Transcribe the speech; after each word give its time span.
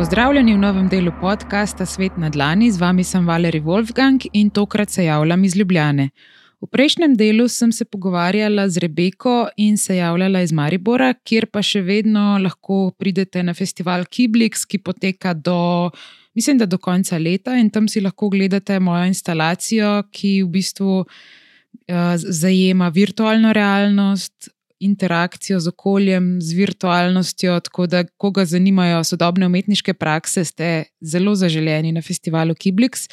Pozdravljeni 0.00 0.54
v 0.54 0.58
novem 0.58 0.86
delu 0.88 1.12
podcasta 1.20 1.84
Svet 1.86 2.14
na 2.16 2.30
Dlani, 2.32 2.70
z 2.72 2.80
vami 2.80 3.04
sem 3.04 3.26
Valerij 3.28 3.60
Wolfgang 3.60 4.22
in 4.32 4.48
tokrat 4.50 4.90
se 4.90 5.04
javljam 5.04 5.42
iz 5.44 5.56
Ljubljane. 5.56 6.06
V 6.60 6.66
prejšnjem 6.72 7.16
delu 7.20 7.48
sem 7.48 7.72
se 7.72 7.84
pogovarjala 7.84 8.64
z 8.68 8.80
Rebeko 8.80 9.50
in 9.56 9.76
se 9.76 9.96
javljala 9.96 10.40
iz 10.40 10.54
Maribora, 10.56 11.10
kjer 11.24 11.50
pa 11.52 11.60
še 11.60 11.82
vedno 11.84 12.38
lahko 12.40 12.94
pridete 12.96 13.42
na 13.42 13.52
festival 13.52 14.06
Kiblix, 14.08 14.64
ki 14.64 14.80
poteka 14.80 15.34
do, 15.34 15.90
mislim, 16.32 16.62
do 16.64 16.78
konca 16.78 17.18
leta 17.18 17.58
in 17.60 17.68
tam 17.68 17.88
si 17.88 18.00
lahko 18.00 18.32
ogledate 18.32 18.80
mojo 18.80 19.04
instalacijo, 19.04 19.98
ki 20.08 20.32
v 20.46 20.48
bistvu 20.48 20.96
uh, 21.04 22.16
zajema 22.16 22.88
virtualno 22.88 23.52
realnost, 23.52 24.48
interakcijo 24.80 25.60
z 25.60 25.68
okoljem, 25.68 26.40
z 26.42 26.52
virtualnostjo. 26.52 27.60
Tako 27.60 27.86
da, 27.86 28.04
koga 28.04 28.44
zanimajo 28.44 29.04
sodobne 29.04 29.46
umetniške 29.46 29.94
prakse, 29.94 30.44
ste 30.44 30.84
zelo 31.00 31.34
zaželeni 31.34 31.92
na 31.92 32.02
festivalu 32.02 32.54
Kiblix. 32.54 33.08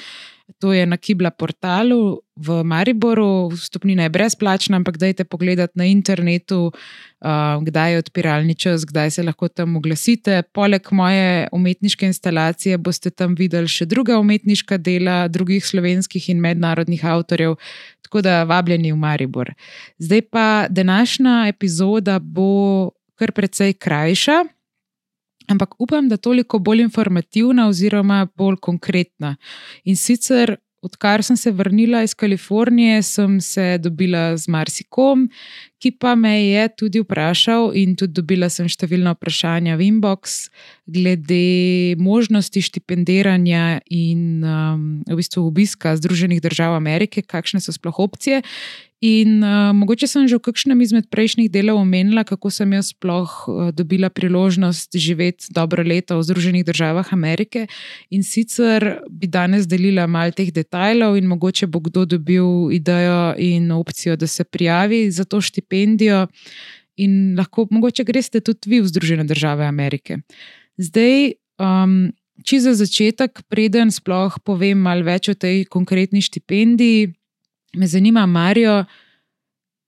To 0.59 0.71
je 0.73 0.85
na 0.85 0.97
Kibla 0.97 1.29
portalu 1.31 2.23
v 2.35 2.63
Mariboru, 2.63 3.49
vstopnina 3.51 4.07
je 4.07 4.09
brezplačna, 4.09 4.77
ampak 4.77 4.97
dajte 4.97 5.25
pogledati 5.27 5.75
na 5.75 5.85
internetu, 5.85 6.71
uh, 6.71 7.59
kdaj 7.63 7.91
je 7.91 7.97
odpiralni 7.97 8.55
čas, 8.55 8.85
kdaj 8.85 9.11
se 9.11 9.23
lahko 9.23 9.47
tam 9.47 9.75
oglasite. 9.75 10.41
Poleg 10.53 10.87
moje 10.91 11.47
umetniške 11.51 12.07
instalacije 12.07 12.77
boste 12.77 13.09
tam 13.09 13.35
videli 13.35 13.67
še 13.67 13.85
druga 13.85 14.19
umetniška 14.23 14.77
dela 14.77 15.27
drugih 15.27 15.65
slovenskih 15.65 16.29
in 16.29 16.39
mednarodnih 16.39 17.05
avtorjev, 17.05 17.57
tako 18.07 18.21
da 18.21 18.43
vabljeni 18.47 18.95
v 18.95 19.01
Maribor. 19.03 19.51
Zdaj 19.99 20.21
pa 20.31 20.67
današnja 20.69 21.47
epizoda 21.51 22.19
bo 22.19 22.91
kar 23.19 23.31
precej 23.35 23.73
krajša. 23.73 24.45
Ampak 25.47 25.75
upam, 25.79 26.09
da 26.09 26.17
toliko 26.17 26.59
bolj 26.59 26.81
informativna, 26.81 27.67
oziroma 27.71 28.27
bolj 28.35 28.57
konkretna. 28.61 29.35
In 29.83 29.95
sicer 29.95 30.57
odkar 30.81 31.23
sem 31.23 31.37
se 31.37 31.51
vrnila 31.51 32.03
iz 32.03 32.13
Kalifornije, 32.13 33.01
sem 33.03 33.41
se 33.41 33.77
dobila 33.77 34.37
z 34.37 34.47
marsikom, 34.47 35.27
ki 35.81 35.91
pa 35.99 36.15
me 36.15 36.33
je 36.45 36.67
tudi 36.77 37.01
vprašal, 37.01 37.71
in 37.77 37.95
tudi 37.97 38.13
dobila 38.17 38.49
sem 38.49 38.69
številna 38.69 39.15
vprašanja 39.17 39.77
v 39.77 39.89
inbox, 39.91 40.37
glede 40.87 41.97
možnosti 42.01 42.61
štipendiranja 42.69 43.81
in 43.93 44.43
um, 44.43 44.87
v 45.05 45.19
bistvu 45.19 45.47
obiska 45.49 45.95
Združenih 45.97 46.41
držav 46.43 46.77
Amerike, 46.77 47.25
kakšne 47.25 47.61
so 47.63 47.75
sploh 47.75 47.99
opcije. 48.07 48.43
In 49.01 49.43
uh, 49.43 49.75
mogoče 49.77 50.07
sem 50.09 50.25
že 50.25 50.39
v 50.39 50.49
kakšnem 50.49 50.81
izmed 50.81 51.05
prejšnjih 51.13 51.51
delov 51.53 51.77
omenila, 51.77 52.25
kako 52.25 52.49
sem 52.49 52.73
jaz 52.73 52.89
sploh 52.97 53.29
uh, 53.29 53.69
dobila 53.69 54.09
priložnost 54.09 54.97
živeti 54.97 55.53
dobro 55.53 55.85
leto 55.85 56.17
v 56.17 56.25
Združenih 56.25 56.65
državah 56.65 57.13
Amerike. 57.13 57.67
In 58.09 58.25
sicer 58.25 59.05
bi 59.05 59.29
danes 59.29 59.69
delila 59.69 60.09
malo 60.09 60.33
teh 60.33 60.49
detajlov, 60.49 61.13
in 61.13 61.29
mogoče 61.29 61.69
bo 61.69 61.77
kdo 61.77 62.09
dobil 62.09 62.73
idejo 62.73 63.37
in 63.37 63.69
opcijo, 63.71 64.17
da 64.17 64.25
se 64.25 64.41
prijavi 64.43 65.11
za 65.13 65.29
to 65.29 65.41
štipendijo, 65.41 66.25
in 66.97 67.37
lahko 67.37 67.67
mogoče 67.69 68.01
greste 68.03 68.41
tudi 68.41 68.65
vi 68.65 68.81
v 68.81 68.89
Združene 68.89 69.29
države 69.29 69.65
Amerike. 69.65 70.25
Zdaj. 70.77 71.37
Um, 71.61 72.13
Če 72.45 72.59
za 72.61 72.75
začetek, 72.77 73.41
preden 73.49 73.89
sploh 73.89 74.35
povem 74.45 74.77
malo 74.77 75.01
več 75.07 75.25
o 75.31 75.33
tej 75.33 75.63
konkretni 75.73 76.21
štipendiji, 76.21 77.16
Me 77.77 77.87
zanima, 77.87 78.25
Marijo, 78.25 78.85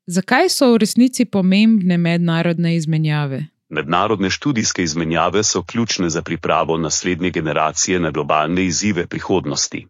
zakaj 0.07 0.49
so 0.49 0.67
v 0.73 0.77
resnici 0.83 1.25
pomembne 1.25 1.97
mednarodne 1.97 2.75
izmenjave? 2.75 3.39
Mednarodne 3.69 4.29
študijske 4.29 4.83
izmenjave 4.83 5.44
so 5.44 5.63
ključne 5.63 6.09
za 6.09 6.22
pripravo 6.22 6.78
naslednje 6.78 7.29
generacije 7.29 7.99
na 7.99 8.11
globalne 8.11 8.66
izzive 8.66 9.07
prihodnosti. 9.07 9.88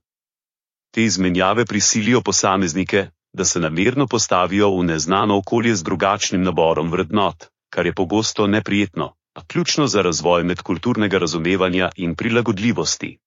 Te 0.92 1.04
izmenjave 1.04 1.66
prisilijo 1.66 2.22
posameznike, 2.22 3.08
da 3.34 3.46
se 3.46 3.60
namerno 3.60 4.08
postavijo 4.08 4.70
v 4.78 4.84
neznano 4.84 5.38
okolje 5.38 5.76
z 5.76 5.84
drugačnim 5.84 6.44
naborom 6.44 6.92
vrednot, 6.92 7.46
kar 7.70 7.86
je 7.86 7.94
pogosto 7.94 8.48
neprijetno, 8.48 9.14
a 9.34 9.46
ključno 9.48 9.88
za 9.88 10.02
razvoj 10.02 10.44
medkulturnega 10.44 11.18
razumevanja 11.18 11.90
in 11.96 12.16
prilagodljivosti. 12.16 13.18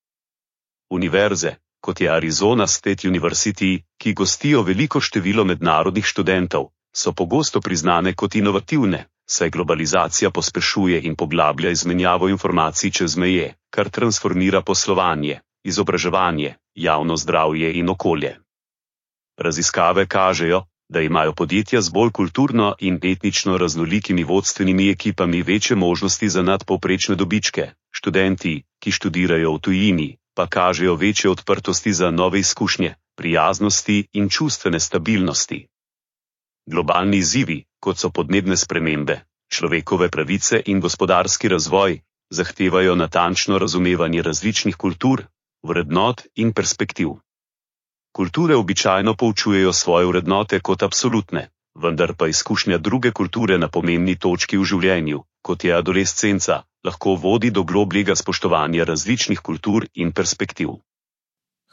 Univerze, 0.91 1.55
kot 1.83 2.01
je 2.01 2.09
Arizona 2.11 2.67
State 2.67 3.09
University, 3.09 3.83
ki 3.99 4.15
gostijo 4.15 4.63
veliko 4.63 5.01
število 5.01 5.45
mednarodnih 5.45 6.07
študentov, 6.07 6.71
so 6.95 7.13
pogosto 7.13 7.61
priznane 7.61 8.15
kot 8.15 8.35
inovativne, 8.35 9.07
saj 9.27 9.51
globalizacija 9.51 10.31
pospešuje 10.31 11.01
in 11.03 11.17
poglablja 11.17 11.71
izmenjavo 11.71 12.29
informacij 12.29 12.91
čez 12.91 13.17
meje, 13.17 13.55
kar 13.71 13.91
transformira 13.91 14.63
poslovanje, 14.63 15.41
izobraževanje, 15.65 16.55
javno 16.75 17.17
zdravje 17.17 17.73
in 17.79 17.89
okolje. 17.89 18.37
Raziskave 19.39 20.07
kažejo, 20.07 20.65
da 20.89 21.01
imajo 21.01 21.33
podjetja 21.33 21.81
z 21.81 21.91
bolj 21.91 22.11
kulturno 22.11 22.75
in 22.79 22.99
etnično 23.03 23.59
raznolikimi 23.59 24.25
vodstvenimi 24.25 24.91
ekipami 24.91 25.43
večje 25.43 25.77
možnosti 25.77 26.29
za 26.29 26.43
nadpoprečne 26.43 27.15
dobičke. 27.15 27.71
Študenti, 27.91 28.63
ki 28.81 28.91
študirajo 28.91 29.55
v 29.55 29.59
tujini, 29.59 30.17
pa 30.35 30.47
kažejo 30.47 30.95
večje 30.95 31.31
odprtosti 31.31 31.93
za 31.93 32.11
nove 32.11 32.39
izkušnje, 32.41 32.95
prijaznosti 33.17 34.07
in 34.13 34.29
čustvene 34.29 34.81
stabilnosti. 34.81 35.67
Globalni 36.67 37.17
izzivi, 37.17 37.65
kot 37.81 37.99
so 37.99 38.11
podnebne 38.11 38.57
spremembe, 38.57 39.21
človekove 39.53 40.09
pravice 40.11 40.63
in 40.67 40.81
gospodarski 40.81 41.49
razvoj, 41.49 42.01
zahtevajo 42.31 42.95
natančno 42.95 43.59
razumevanje 43.59 44.23
različnih 44.23 44.77
kultur, 44.77 45.25
vrednot 45.63 46.23
in 46.35 46.53
perspektiv. 46.53 47.09
Kulture 48.13 48.57
običajno 48.57 49.15
poučujejo 49.17 49.73
svoje 49.73 50.07
vrednote 50.07 50.61
kot 50.61 50.83
absolutne, 50.83 51.49
vendar 51.75 52.15
pa 52.19 52.29
izkušnja 52.29 52.79
druge 52.79 53.11
kulture 53.11 53.59
na 53.59 53.69
pomembni 53.69 54.19
točki 54.19 54.59
v 54.59 54.65
življenju, 54.65 55.23
kot 55.43 55.65
je 55.65 55.75
adolescenca, 55.75 56.63
lahko 56.85 57.15
vodi 57.15 57.51
do 57.51 57.63
globljega 57.63 58.15
spoštovanja 58.17 58.85
različnih 58.85 59.41
kultur 59.41 59.87
in 59.95 60.13
perspektiv. 60.13 60.69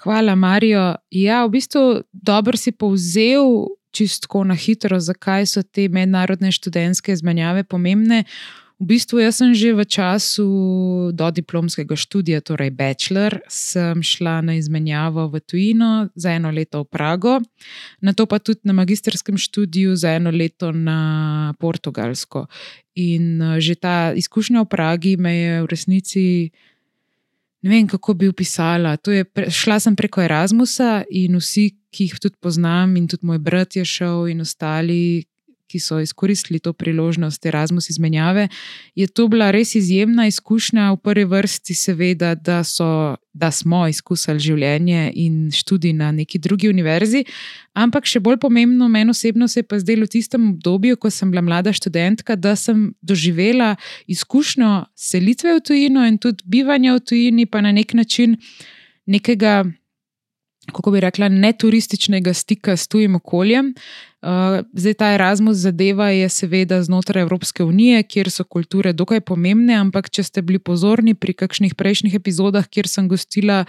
Hvala, 0.04 0.36
Marijo. 0.36 0.96
Ja, 1.12 1.46
v 1.46 1.50
bistvu 1.50 2.04
dobro 2.12 2.58
si 2.58 2.72
povzel 2.72 3.68
čistko 3.92 4.44
na 4.44 4.56
hitro, 4.56 5.00
zakaj 5.00 5.46
so 5.46 5.64
te 5.64 5.90
mednarodne 5.90 6.52
študentske 6.52 7.12
izmenjave 7.12 7.64
pomembne. 7.64 8.24
V 8.80 8.96
bistvu 8.96 9.20
jaz 9.20 9.44
sem 9.44 9.52
že 9.52 9.76
v 9.76 9.84
času 9.84 10.48
do 11.12 11.28
diplomskega 11.36 12.00
študija, 12.00 12.40
torej 12.40 12.72
bachelor, 12.72 13.44
sem 13.52 14.00
šla 14.00 14.40
na 14.40 14.56
izmenjavo 14.56 15.28
v 15.28 15.44
tujino 15.44 16.08
za 16.16 16.32
eno 16.32 16.48
leto 16.48 16.88
v 16.88 16.88
Prago, 16.88 17.44
na 18.00 18.16
to 18.16 18.24
pa 18.24 18.40
tudi 18.40 18.64
na 18.64 18.72
magisterskem 18.72 19.36
študiju 19.36 20.00
za 20.00 20.16
eno 20.16 20.32
leto 20.32 20.72
na 20.72 21.52
Portugalsko. 21.60 22.48
In 22.96 23.44
eh, 23.44 23.60
že 23.60 23.76
ta 23.76 24.16
izkušnja 24.16 24.64
v 24.64 24.72
Pragi 24.72 25.20
me 25.20 25.34
je 25.36 25.54
v 25.60 25.68
resnici. 25.68 26.24
Ne 27.60 27.70
vem, 27.76 27.84
kako 27.84 28.16
bi 28.16 28.32
opisala. 28.32 28.96
Je, 28.96 29.28
šla 29.52 29.84
sem 29.84 29.92
preko 29.92 30.24
Erasmusa 30.24 31.04
in 31.12 31.36
vsi, 31.36 31.76
ki 31.92 32.08
jih 32.08 32.16
tudi 32.16 32.40
poznam, 32.40 32.96
in 32.96 33.12
tudi 33.12 33.28
moj 33.28 33.44
brat 33.44 33.76
je 33.76 33.84
šel, 33.84 34.32
in 34.32 34.40
ostali, 34.40 35.28
ki 35.70 35.80
so 35.80 36.00
izkoristili 36.02 36.60
to 36.60 36.74
priložnost 36.74 37.46
Erasmus 37.46 37.90
izmenjave, 37.90 38.48
je 38.96 39.08
to 39.08 39.28
bila 39.28 39.52
res 39.54 39.76
izjemna 39.76 40.26
izkušnja, 40.28 40.92
v 40.92 40.98
prvi 41.04 41.26
vrsti, 41.30 41.76
seveda, 41.78 42.34
da, 42.36 42.64
so, 42.64 43.16
da 43.34 43.52
smo 43.52 43.86
izkusili 43.88 44.42
življenje 44.42 45.12
in 45.16 45.52
študij 45.54 45.94
na 45.94 46.12
neki 46.12 46.42
drugi 46.42 46.70
univerzi. 46.70 47.24
Ampak 47.78 48.10
še 48.10 48.20
bolj 48.20 48.40
pomembno, 48.42 48.90
meni 48.90 49.14
osebno 49.14 49.48
se 49.48 49.62
je 49.62 49.68
pa 49.70 49.80
zdelo 49.80 50.10
v 50.10 50.16
tistem 50.18 50.50
obdobju, 50.56 50.98
ko 50.98 51.12
sem 51.14 51.32
bila 51.32 51.46
mlada 51.46 51.74
študentka, 51.74 52.36
da 52.36 52.56
sem 52.58 52.90
doživela 53.02 53.76
izkušnjo 54.10 54.90
selitve 54.98 55.60
v 55.60 55.66
tujino 55.66 56.08
in 56.08 56.18
tudi 56.18 56.44
bivanja 56.46 56.98
v 56.98 57.06
tujini, 57.06 57.46
pa 57.46 57.62
na 57.62 57.72
nek 57.76 57.94
način 57.94 58.40
nekega. 59.06 59.70
Kako 60.76 60.92
bi 60.92 61.04
rekla, 61.04 61.30
ne 61.30 61.54
turističnega 61.54 62.34
stika 62.34 62.78
s 62.78 62.88
tujim 62.88 63.16
okoljem, 63.16 63.74
Uh, 64.20 64.66
zdaj, 64.74 64.94
ta 65.00 65.14
Erasmus 65.16 65.62
zadeva 65.64 66.10
je 66.12 66.30
seveda 66.30 66.82
znotraj 66.84 67.22
Evropske 67.24 67.64
unije, 67.64 68.02
kjer 68.04 68.28
so 68.30 68.44
kulture 68.44 68.92
dokaj 68.94 69.22
pomembne, 69.24 69.78
ampak 69.80 70.10
če 70.12 70.26
ste 70.28 70.42
bili 70.44 70.60
pozorni 70.60 71.14
pri 71.16 71.32
kakšnih 71.40 71.72
prejšnjih 71.80 72.18
epizodah, 72.20 72.68
kjer 72.68 72.90
sem 72.92 73.08
gostila 73.08 73.62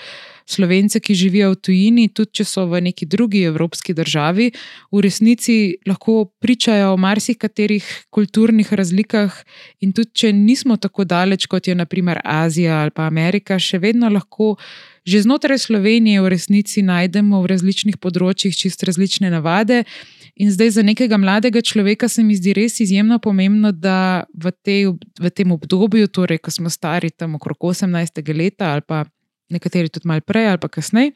slovence, 0.51 0.99
ki 0.99 1.15
živijo 1.15 1.53
v 1.53 1.61
tujini, 1.69 2.09
tudi 2.11 2.41
če 2.41 2.49
so 2.51 2.67
v 2.67 2.83
neki 2.89 3.07
drugi 3.07 3.45
evropski 3.47 3.95
državi, 3.95 4.51
v 4.91 5.07
resnici 5.07 5.79
lahko 5.87 6.25
pričajo 6.43 6.97
o 6.97 6.99
marsikaterih 6.99 7.87
kulturnih 8.11 8.75
razlikah, 8.75 9.31
in 9.87 9.95
tudi 9.95 10.11
če 10.11 10.33
nismo 10.35 10.83
tako 10.83 11.07
daleč 11.07 11.47
kot 11.47 11.71
je 11.71 11.79
naprimer 11.79 12.27
Azija 12.27 12.83
ali 12.83 12.91
pa 12.91 13.07
Amerika, 13.07 13.55
še 13.55 13.79
vedno 13.79 14.11
lahko. 14.11 14.57
Že 15.05 15.25
znotraj 15.25 15.59
Slovenije 15.59 16.21
v 16.21 16.29
resnici 16.29 16.83
najdemo 16.83 17.41
v 17.41 17.51
različnih 17.51 17.97
področjih 17.97 18.57
čist 18.57 18.83
različne 18.85 19.31
navade, 19.33 19.85
In 20.41 20.49
zdaj 20.53 20.71
za 20.71 20.83
nekega 20.83 21.17
mladega 21.17 21.61
človeka 21.61 22.09
se 22.09 22.23
mi 22.23 22.35
zdi 22.37 22.55
res 22.57 22.81
izjemno 22.81 23.19
pomembno, 23.19 23.73
da 23.73 24.25
v, 24.33 24.53
te, 24.65 24.77
v 25.21 25.31
tem 25.31 25.53
obdobju, 25.53 26.09
torej 26.09 26.41
ko 26.41 26.51
smo 26.51 26.71
stari 26.73 27.11
tam 27.11 27.35
okrog 27.37 27.59
18. 27.61 28.23
leta 28.37 28.71
ali 28.73 28.81
pa 28.81 29.05
nekateri 29.53 29.93
tudi 29.93 30.09
malo 30.09 30.25
prej 30.25 30.49
ali 30.49 30.59
pa 30.59 30.69
kasneje, 30.69 31.13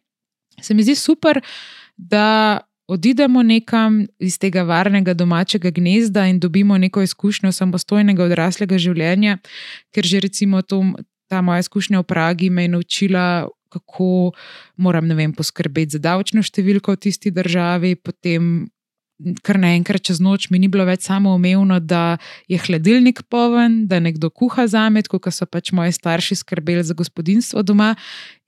se 0.60 0.74
mi 0.74 0.82
zdi 0.82 0.94
super, 0.94 1.40
da 1.96 2.60
odidemo 2.88 3.42
nekam 3.42 4.02
iz 4.18 4.36
tega 4.38 4.62
varnega 4.62 5.14
domačega 5.14 5.70
gnezda 5.70 6.26
in 6.26 6.40
dobimo 6.40 6.78
neko 6.78 7.02
izkušnjo 7.02 7.52
samostojnega 7.52 8.24
odraslega 8.24 8.78
življenja, 8.78 9.38
ker 9.94 10.04
že 10.04 10.20
recimo 10.20 10.62
to, 10.62 10.82
ta 11.32 11.40
moja 11.40 11.64
izkušnja 11.64 12.02
v 12.02 12.04
Pragi 12.04 12.50
me 12.50 12.68
je 12.68 12.76
naučila. 12.76 13.48
Kako 13.74 14.32
moram 14.76 15.10
vem, 15.18 15.34
poskrbeti 15.34 15.98
za 15.98 16.02
davčno 16.02 16.44
številko 16.46 16.94
v 16.94 17.02
tisti 17.08 17.34
državi, 17.34 17.96
potem 17.98 18.68
kar 19.46 19.58
naenkrat 19.60 20.02
čez 20.08 20.18
noč 20.22 20.48
mi 20.50 20.58
ni 20.58 20.68
bilo 20.68 20.84
več 20.88 21.06
samo 21.06 21.34
umevno, 21.38 21.78
da 21.80 22.16
je 22.50 22.58
hladilnik 22.58 23.22
poln, 23.30 23.84
da 23.90 24.00
nekdo 24.02 24.30
kuha 24.30 24.66
za 24.70 24.88
me, 24.90 25.04
kot 25.06 25.30
so 25.32 25.46
pač 25.46 25.72
moji 25.72 25.94
starši 25.94 26.40
skrbeli 26.42 26.82
za 26.84 26.96
gospodinstvo 26.98 27.62
doma. 27.62 27.94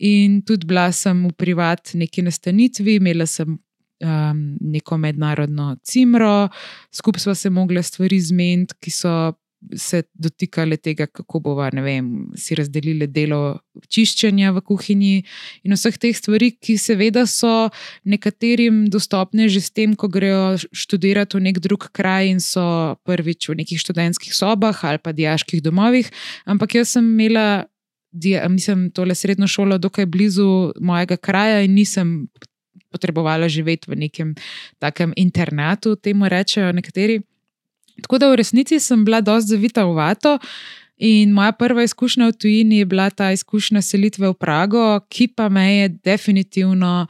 In 0.02 0.40
tudi 0.46 0.67
bila 0.67 0.90
sem 0.93 1.26
v 1.29 1.32
privat 1.38 1.94
neki 1.94 2.26
nastanitvi, 2.26 2.99
imela 2.99 3.29
sem 3.31 3.56
um, 3.56 4.43
neko 4.61 4.99
mednarodno 4.99 5.76
cimro, 5.87 6.49
skupaj 6.94 7.29
smo 7.29 7.34
se 7.34 7.50
mogli 7.50 7.82
stvari 7.82 8.20
zmeniti, 8.20 8.75
ki 8.81 8.90
so 8.90 9.17
se 9.75 10.03
dotikale 10.14 10.76
tega, 10.76 11.06
kako 11.06 11.41
bomo 11.41 11.67
si 12.37 12.55
razdelili 12.55 13.06
delo 13.06 13.58
čiščenja 13.88 14.53
v 14.53 14.61
kuhinji 14.61 15.25
in 15.64 15.75
vseh 15.75 15.97
teh 15.99 16.17
stvari, 16.17 16.53
ki 16.61 16.76
seveda 16.79 17.26
so 17.26 17.69
nekaterim 18.05 18.87
dostopne 18.93 19.49
že 19.49 19.61
s 19.61 19.70
tem, 19.70 19.97
ko 19.97 20.08
grejo 20.08 20.56
študirati 20.73 21.37
v 21.37 21.41
nek 21.49 21.58
drug 21.58 21.88
kraj 21.93 22.29
in 22.29 22.41
so 22.41 22.97
prvič 23.05 23.49
v 23.49 23.58
nekih 23.62 23.81
študentskih 23.81 24.35
sobah 24.35 24.76
ali 24.85 24.99
pa 24.99 25.12
diaških 25.12 25.62
domovih. 25.62 26.11
Ampak 26.47 26.75
jaz 26.75 26.97
sem 26.97 27.05
imela. 27.05 27.67
Mislim, 28.49 28.91
tole 28.97 29.12
srednjo 29.12 29.44
šolo, 29.44 29.76
dokaj 29.79 30.06
blizu 30.08 30.73
mojega 30.81 31.19
kraja, 31.20 31.61
in 31.61 31.75
nisem 31.76 32.31
potrebovala 32.88 33.49
živeti 33.49 33.91
v 33.91 33.99
nekem 34.06 34.35
takem 34.81 35.12
internatu, 35.17 35.97
temu 36.00 36.25
rečejo 36.25 36.73
nekateri. 36.73 37.20
Tako 38.02 38.19
da 38.19 38.31
v 38.31 38.40
resnici 38.43 38.81
sem 38.81 39.04
bila 39.04 39.20
dosti 39.20 39.54
zavita 39.54 39.84
v 39.84 39.94
vato. 39.96 40.38
In 40.96 41.32
moja 41.37 41.52
prva 41.52 41.84
izkušnja 41.84 42.31
v 42.31 42.32
tujini 42.32 42.78
je 42.78 42.84
bila 42.88 43.10
ta 43.10 43.32
izkušnja 43.32 43.82
selitve 43.82 44.28
v 44.28 44.34
Prago, 44.34 45.00
ki 45.08 45.28
pa 45.28 45.48
me 45.48 45.66
je 45.76 45.88
definitivno 45.88 47.06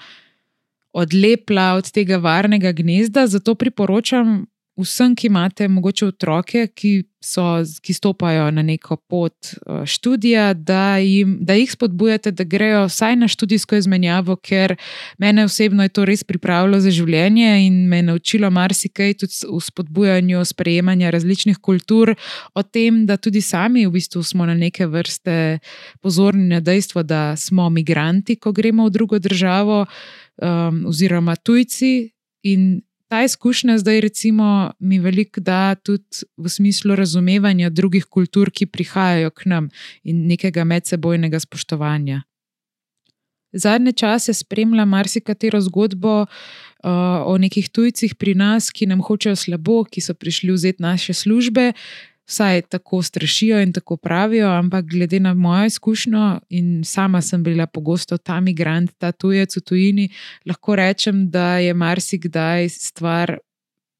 odlepila 0.92 1.74
od 1.78 1.90
tega 1.90 2.16
varnega 2.16 2.72
gnezda. 2.72 3.26
Zato 3.26 3.54
priporočam 3.54 4.46
vsem, 4.76 5.14
ki 5.16 5.26
imate 5.26 5.68
mogoče 5.68 6.06
otroke, 6.06 6.66
ki, 6.74 6.90
so, 7.24 7.42
ki 7.82 7.94
stopajo 7.96 8.50
na 8.50 8.62
neko 8.62 8.96
pot 8.96 9.48
eh, 9.52 9.86
študija, 9.86 10.54
da, 10.54 10.98
jim, 10.98 11.38
da 11.40 11.56
jih 11.56 11.70
spodbujate, 11.72 12.30
da 12.30 12.44
grejo 12.44 12.84
vsaj 12.86 13.16
na 13.16 13.28
študijsko 13.28 13.76
izmenjavo, 13.76 14.36
ker 14.36 14.76
mene 15.18 15.44
osebno 15.44 15.82
je 15.82 15.94
to 15.96 16.04
res 16.04 16.24
pripravilo 16.24 16.80
za 16.80 16.90
življenje 16.90 17.50
in 17.66 17.78
me 17.88 18.02
je 18.02 18.08
naučilo 18.10 18.50
marsikaj 18.50 19.14
tudi 19.22 19.48
v 19.48 19.60
spodbujanju 19.64 20.44
sprejemanja 20.44 21.10
različnih 21.10 21.58
kultur, 21.58 22.14
o 22.54 22.62
tem, 22.62 23.04
da 23.06 23.16
tudi 23.16 23.40
sami 23.40 23.86
v 23.86 23.94
bistvu 23.96 24.22
smo 24.22 24.46
na 24.46 24.54
neke 24.54 24.86
vrste 24.86 25.58
pozorni 26.00 26.50
na 26.52 26.60
dejstvo, 26.60 27.02
da 27.02 27.36
smo 27.36 27.70
migranti, 27.70 28.36
ko 28.36 28.52
gremo 28.52 28.86
v 28.86 28.92
drugo 28.92 29.18
državo. 29.18 29.86
Um, 30.36 30.82
oziroma, 30.90 31.32
tujci, 31.40 32.10
in 32.44 32.80
ta 33.08 33.22
izkušnja 33.24 33.78
zdaj, 33.78 34.00
recimo, 34.00 34.72
mi 34.78 34.98
veliko 34.98 35.40
da 35.40 35.74
tudi 35.74 36.26
v 36.36 36.48
smislu 36.48 36.96
razumevanja 36.96 37.70
drugih 37.70 38.04
kultur, 38.04 38.50
ki 38.50 38.66
prihajajo 38.66 39.30
k 39.30 39.46
nam 39.46 39.68
in 40.02 40.26
nekega 40.26 40.64
medsebojnega 40.64 41.40
spoštovanja. 41.40 42.22
Zadnje 43.52 43.92
čase 43.92 44.34
spremljam 44.34 44.88
marsikatero 44.88 45.60
zgodbo 45.60 46.22
uh, 46.22 46.28
o 47.24 47.38
nekih 47.38 47.68
tujcih 47.68 48.14
pri 48.14 48.34
nas, 48.34 48.70
ki 48.70 48.86
nam 48.86 49.00
hočejo 49.00 49.36
slabo, 49.36 49.84
ki 49.84 50.00
so 50.00 50.14
prišli 50.14 50.52
vzeti 50.52 50.82
naše 50.82 51.14
službe, 51.14 51.72
vsaj 52.26 52.62
tako 52.62 53.02
strašijo 53.02 53.60
in 53.62 53.72
tako 53.72 53.96
pravijo, 53.96 54.48
ampak 54.48 54.84
glede 54.84 55.20
na 55.20 55.34
mojo 55.34 55.66
izkušnjo 55.66 56.40
in 56.48 56.84
sama 56.84 57.22
sem 57.22 57.42
bila 57.42 57.66
pogosto 57.66 58.18
ta 58.18 58.40
migrant, 58.40 58.90
ta 58.98 59.12
tujec 59.12 59.56
v 59.56 59.60
tujini, 59.60 60.08
lahko 60.46 60.76
rečem, 60.76 61.30
da 61.30 61.58
je 61.58 61.74
marsikdaj 61.74 62.68
stvar 62.68 63.38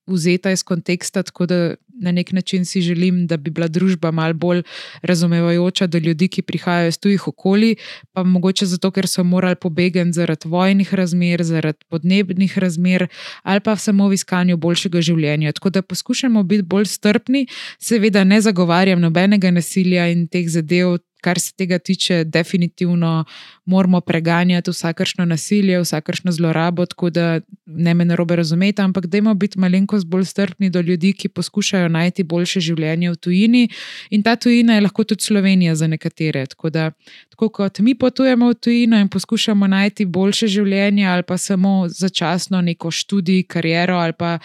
vzeta 0.06 0.50
iz 0.50 0.62
konteksta, 0.62 1.23
tako 1.23 1.47
da 1.47 1.75
na 2.00 2.12
nek 2.12 2.32
način 2.32 2.64
si 2.64 2.81
želim, 2.81 3.26
da 3.26 3.37
bi 3.37 3.50
bila 3.50 3.69
družba 3.69 4.11
malo 4.11 4.35
bolj 4.35 4.62
razumevajoča 5.03 5.87
do 5.87 5.99
ljudi, 5.99 6.29
ki 6.29 6.43
prihajajo 6.43 6.88
iz 6.88 6.99
tujih 6.99 7.29
okolij, 7.29 7.75
pa 8.12 8.23
mogoče 8.23 8.67
zato, 8.67 8.91
ker 8.91 9.08
so 9.08 9.25
morali 9.25 9.56
pobegati 9.56 10.12
zaradi 10.12 10.49
vojnih 10.49 10.94
razmer, 10.94 11.43
zaradi 11.43 11.79
podnebnih 11.88 12.58
razmer 12.58 13.06
ali 13.43 13.61
pa 13.61 13.76
samo 13.76 14.08
v 14.08 14.14
iskanju 14.14 14.56
boljšega 14.56 15.00
življenja. 15.00 15.53
Tako 15.53 15.70
da 15.70 15.82
poskušamo 15.82 16.43
biti 16.43 16.62
bolj 16.62 16.85
strpni, 16.85 17.47
seveda 17.79 18.25
ne 18.25 18.41
zagovarjam 18.41 19.00
nobenega 19.00 19.50
nasilja 19.50 20.08
in 20.12 20.26
teh 20.29 20.49
zadev, 20.49 20.99
kar 21.26 21.40
se 21.43 21.52
tega 21.58 21.78
tiče, 21.78 22.25
definitivno 22.25 23.25
moramo 23.64 24.00
preganjati 24.00 24.70
vsakršno 24.70 25.25
nasilje, 25.25 25.81
vsakršno 25.81 26.32
zlorabo, 26.32 26.87
tako 26.87 27.11
da 27.11 27.40
ne 27.67 27.94
me 27.94 28.05
narobe 28.05 28.37
razumete, 28.37 28.82
ampak 28.82 29.06
dajmo 29.11 29.34
biti 29.34 29.58
malenkost 29.58 30.06
bolj 30.06 30.25
strpni 30.25 30.70
do 30.70 30.81
ljudi, 30.81 31.12
ki 31.12 31.28
poskušajo 31.28 31.88
najti 31.88 32.23
boljše 32.23 32.61
življenje 32.61 33.11
v 33.11 33.17
tujini. 33.17 33.62
In 34.11 34.23
ta 34.23 34.37
tujina 34.37 34.76
je 34.76 34.84
lahko 34.84 35.05
tudi 35.05 35.26
Slovenija 35.26 35.75
za 35.75 35.87
nekatere. 35.87 36.44
Tako 36.46 36.70
da, 36.70 36.90
tako 37.31 37.49
kot 37.49 37.79
mi 37.79 37.94
potujemo 37.94 38.50
v 38.52 38.55
tujino 38.55 39.00
in 39.02 39.08
poskušamo 39.08 39.67
najti 39.67 40.06
boljše 40.06 40.46
življenje, 40.46 41.08
ali 41.11 41.26
pa 41.26 41.38
samo 41.38 41.88
začasno 41.88 42.61
neko 42.61 42.90
študij, 42.90 43.43
kariero 43.50 43.99
ali 43.99 44.12
pa 44.12 44.38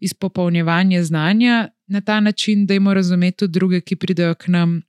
izpopolnjevanje 0.00 1.02
znanja. 1.04 1.68
Na 1.86 2.00
ta 2.00 2.20
način, 2.20 2.64
da 2.66 2.74
jim 2.74 2.88
razumeti 2.88 3.44
tudi 3.44 3.52
druge, 3.52 3.80
ki 3.80 3.96
pridejo 3.96 4.34
k 4.34 4.48
nam 4.48 4.80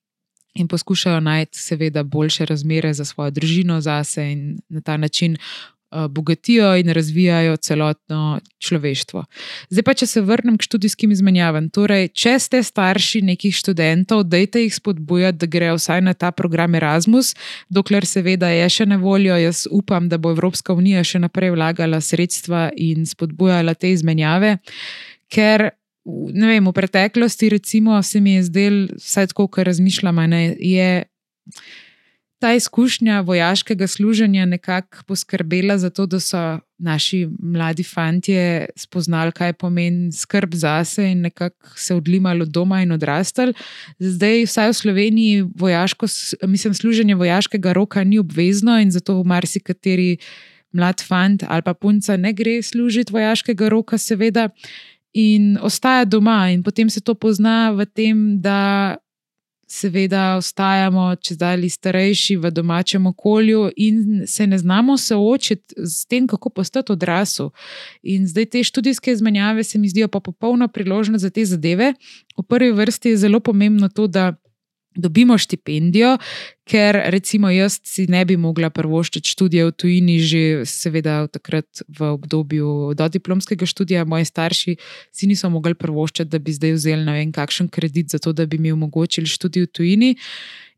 in 0.53 0.67
poskušajo 0.67 1.19
najti, 1.19 1.59
seveda, 1.59 2.03
boljše 2.03 2.45
razmere 2.45 2.93
za 2.93 3.05
svojo 3.05 3.31
družino, 3.31 3.81
zase 3.81 4.31
in 4.31 4.57
na 4.69 4.81
ta 4.81 4.97
način 4.97 5.37
uh, 5.93 6.07
bogatijo 6.07 6.75
in 6.77 6.89
razvijajo 6.89 7.57
celotno 7.57 8.39
človeštvo. 8.59 9.25
Zdaj 9.69 9.83
pa, 9.83 9.93
če 9.93 10.07
se 10.07 10.21
vrnem 10.21 10.57
k 10.57 10.67
študijskim 10.67 11.11
izmenjavam. 11.11 11.69
Torej, 11.69 12.07
če 12.07 12.37
ste 12.39 12.63
starši 12.63 13.21
nekih 13.21 13.55
študentov, 13.55 14.23
dajte 14.23 14.63
jih 14.63 14.75
spodbujati, 14.75 15.37
da 15.37 15.49
grejo 15.49 15.77
vsaj 15.77 16.01
na 16.01 16.13
ta 16.13 16.31
program 16.31 16.75
Erasmus, 16.75 17.33
dokler 17.69 18.05
seveda 18.05 18.49
je 18.53 18.69
še 18.69 18.89
na 18.89 18.97
voljo. 19.01 19.37
Jaz 19.37 19.67
upam, 19.71 20.09
da 20.09 20.17
bo 20.17 20.33
Evropska 20.33 20.73
unija 20.73 21.03
še 21.03 21.21
naprej 21.23 21.53
vlagala 21.57 22.01
sredstva 22.01 22.69
in 22.77 23.05
spodbujala 23.09 23.73
te 23.73 23.93
izmenjave. 23.93 24.57
Ker 25.33 25.71
ne 26.05 26.47
vem, 26.47 26.67
v 26.67 26.73
preteklosti, 26.75 27.49
recimo, 27.49 28.01
se 28.03 28.19
mi 28.19 28.35
je 28.35 28.43
zdelo, 28.43 28.87
vsaj 28.99 29.31
tako, 29.31 29.47
kar 29.47 29.65
razmišljam, 29.65 30.19
da 30.29 30.37
je 30.59 31.03
ta 32.43 32.53
izkušnja 32.53 33.21
vojaškega 33.21 33.87
služenja 33.87 34.45
nekako 34.45 35.03
poskrbela 35.07 35.77
za 35.77 35.89
to, 35.89 36.05
da 36.05 36.19
so 36.19 36.59
naši 36.77 37.29
mladi 37.39 37.83
fantje 37.83 38.65
spoznali, 38.75 39.31
kaj 39.31 39.53
pomeni 39.53 40.11
skrb 40.11 40.53
zase 40.53 41.05
in 41.11 41.21
nekako 41.21 41.77
se 41.79 41.95
odlimali 41.95 42.41
od 42.41 42.51
doma 42.51 42.81
in 42.81 42.91
odrastali. 42.91 43.53
Zdaj, 43.99 44.43
vsaj 44.43 44.69
v 44.69 44.73
Sloveniji, 44.73 45.45
vojaško, 45.55 46.05
mislim, 46.43 46.73
služenje 46.73 47.15
vojaškega 47.15 47.73
roka 47.73 48.03
ni 48.03 48.19
obvezno 48.19 48.75
in 48.79 48.91
zato 48.91 49.21
v 49.21 49.23
marsikateri 49.23 50.17
mlad 50.73 50.99
fant 51.07 51.43
ali 51.47 51.61
pa 51.61 51.73
punca 51.73 52.17
ne 52.17 52.33
gre 52.33 52.61
služiti 52.61 53.13
vojaškega 53.13 53.69
roka, 53.69 53.97
seveda 53.97 54.49
in 55.13 55.57
ostaja 55.61 56.05
doma, 56.05 56.49
in 56.51 56.63
potem 56.63 56.89
se 56.89 57.01
to 57.01 57.15
pozna 57.15 57.71
v 57.71 57.85
tem, 57.85 58.41
da 58.41 58.97
seveda 59.73 60.35
ostajamo, 60.37 61.07
če 61.23 61.37
zdaj 61.37 61.69
starejši 61.73 62.37
v 62.41 62.51
domačem 62.53 63.07
okolju 63.09 63.69
in 63.81 64.27
se 64.29 64.45
ne 64.47 64.57
znamo 64.57 64.97
soočiti 64.97 65.75
z 65.77 66.05
tem, 66.09 66.27
kako 66.29 66.49
postati 66.49 66.93
odrasel. 66.93 67.49
In 68.03 68.27
zdaj 68.29 68.45
te 68.53 68.63
študijske 68.63 69.11
izmenjave 69.11 69.63
se 69.63 69.79
mi 69.79 69.89
zdijo 69.89 70.07
pa 70.07 70.19
popolna 70.19 70.67
priložnost 70.67 71.21
za 71.21 71.29
te 71.29 71.45
zadeve. 71.45 71.93
V 72.37 72.45
prvi 72.47 72.71
vrsti 72.71 73.15
je 73.15 73.23
zelo 73.25 73.39
pomembno 73.39 73.89
to, 73.89 74.07
da 74.07 74.33
dobimo 74.95 75.37
štipendijo, 75.37 76.17
ker 76.63 76.97
recimo 77.11 77.49
jaz 77.51 77.79
si 77.83 78.05
ne 78.07 78.23
bi 78.25 78.37
mogla 78.37 78.69
prvoščiti 78.73 79.29
študija 79.33 79.67
v 79.67 79.75
tujini, 79.75 80.17
že 80.23 80.41
seveda 80.69 81.27
takrat 81.27 81.83
v 81.87 82.13
obdobju 82.13 82.93
do 82.97 83.07
diplomskega 83.11 83.67
študija, 83.67 84.05
moji 84.05 84.25
starši 84.25 84.75
si 85.11 85.27
niso 85.27 85.49
mogli 85.49 85.75
prvoščiti, 85.75 86.29
da 86.31 86.39
bi 86.39 86.55
zdaj 86.55 86.77
vzeli 86.77 87.05
ne 87.05 87.17
vem 87.19 87.31
kakšen 87.35 87.71
kredit 87.73 88.15
za 88.15 88.19
to, 88.19 88.33
da 88.33 88.45
bi 88.45 88.57
mi 88.57 88.71
omogočili 88.71 89.27
študij 89.27 89.67
v 89.67 89.73
tujini. 89.73 90.13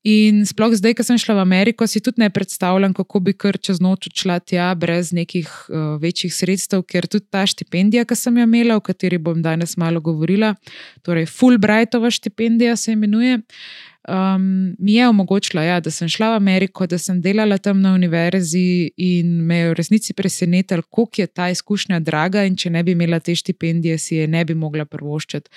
In 0.06 0.44
sploh 0.46 0.70
zdaj, 0.78 0.94
ko 1.00 1.02
sem 1.02 1.18
šla 1.18 1.34
v 1.40 1.42
Ameriko, 1.42 1.88
si 1.90 1.98
tudi 1.98 2.22
ne 2.22 2.28
predstavljam, 2.30 2.94
kako 2.94 3.24
bi 3.26 3.34
kar 3.34 3.58
čez 3.58 3.80
noč 3.82 4.12
odšla 4.12 4.38
tja 4.38 4.68
brez 4.78 5.10
nekih 5.18 5.50
uh, 5.50 5.96
večjih 5.98 6.30
sredstev, 6.30 6.84
ker 6.86 7.10
tudi 7.10 7.26
ta 7.34 7.42
štipendija, 7.50 8.06
ki 8.06 8.14
sem 8.14 8.38
jo 8.38 8.46
imela, 8.46 8.78
o 8.78 8.86
kateri 8.86 9.18
bom 9.18 9.42
danes 9.42 9.74
malo 9.82 10.04
govorila, 10.06 10.54
torej 11.02 11.26
Fulbrightova 11.26 12.14
štipendija 12.14 12.78
se 12.78 12.94
imenuje. 12.94 13.42
Uh, 13.42 13.95
um, 14.08 14.76
mi 14.80 14.94
je 14.94 15.08
omogočila, 15.10 15.64
ja, 15.64 15.80
da 15.80 15.92
sem 15.92 16.10
šla 16.10 16.32
v 16.34 16.36
Ameriko, 16.36 16.88
da 16.88 16.98
sem 16.98 17.22
delala 17.22 17.58
tam 17.58 17.82
na 17.82 17.94
univerzi 17.94 18.92
in 18.98 19.42
me 19.46 19.58
je 19.58 19.70
v 19.70 19.76
resnici 19.80 20.14
presenetilo, 20.14 20.82
koliko 20.90 21.22
je 21.22 21.28
ta 21.28 21.50
izkušnja 21.50 22.00
draga 22.00 22.46
in 22.46 22.56
če 22.56 22.70
ne 22.70 22.84
bi 22.84 22.92
imela 22.92 23.20
te 23.20 23.36
štipendije, 23.36 23.98
si 23.98 24.16
je 24.16 24.28
ne 24.28 24.46
bi 24.46 24.56
mogla 24.56 24.86
prvoščiti. 24.86 25.50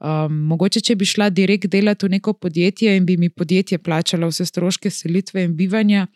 Um, 0.00 0.42
mogoče, 0.52 0.80
če 0.80 0.96
bi 0.96 1.08
šla 1.08 1.30
direkt 1.30 1.70
delati 1.72 2.06
v 2.06 2.16
neko 2.16 2.32
podjetje 2.32 2.96
in 2.96 3.06
bi 3.06 3.16
mi 3.16 3.30
podjetje 3.30 3.78
plačalo 3.78 4.28
vse 4.30 4.46
stroške 4.46 4.90
selitve 4.90 5.44
in 5.44 5.56
bivanja 5.56 6.06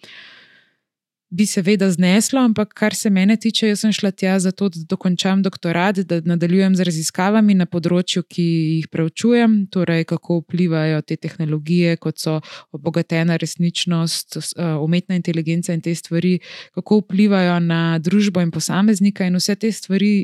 bi 1.31 1.47
seveda 1.47 1.87
zneslo, 1.91 2.41
ampak 2.43 2.73
kar 2.75 2.95
se 2.95 3.11
mene 3.11 3.37
tiče, 3.37 3.69
jaz 3.71 3.85
sem 3.85 3.93
šla 3.95 4.11
tja 4.11 4.35
zato, 4.43 4.69
da 4.69 4.83
dokončam 4.91 5.43
doktorat, 5.43 6.01
da 6.11 6.19
nadaljujem 6.27 6.75
z 6.77 6.87
raziskavami 6.89 7.55
na 7.55 7.67
področju, 7.71 8.25
ki 8.27 8.47
jih 8.47 8.89
preučujem, 8.91 9.55
torej 9.71 10.09
kako 10.11 10.41
vplivajo 10.41 11.03
te 11.07 11.17
tehnologije, 11.17 12.01
kot 12.03 12.19
so 12.19 12.41
obogatena 12.75 13.39
resničnost, 13.39 14.41
umetna 14.83 15.21
inteligenca 15.21 15.75
in 15.77 15.85
te 15.87 15.95
stvari, 15.95 16.41
kako 16.75 17.05
vplivajo 17.05 17.61
na 17.63 18.01
družbo 18.03 18.43
in 18.43 18.51
posameznika, 18.51 19.31
in 19.31 19.39
vse 19.39 19.57
te 19.57 19.73
stvari 19.73 20.15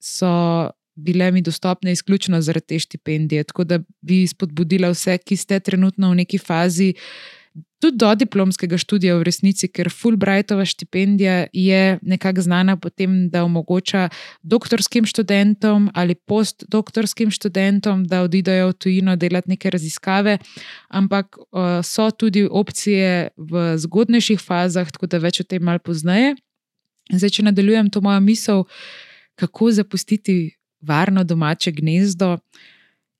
so. 0.00 0.34
Bile 1.00 1.30
mi 1.32 1.40
dostopne 1.40 1.94
izključno 1.94 2.42
zaradi 2.44 2.74
te 2.74 2.78
štipendije. 2.82 3.44
Tako 3.48 3.64
da 3.64 3.78
bi 4.04 4.18
spodbudila 4.28 4.90
vse, 4.92 5.14
ki 5.24 5.36
ste 5.38 5.60
trenutno 5.64 6.10
v 6.10 6.18
neki 6.18 6.36
fazi, 6.42 6.90
uh, 6.92 7.39
tudi 7.80 7.96
do 7.96 8.10
diplomskega 8.14 8.78
študija 8.78 9.16
v 9.16 9.24
resnici, 9.24 9.68
ker 9.72 9.88
Fulbrightova 9.90 10.64
štipendija 10.68 11.46
je 11.52 11.98
nekako 12.02 12.44
znana 12.44 12.76
po 12.76 12.90
tem, 12.90 13.30
da 13.30 13.44
omogoča 13.44 14.08
doktorskim 14.42 15.06
študentom 15.08 15.88
ali 15.94 16.14
postdoktorskim 16.14 17.30
študentom, 17.30 18.04
da 18.04 18.22
odidejo 18.22 18.68
v 18.68 18.76
tujino 18.76 19.16
delati 19.16 19.50
neke 19.50 19.70
raziskave, 19.70 20.38
ampak 20.88 21.38
so 21.82 22.10
tudi 22.10 22.44
opcije 22.50 23.28
v 23.36 23.64
zgodnejših 23.78 24.40
fazah, 24.40 24.90
tako 24.92 25.06
da 25.06 25.18
več 25.18 25.40
o 25.40 25.48
tem 25.48 25.64
malo 25.64 25.80
poznaje. 25.84 26.36
Zdaj, 27.10 27.30
če 27.30 27.48
nadaljujem 27.48 27.90
to 27.90 28.00
mojo 28.04 28.20
misel, 28.20 28.64
kako 29.40 29.72
zapustiti 29.72 30.52
varno 30.80 31.24
domače 31.24 31.72
gnezdo. 31.72 32.36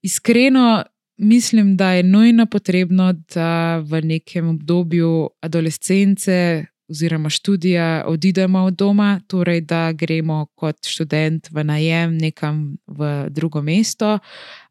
Iskreno, 0.03 0.85
mislim, 1.21 1.77
da 1.77 1.93
je 1.93 2.03
nujno 2.03 2.47
potrebno, 2.47 3.13
da 3.35 3.79
v 3.79 4.01
nekem 4.03 4.49
obdobju 4.49 5.31
adolescence 5.41 6.67
oziroma 6.91 7.29
študija 7.31 8.05
odidemo 8.07 8.59
od 8.59 8.75
doma, 8.75 9.21
torej 9.27 9.61
da 9.61 9.93
gremo 9.93 10.47
kot 10.55 10.77
študent 10.87 11.51
v 11.51 11.65
najem 11.65 12.19
nekam 12.19 12.77
v 12.87 13.27
drugo 13.31 13.63
mesto. 13.63 14.19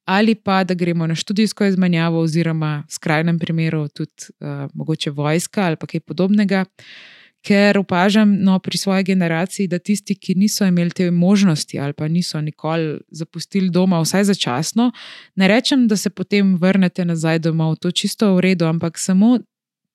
Ali 0.06 0.36
pa 0.36 0.64
da 0.64 0.74
gremo 0.74 1.08
na 1.08 1.16
študijsko 1.16 1.66
izmenjavo, 1.66 2.20
oziroma 2.20 2.84
v 2.88 2.94
skrajnem 2.94 3.40
primeru 3.40 3.88
tudi 3.88 4.12
uh, 4.40 4.68
mogoče 4.74 5.12
vojska 5.12 5.66
ali 5.66 5.78
kaj 5.78 6.00
podobnega. 6.00 6.66
Uh, 6.66 7.19
ker 7.46 7.78
opažam 7.78 8.36
no, 8.44 8.60
pri 8.60 8.78
svoji 8.78 9.04
generaciji, 9.04 9.68
da 9.68 9.80
tisti, 9.80 10.16
ki 10.16 10.36
niso 10.36 10.66
imeli 10.68 10.92
te 10.92 11.12
možnosti 11.12 11.80
ali 11.80 11.94
pa 11.94 12.08
niso 12.08 12.42
nikoli 12.42 13.00
zapustili 13.12 13.70
doma, 13.70 14.02
vsaj 14.02 14.24
začasno, 14.24 14.92
ne 15.36 15.48
rečem, 15.48 15.88
da 15.88 15.98
se 15.98 16.10
potem 16.10 16.56
vrnete 16.60 17.06
nazaj 17.06 17.40
domov, 17.40 17.76
to 17.80 17.88
je 17.88 17.92
čisto 18.04 18.36
v 18.36 18.42
redu, 18.50 18.66
ampak 18.66 18.98
samo 18.98 19.40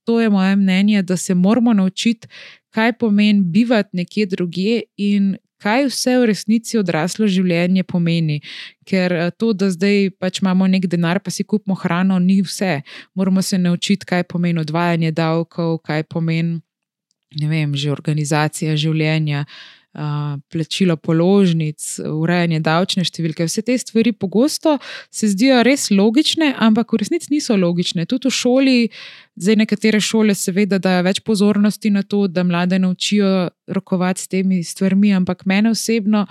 to 0.05 0.21
je 0.21 0.31
moje 0.31 0.57
mnenje, 0.57 1.03
da 1.03 1.17
se 1.17 1.35
moramo 1.35 1.73
naučiti, 1.73 2.29
kaj 2.71 2.93
pomeni 2.93 3.41
bivati 3.41 3.97
nekje 3.97 4.27
drugje 4.27 4.83
in. 4.97 5.37
Kaj 5.65 5.87
vse 5.89 6.19
v 6.21 6.27
resnici 6.29 6.77
odraslo 6.77 7.25
življenje 7.31 7.87
pomeni? 7.89 8.41
Ker 8.85 9.13
eh, 9.13 9.31
to, 9.39 9.55
da 9.57 9.71
zdaj 9.73 10.11
pač 10.21 10.43
imamo 10.43 10.67
nek 10.69 10.85
denar, 10.93 11.23
pa 11.25 11.33
si 11.33 11.45
kupimo 11.45 11.73
hrano, 11.81 12.19
ni 12.21 12.43
vse. 12.45 12.83
Moramo 13.17 13.43
se 13.43 13.57
naučiti, 13.59 14.05
kaj 14.05 14.27
pomeni 14.29 14.61
odvajanje 14.61 15.15
davkov, 15.17 15.79
kaj 15.87 16.05
pomeni 16.13 16.61
ne 17.41 17.49
vem, 17.49 17.75
že 17.77 17.93
organizacija 17.93 18.77
življenja, 18.77 19.45
plačilo 20.51 20.97
položnic, 20.99 21.79
urejanje 22.03 22.59
davčne 22.67 23.05
številke. 23.07 23.47
Vse 23.47 23.63
te 23.63 23.77
stvari 23.79 24.11
pogosto 24.13 24.79
se 25.15 25.29
zdijo 25.31 25.61
res 25.63 25.87
logične, 25.95 26.51
ampak 26.59 26.93
v 26.93 26.99
resnici 27.05 27.31
niso 27.31 27.55
logične. 27.57 28.07
Tudi 28.11 28.27
v 28.27 28.35
šoli, 28.35 28.77
zdaj 29.39 29.61
nekatere 29.63 30.01
šole, 30.03 30.35
seveda, 30.35 30.81
dajo 30.83 31.05
več 31.07 31.23
pozornosti 31.23 31.95
na 31.95 32.03
to, 32.03 32.27
da 32.27 32.43
mlade 32.43 32.81
naučijo 32.83 33.51
rokovati 33.71 34.25
s 34.25 34.29
temi 34.35 34.65
stvarmi, 34.67 35.15
ampak 35.15 35.47
mene 35.47 35.71
osebno. 35.71 36.27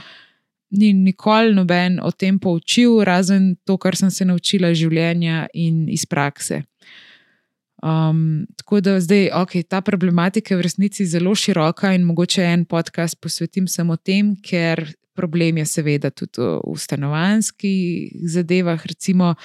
Ni 0.74 0.90
nikoli 0.92 1.54
noben 1.54 2.00
o 2.02 2.10
tem 2.12 2.40
poučil, 2.42 2.98
razen 3.06 3.54
to, 3.64 3.78
kar 3.78 3.96
sem 3.96 4.10
se 4.12 4.26
naučila 4.26 4.74
iz 4.74 4.82
življenja 4.82 5.48
in 5.54 5.86
iz 5.88 6.04
prakse. 6.10 6.64
Um, 7.84 8.46
tako 8.56 8.80
da 8.82 9.00
zdaj, 9.00 9.30
ok, 9.36 9.52
ta 9.70 9.82
problematika 9.82 10.54
je 10.54 10.58
v 10.58 10.62
resnici 10.64 11.06
zelo 11.06 11.36
široka 11.36 11.94
in 11.94 12.06
mogoče 12.08 12.44
en 12.44 12.66
podcast 12.66 13.20
posvetim 13.22 13.68
samo 13.68 13.98
tem, 13.98 14.36
ker 14.40 14.86
problem 15.14 15.58
je 15.58 15.66
seveda 15.66 16.10
tudi 16.10 16.40
v 16.64 16.78
stanovanjskih 16.80 18.14
zadevah. 18.32 18.86
Recimo, 18.86 19.36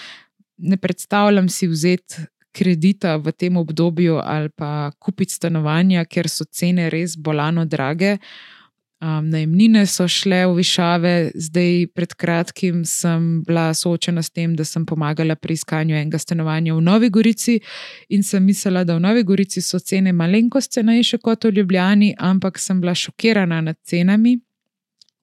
ne 0.59 0.76
predstavljam 0.76 1.49
si 1.49 1.66
vzeti 1.66 2.28
kredita 2.52 3.16
v 3.16 3.33
tem 3.33 3.57
obdobju 3.57 4.21
ali 4.23 4.49
pa 4.49 4.90
kupiti 4.99 5.35
stanovanja, 5.35 6.04
ker 6.04 6.28
so 6.28 6.45
cene 6.45 6.90
res 6.90 7.16
bolano 7.16 7.64
drage. 7.64 8.18
Uh, 8.18 8.58
Um, 9.00 9.28
najemnine 9.31 9.85
so 9.87 10.09
šle 10.11 10.40
v 10.47 10.57
višave, 10.59 11.31
zdaj 11.35 11.87
pred 11.95 12.14
kratkim 12.19 12.81
sem 12.85 13.45
bila 13.47 13.71
soočena 13.75 14.23
s 14.23 14.33
tem, 14.35 14.57
da 14.59 14.64
sem 14.67 14.83
pomagala 14.87 15.37
pri 15.38 15.55
iskanju 15.55 15.95
enega 15.95 16.19
stanovanja 16.19 16.75
v 16.75 16.83
Novi 16.83 17.11
Gorici 17.11 17.61
in 18.09 18.26
sem 18.26 18.43
mislila, 18.43 18.83
da 18.85 18.97
v 18.97 19.05
Novi 19.07 19.23
Gorici 19.23 19.62
so 19.62 19.78
cene 19.78 20.12
malenkost 20.12 20.75
cenejše 20.75 21.21
kot 21.23 21.47
v 21.47 21.52
Ljubljani, 21.61 22.17
ampak 22.19 22.59
sem 22.59 22.81
bila 22.81 22.95
šokirana 22.95 23.61
nad 23.61 23.78
cenami. 23.87 24.35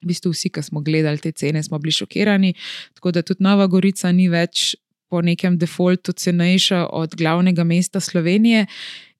V 0.00 0.08
bistvu 0.08 0.32
vsi, 0.32 0.48
ki 0.48 0.62
smo 0.62 0.80
gledali 0.80 1.20
te 1.20 1.32
cene, 1.32 1.62
smo 1.62 1.78
bili 1.78 1.92
šokirani, 1.92 2.54
tako 2.94 3.12
da 3.12 3.22
tudi 3.22 3.44
Nova 3.44 3.66
Gorica 3.66 4.12
ni 4.12 4.30
več 4.32 4.72
po 5.08 5.22
nekem 5.22 5.58
defaultu 5.58 6.12
cenejša 6.12 6.86
od 6.92 7.14
glavnega 7.16 7.64
mesta 7.64 8.00
Slovenije. 8.00 8.66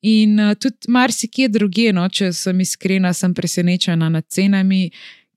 In 0.02 0.40
uh, 0.40 0.54
tudi 0.54 0.88
marsikje 0.88 1.48
druge, 1.48 1.92
no, 1.92 2.08
če 2.08 2.32
sem 2.32 2.60
iskrena, 2.60 3.12
sem 3.16 3.34
presenečena 3.34 4.08
nad 4.12 4.26
cenami, 4.28 4.90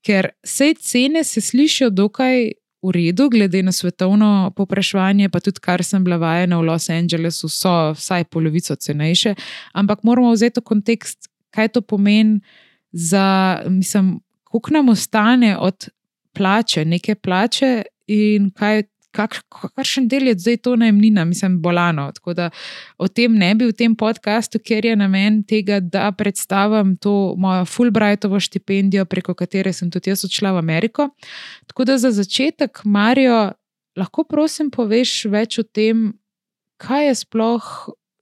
ker 0.05 0.31
vse 0.45 0.73
cene 0.79 1.23
se 1.23 1.41
slišijo 1.41 1.89
dokaj 1.89 2.51
v 2.81 2.91
redu, 2.95 3.27
glede 3.29 3.63
na 3.63 3.71
svetovno 3.71 4.51
popraševanje, 4.55 5.29
pa 5.29 5.41
tudi 5.43 5.59
kar 5.59 5.83
sem 5.83 6.03
bila 6.03 6.19
vajena 6.21 6.59
v 6.59 6.67
Los 6.69 6.89
Angelesu, 6.89 7.49
so 7.51 7.73
vsaj 7.95 8.29
polovico 8.31 8.75
cenejše. 8.75 9.35
Ampak 9.73 10.03
moramo 10.07 10.31
vzeti 10.31 10.63
v 10.63 10.69
kontekst, 10.71 11.27
kaj 11.51 11.73
to 11.75 11.81
pomeni 11.81 12.39
za, 12.91 13.59
mislim, 13.67 14.19
koliko 14.43 14.73
nam 14.73 14.89
ostane 14.89 15.57
od 15.57 15.89
plače, 16.33 16.85
neke 16.85 17.15
plače 17.15 17.83
in 18.07 18.51
kaj 18.51 18.83
kakšen 19.11 20.07
del 20.07 20.29
je 20.29 20.35
zdaj 20.37 20.57
to 20.65 20.75
najemnina, 20.75 21.25
mislim, 21.25 21.59
bolano. 21.61 22.11
Tako 22.15 22.33
da 22.33 22.49
o 22.97 23.07
tem 23.07 23.35
ne 23.37 23.53
bi 23.55 23.67
v 23.69 23.73
tem 23.73 23.95
podkastu, 23.95 24.59
ker 24.59 24.85
je 24.85 24.95
namen 24.95 25.43
tega, 25.43 25.79
da 25.79 26.11
predstavim 26.11 26.95
to 26.97 27.35
mojo 27.37 27.65
Fulbrightovo 27.65 28.39
štipendijo, 28.39 29.05
preko 29.05 29.33
katere 29.33 29.73
sem 29.73 29.91
tudi 29.91 30.13
jaz 30.13 30.25
odšla 30.25 30.53
v 30.57 30.63
Ameriko. 30.63 31.09
Tako 31.67 31.85
da 31.85 31.97
za 31.97 32.11
začetek, 32.11 32.83
Marijo, 32.85 33.51
lahko 33.97 34.23
prosim 34.23 34.69
poveš 34.71 35.25
več 35.25 35.59
o 35.59 35.63
tem, 35.63 36.13
kaj 36.77 37.09
je 37.09 37.15
sploh 37.25 37.71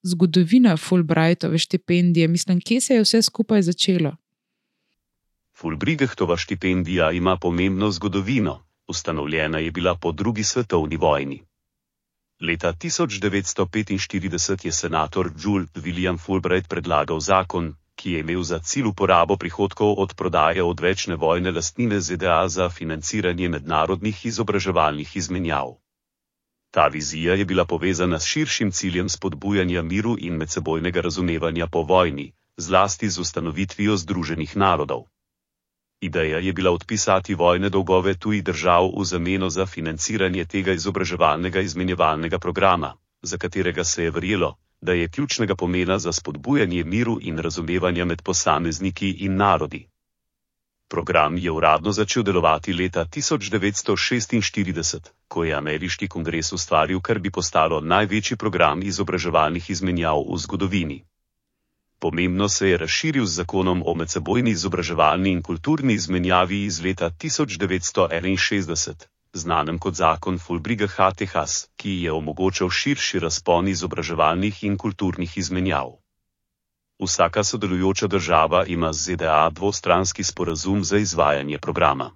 zgodovina 0.07 0.77
Fulbrightove 0.77 1.59
štipendije, 1.59 2.27
mislim, 2.27 2.61
kje 2.61 2.81
se 2.81 2.93
je 2.95 3.03
vse 3.03 3.21
skupaj 3.21 3.67
začelo. 3.67 4.15
Fulbrigehtova 5.57 6.37
štipendija 6.37 7.11
ima 7.11 7.37
pomembno 7.37 7.89
zgodovino 7.91 8.66
ustanovljena 8.87 9.59
je 9.59 9.71
bila 9.71 9.95
po 9.95 10.11
drugi 10.11 10.43
svetovni 10.43 10.97
vojni. 10.97 11.43
Leta 12.41 12.73
1945 12.73 14.65
je 14.65 14.71
senator 14.71 15.31
Jules 15.43 15.69
William 15.75 16.17
Fulbright 16.17 16.69
predlagal 16.69 17.19
zakon, 17.19 17.73
ki 17.95 18.11
je 18.11 18.19
imel 18.19 18.43
za 18.43 18.59
cilj 18.59 18.87
uporabo 18.87 19.37
prihodkov 19.37 19.95
od 19.97 20.13
prodaje 20.15 20.63
odvečne 20.63 21.15
vojne 21.15 21.51
lastnine 21.51 21.99
ZDA 22.01 22.47
za 22.47 22.69
financiranje 22.69 23.49
mednarodnih 23.49 24.25
izobraževalnih 24.25 25.15
izmenjav. 25.15 25.73
Ta 26.71 26.87
vizija 26.87 27.33
je 27.33 27.45
bila 27.45 27.65
povezana 27.65 28.19
s 28.19 28.25
širšim 28.25 28.71
ciljem 28.71 29.09
spodbujanja 29.09 29.81
miru 29.81 30.15
in 30.19 30.33
medsebojnega 30.33 31.01
razumevanja 31.01 31.67
po 31.67 31.81
vojni, 31.81 32.33
zlasti 32.57 33.09
z 33.09 33.19
ustanovitvijo 33.19 33.97
Združenih 33.97 34.57
narodov. 34.57 35.05
Ideja 36.01 36.37
je 36.37 36.53
bila 36.53 36.71
odpisati 36.71 37.35
vojne 37.35 37.69
dolgove 37.69 38.13
tujih 38.13 38.43
držav 38.43 38.89
v 38.99 39.05
zameno 39.05 39.49
za 39.49 39.65
financiranje 39.65 40.45
tega 40.45 40.73
izobraževalnega 40.73 41.59
izmenjevalnega 41.59 42.39
programa, 42.39 42.93
za 43.21 43.37
katerega 43.37 43.83
se 43.83 44.03
je 44.03 44.11
verjelo, 44.11 44.55
da 44.81 44.93
je 44.93 45.07
ključnega 45.07 45.55
pomena 45.55 45.99
za 45.99 46.11
spodbujanje 46.11 46.83
miru 46.83 47.17
in 47.21 47.39
razumevanja 47.39 48.05
med 48.05 48.21
posamezniki 48.21 49.09
in 49.09 49.35
narodi. 49.35 49.87
Program 50.87 51.37
je 51.37 51.51
uradno 51.51 51.91
začel 51.91 52.23
delovati 52.23 52.73
leta 52.73 53.05
1946, 53.05 54.99
ko 55.27 55.43
je 55.43 55.53
ameriški 55.53 56.07
kongres 56.07 56.53
ustvaril, 56.53 57.01
kar 57.01 57.19
bi 57.19 57.31
postalo 57.31 57.81
največji 57.81 58.37
program 58.37 58.83
izobraževalnih 58.83 59.69
izmenjav 59.69 60.23
v 60.33 60.37
zgodovini. 60.37 61.03
Pomembno 61.99 62.49
se 62.49 62.69
je 62.69 62.77
razširil 62.77 63.25
z 63.25 63.33
zakonom 63.41 63.83
o 63.85 63.93
medsebojni 63.95 64.51
izobraževalni 64.51 65.31
in 65.31 65.41
kulturni 65.41 65.93
izmenjavi 65.93 66.63
iz 66.63 66.81
leta 66.83 67.09
1961, 67.09 69.05
znanem 69.33 69.79
kot 69.79 69.93
zakon 69.93 70.39
Fulbriga 70.39 70.87
HTHS, 70.87 71.67
ki 71.75 72.01
je 72.01 72.11
omogočal 72.11 72.69
širši 72.69 73.19
razpon 73.19 73.67
izobraževalnih 73.67 74.63
in 74.63 74.77
kulturnih 74.77 75.37
izmenjav. 75.37 75.95
Vsaka 76.99 77.43
sodelujoča 77.43 78.07
država 78.07 78.65
ima 78.65 78.93
z 78.93 79.13
ZDA 79.13 79.49
dvostranski 79.49 80.23
sporazum 80.23 80.83
za 80.83 80.97
izvajanje 80.97 81.57
programa. 81.57 82.11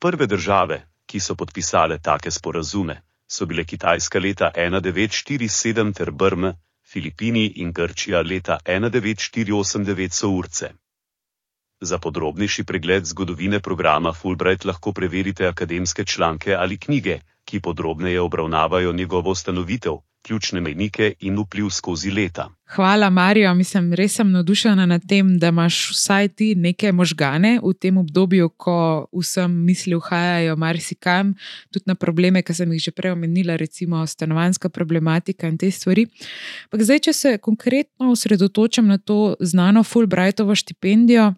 Prve 0.00 0.26
države, 0.26 0.86
ki 1.06 1.20
so 1.20 1.34
podpisale 1.34 1.98
take 1.98 2.30
sporazume, 2.30 3.02
so 3.26 3.46
bile 3.46 3.64
Kitajska 3.64 4.18
leta 4.18 4.50
1947 4.56 5.94
ter 5.94 6.10
Brme, 6.10 6.54
Filipini 6.92 7.52
in 7.56 7.72
Grčija 7.72 8.22
leta 8.22 8.58
1948 8.64 10.08
so 10.10 10.28
urce. 10.30 10.70
Za 11.80 11.98
podrobnejši 11.98 12.64
pregled 12.64 13.04
zgodovine 13.04 13.60
programa 13.60 14.12
Fulbright 14.12 14.64
lahko 14.64 14.92
preverite 14.92 15.46
akademske 15.46 16.04
članke 16.04 16.54
ali 16.54 16.78
knjige, 16.78 17.18
ki 17.44 17.60
podrobneje 17.60 18.20
obravnavajo 18.20 18.92
njegovo 18.92 19.30
ustanovitev, 19.30 20.00
ključne 20.28 20.60
mejnike 20.60 21.14
in 21.24 21.38
vpliv 21.40 21.70
skozi 21.72 22.10
leta. 22.10 22.50
Hvala, 22.74 23.08
Marijo. 23.10 23.54
Mislim, 23.54 23.92
res 23.96 24.18
sem 24.18 24.30
navdušena 24.30 24.84
nad 24.86 25.02
tem, 25.08 25.38
da 25.40 25.48
imaš 25.48 25.78
vsaj 25.94 26.28
ti 26.28 26.48
neke 26.54 26.92
možgane 26.92 27.54
v 27.64 27.72
tem 27.72 27.96
obdobju, 27.96 28.50
ko 28.60 29.06
vsem 29.12 29.54
misli 29.64 29.96
uhajajo 29.96 30.56
marsikam, 30.56 31.32
tudi 31.72 31.88
na 31.88 31.94
probleme, 31.94 32.42
ki 32.44 32.54
sem 32.54 32.72
jih 32.76 32.82
že 32.90 32.92
prej 32.92 33.16
omenila, 33.16 33.56
recimo 33.56 34.04
stanovanska 34.06 34.68
problematika 34.68 35.48
in 35.48 35.56
te 35.58 35.70
stvari. 35.70 36.06
Pak 36.68 36.84
zdaj, 36.84 37.00
če 37.08 37.12
se 37.12 37.36
konkretno 37.38 38.12
osredotočam 38.12 38.86
na 38.86 38.98
to 38.98 39.36
znano 39.40 39.84
Fulbrightovo 39.84 40.54
štipendijo. 40.54 41.32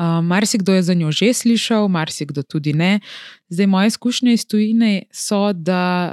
Uh, 0.00 0.24
marsikdo 0.24 0.72
je 0.74 0.82
za 0.82 0.94
njo 0.94 1.10
že 1.12 1.32
slišal, 1.34 1.88
marsikdo 1.88 2.42
tudi 2.42 2.72
ne. 2.72 3.00
Zdaj, 3.48 3.66
moje 3.66 3.86
izkušnje 3.86 4.32
iz 4.32 4.46
tujine 4.46 5.02
so, 5.12 5.52
da 5.52 6.12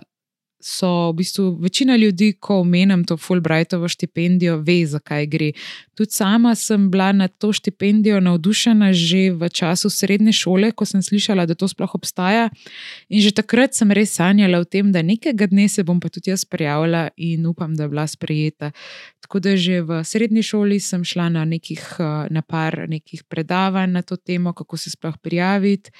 so 0.59 1.09
v 1.09 1.13
bistvu 1.13 1.57
večina 1.61 1.95
ljudi, 1.95 2.33
ko 2.39 2.59
omenjam 2.59 3.03
to 3.03 3.17
Fulbrightovo 3.17 3.87
štipendijo, 3.87 4.57
ve, 4.57 4.85
zakaj 4.85 5.25
gre. 5.25 5.51
Tudi 5.95 6.11
sama 6.11 6.55
sem 6.55 6.89
bila 6.91 7.11
na 7.11 7.27
to 7.27 7.53
štipendijo 7.53 8.19
navdušena 8.19 8.93
že 8.93 9.31
v 9.31 9.49
času 9.49 9.89
srednje 9.89 10.31
šole, 10.31 10.71
ko 10.71 10.85
sem 10.85 11.01
slišala, 11.01 11.45
da 11.45 11.55
to 11.55 11.67
sploh 11.67 11.95
obstaja. 11.95 12.49
In 13.09 13.21
že 13.21 13.31
takrat 13.31 13.73
sem 13.73 13.91
res 13.91 14.15
sanjala 14.15 14.59
o 14.59 14.65
tem, 14.65 14.91
da 14.91 15.01
nekega 15.01 15.47
dne 15.47 15.69
se 15.69 15.83
bom 15.83 15.99
pa 15.99 16.09
tudi 16.09 16.29
jaz 16.29 16.45
prijavila 16.45 17.09
in 17.17 17.45
upam, 17.45 17.75
da 17.75 17.83
je 17.83 17.89
bila 17.89 18.07
sprejeta. 18.07 18.71
Tako 19.21 19.39
da 19.39 19.57
že 19.57 19.81
v 19.81 20.03
srednji 20.03 20.43
šoli 20.43 20.79
sem 20.79 21.03
šla 21.03 21.29
na, 21.29 21.45
nekih, 21.45 21.83
na 22.29 22.41
par 22.41 22.85
nekih 22.89 23.23
predavanj 23.23 23.91
na 23.91 24.01
to 24.01 24.15
temo, 24.17 24.53
kako 24.53 24.77
se 24.77 24.89
sploh 24.89 25.17
prijaviti. 25.17 25.91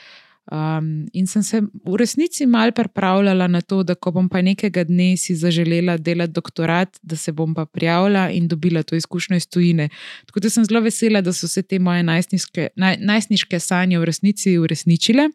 Um, 0.51 1.07
in 1.11 1.27
sem 1.27 1.43
se 1.43 1.59
v 1.59 1.95
resnici 1.99 2.45
mal 2.45 2.71
pripravljala 2.71 3.47
na 3.47 3.61
to, 3.61 3.81
da 3.83 3.95
ko 3.95 4.13
bom 4.15 4.29
pa 4.31 4.39
nekega 4.41 4.85
dne 4.87 5.17
si 5.19 5.35
zaželela 5.35 5.97
delati 5.97 6.31
doktorat, 6.31 6.99
da 7.03 7.15
se 7.19 7.31
bom 7.35 7.55
pa 7.55 7.65
prijavila 7.65 8.29
in 8.31 8.47
dobila 8.47 8.83
to 8.83 8.95
izkušnjo 8.95 9.35
iz 9.35 9.47
tujine. 9.47 9.89
Tako 10.25 10.39
da 10.39 10.49
sem 10.49 10.65
zelo 10.65 10.81
vesela, 10.81 11.21
da 11.21 11.33
so 11.33 11.47
se 11.47 11.63
te 11.63 11.79
moje 11.79 12.03
najstniške, 12.03 12.69
naj, 12.75 12.97
najstniške 12.99 13.59
sanje 13.59 13.99
v 13.99 14.05
resnici 14.07 14.57
uresničile. 14.57 15.29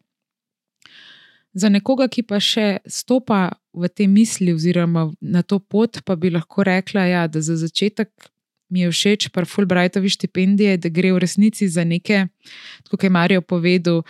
Za 1.52 1.68
nekoga, 1.68 2.08
ki 2.08 2.22
pa 2.24 2.40
še 2.40 2.78
stopa 2.88 3.50
v 3.76 3.88
te 3.92 4.06
misli, 4.08 4.54
oziroma 4.56 5.10
na 5.20 5.42
to 5.42 5.58
pot, 5.60 6.00
pa 6.08 6.16
bi 6.16 6.32
lahko 6.32 6.64
rekla, 6.64 7.04
ja, 7.04 7.26
da 7.28 7.44
za 7.44 7.56
začetek 7.60 8.08
mi 8.72 8.80
je 8.80 8.88
všeč 8.88 9.28
pri 9.28 9.44
Fulbrightovi 9.44 10.08
štipendiji, 10.08 10.80
da 10.80 10.88
gre 10.88 11.12
v 11.12 11.20
resnici 11.20 11.68
za 11.68 11.84
neke, 11.84 12.30
kot 12.88 13.04
je 13.04 13.10
Marijo 13.12 13.44
povedal 13.44 14.00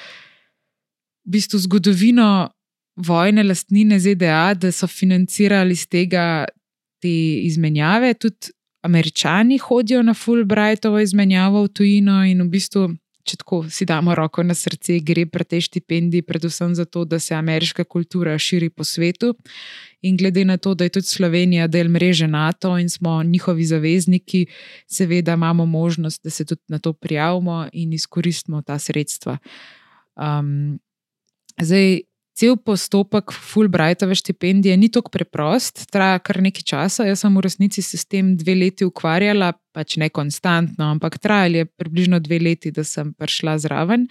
v 1.24 1.36
bistvu 1.36 1.58
zgodovino 1.58 2.50
vojne 2.96 3.42
lastnine 3.42 4.00
ZDA, 4.00 4.54
da 4.54 4.72
so 4.72 4.86
financirali 4.86 5.72
iz 5.72 5.86
tega 5.88 6.44
te 7.02 7.12
izmenjave. 7.42 8.14
Tudi 8.14 8.52
američani 8.82 9.58
hodijo 9.58 10.02
na 10.02 10.14
Fulbrightovo 10.14 11.00
izmenjavo 11.00 11.62
v 11.62 11.68
tujino 11.68 12.24
in 12.26 12.42
v 12.42 12.48
bistvu. 12.48 12.90
Če 13.22 13.36
tako 13.38 13.60
si 13.70 13.86
damo 13.86 14.16
roko 14.18 14.42
na 14.42 14.54
srce, 14.54 14.96
gre 15.06 15.22
pri 15.30 15.44
tej 15.46 15.68
štipendiji 15.68 16.24
predvsem 16.26 16.72
zato, 16.74 17.04
da 17.06 17.20
se 17.22 17.36
ameriška 17.38 17.84
kultura 17.84 18.34
širi 18.38 18.66
po 18.70 18.82
svetu. 18.84 19.36
In 20.02 20.16
glede 20.18 20.42
na 20.44 20.56
to, 20.58 20.74
da 20.74 20.84
je 20.84 20.96
tudi 20.98 21.06
Slovenija 21.06 21.68
del 21.70 21.86
mreže 21.88 22.26
NATO 22.26 22.74
in 22.78 22.90
smo 22.90 23.22
njihovi 23.22 23.64
zavezniki, 23.64 24.46
seveda 24.90 25.38
imamo 25.38 25.66
možnost, 25.66 26.24
da 26.24 26.30
se 26.30 26.44
tudi 26.44 26.62
na 26.68 26.78
to 26.78 26.92
prijavimo 26.92 27.68
in 27.72 27.92
izkoristimo 27.92 28.62
ta 28.62 28.78
sredstva. 28.78 29.38
Um, 30.16 30.80
Zdaj, 31.60 32.00
cel 32.32 32.56
postopek 32.56 33.32
Fulbrightove 33.32 34.14
štipendije 34.14 34.76
ni 34.76 34.88
tako 34.88 35.10
preprost, 35.12 35.84
traja 35.92 36.18
kar 36.18 36.40
nekaj 36.42 36.64
časa. 36.64 37.04
Jaz 37.04 37.24
sem 37.24 37.34
v 37.36 37.42
resnici 37.44 37.82
se 37.84 37.98
s 38.00 38.08
tem 38.08 38.32
dve 38.40 38.54
leti 38.56 38.86
ukvarjala, 38.88 39.52
pač 39.76 39.98
ne 40.00 40.08
konstantno, 40.08 40.88
ampak 40.96 41.18
trajali 41.20 41.62
je 41.62 41.68
približno 41.68 42.20
dve 42.24 42.40
leti, 42.40 42.72
da 42.72 42.84
sem 42.84 43.12
prišla 43.14 43.58
zraven. 43.60 44.08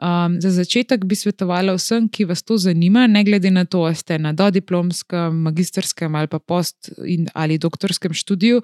Um, 0.00 0.38
za 0.40 0.48
začetek 0.56 1.04
bi 1.04 1.16
svetovala 1.16 1.74
vsem, 1.76 2.08
ki 2.08 2.24
vas 2.30 2.40
to 2.42 2.56
zanima, 2.56 3.04
ne 3.06 3.20
glede 3.24 3.52
na 3.52 3.66
to, 3.68 3.84
ali 3.84 3.98
ste 4.00 4.16
na 4.18 4.32
dodiplomskem, 4.32 5.42
magistrskem 5.44 6.14
ali 6.16 6.30
pa 6.32 6.40
post 6.40 6.88
in, 7.04 7.28
ali 7.34 7.60
doktorskem 7.60 8.16
študiju, 8.16 8.62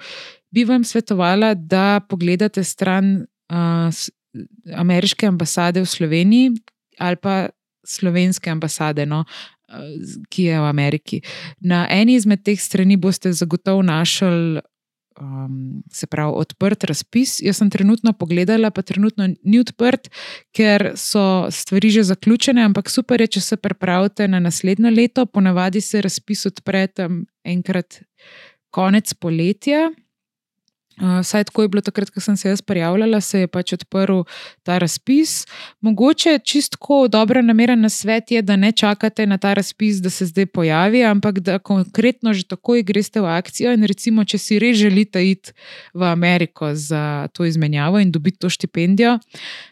bi 0.51 0.65
vam 0.65 0.85
svetovala, 0.85 1.53
da 1.55 2.01
pogledate 2.09 2.65
stran 2.65 3.27
uh, 3.53 3.93
ameriške 4.73 5.29
ambasade 5.29 5.85
v 5.85 5.89
Sloveniji 5.89 6.51
ali 6.99 7.17
pa 7.17 7.49
slovenske 7.87 8.51
ambasade, 8.51 9.07
no, 9.07 9.25
ki 10.31 10.49
je 10.51 10.61
v 10.61 10.71
Ameriki. 10.71 11.21
Na 11.61 11.87
eni 11.91 12.15
izmed 12.15 12.45
teh 12.47 12.61
strani 12.61 12.97
boste 12.97 13.33
zagotovo 13.33 13.83
našli. 13.83 14.63
Um, 15.17 15.81
se 15.89 16.05
pravi, 16.07 16.35
odprt 16.37 16.85
razpis. 16.85 17.39
Jaz 17.41 17.57
sem 17.57 17.71
trenutno 17.73 18.13
pogledala, 18.13 18.69
pa 18.71 18.83
trenutno 18.85 19.31
ni 19.49 19.61
odprt, 19.63 20.11
ker 20.53 20.91
so 20.93 21.49
stvari 21.49 21.89
že 21.91 22.03
zaključene, 22.05 22.61
ampak 22.69 22.91
super 22.93 23.25
je, 23.25 23.31
če 23.39 23.41
se 23.41 23.57
pripravite 23.57 24.29
na 24.29 24.43
naslednjo 24.45 24.93
leto. 24.93 25.25
Ponavadi 25.25 25.81
se 25.81 26.03
razpis 26.05 26.45
odpre 26.53 26.85
tam 26.93 27.23
enkrat 27.49 28.03
konec 28.77 29.15
poletja, 29.15 29.89
Vsaj 30.97 31.45
tako 31.45 31.63
je 31.63 31.69
bilo 31.69 31.81
takrat, 31.85 32.11
ko 32.11 32.21
sem 32.21 32.37
se 32.37 32.49
jaz 32.49 32.63
prijavljala, 32.63 33.21
se 33.21 33.41
je 33.41 33.47
pač 33.47 33.73
odprl 33.73 34.23
ta 34.63 34.79
razpis. 34.79 35.47
Mogoče 35.81 36.39
čistko 36.39 37.09
dobra 37.09 37.43
namera 37.43 37.75
na 37.77 37.89
svet 37.89 38.31
je, 38.31 38.43
da 38.43 38.57
ne 38.57 38.73
čakate 38.73 39.27
na 39.27 39.39
ta 39.39 39.55
razpis, 39.55 39.97
da 39.97 40.11
se 40.11 40.27
zdaj 40.27 40.47
pojavi, 40.47 41.05
ampak 41.05 41.39
da 41.39 41.59
konkretno 41.59 42.33
že 42.33 42.47
takoj 42.49 42.83
greste 42.83 43.21
v 43.21 43.29
akcijo. 43.29 43.73
In 43.73 43.85
recimo, 43.85 44.25
če 44.25 44.39
si 44.39 44.59
res 44.59 44.77
želite 44.77 45.21
iti 45.31 45.53
v 45.95 46.03
Ameriko 46.03 46.75
za 46.75 47.29
to 47.33 47.45
izmenjavo 47.45 47.99
in 48.01 48.13
dobiti 48.13 48.39
to 48.39 48.49
štipendijo, 48.51 49.19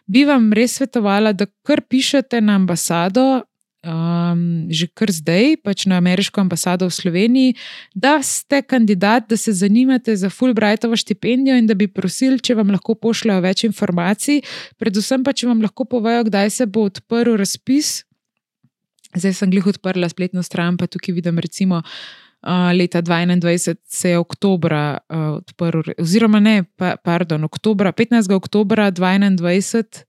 bi 0.06 0.24
vam 0.24 0.52
res 0.52 0.76
svetovala, 0.76 1.32
da 1.32 1.46
kar 1.62 1.80
pišete 1.80 2.40
na 2.40 2.54
ambasado 2.54 3.42
um, 3.84 4.66
že 4.72 4.88
kar 4.96 5.12
zdaj, 5.12 5.60
pač 5.64 5.84
na 5.86 5.98
ameriško 6.00 6.40
ambasado 6.40 6.88
v 6.88 6.94
Sloveniji, 6.94 7.54
da 7.94 8.18
ste 8.22 8.62
kandidat, 8.62 9.28
da 9.28 9.36
se 9.36 9.52
zanimate 9.52 10.16
za 10.16 10.30
Fulbrightovo 10.30 10.96
štipendijo 10.96 11.56
in 11.56 11.66
da 11.66 11.74
bi 11.74 11.88
prosili, 11.88 12.40
če 12.40 12.56
vam 12.58 12.72
lahko 12.74 12.96
pošljajo 12.96 13.44
več 13.44 13.64
informacij, 13.68 14.42
predvsem 14.80 15.24
pa, 15.24 15.32
če 15.36 15.48
vam 15.50 15.62
lahko 15.62 15.84
povejo, 15.84 16.26
kdaj 16.30 16.50
se 16.50 16.66
bo 16.66 16.88
odprl 16.88 17.36
razpis. 17.40 18.02
Zdaj 19.14 19.34
sem 19.38 19.50
glih 19.52 19.66
odprla 19.70 20.08
spletno 20.10 20.42
stran, 20.42 20.78
pa 20.80 20.90
tukaj 20.90 21.14
vidim, 21.14 21.38
recimo. 21.38 21.84
Uh, 22.44 22.74
leta 22.76 23.00
2021 23.00 23.78
se 23.88 24.10
je 24.10 24.18
oktober 24.20 24.74
uh, 24.76 24.96
odprl, 25.38 25.94
oziroma 25.96 26.42
ne, 26.44 26.66
pa, 26.76 26.96
pardon, 27.00 27.46
oktobra, 27.48 27.92
15. 27.92 28.28
oktober 28.36 28.84
2021 28.92 30.04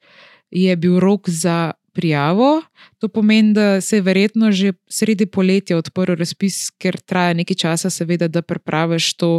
je 0.52 0.76
bil 0.76 1.00
rok 1.00 1.30
za 1.30 1.72
prijavo. 1.96 2.62
To 3.00 3.08
pomeni, 3.08 3.54
da 3.54 3.82
se 3.82 3.98
je 3.98 4.06
verjetno 4.06 4.52
že 4.52 4.74
sredi 4.92 5.26
poletja 5.26 5.78
odprl 5.80 6.20
razpis, 6.20 6.70
ker 6.78 7.00
traja 7.00 7.34
nekaj 7.34 7.56
časa, 7.64 7.90
seveda, 7.90 8.28
da 8.28 8.42
prepraviš 8.42 9.14
to 9.18 9.32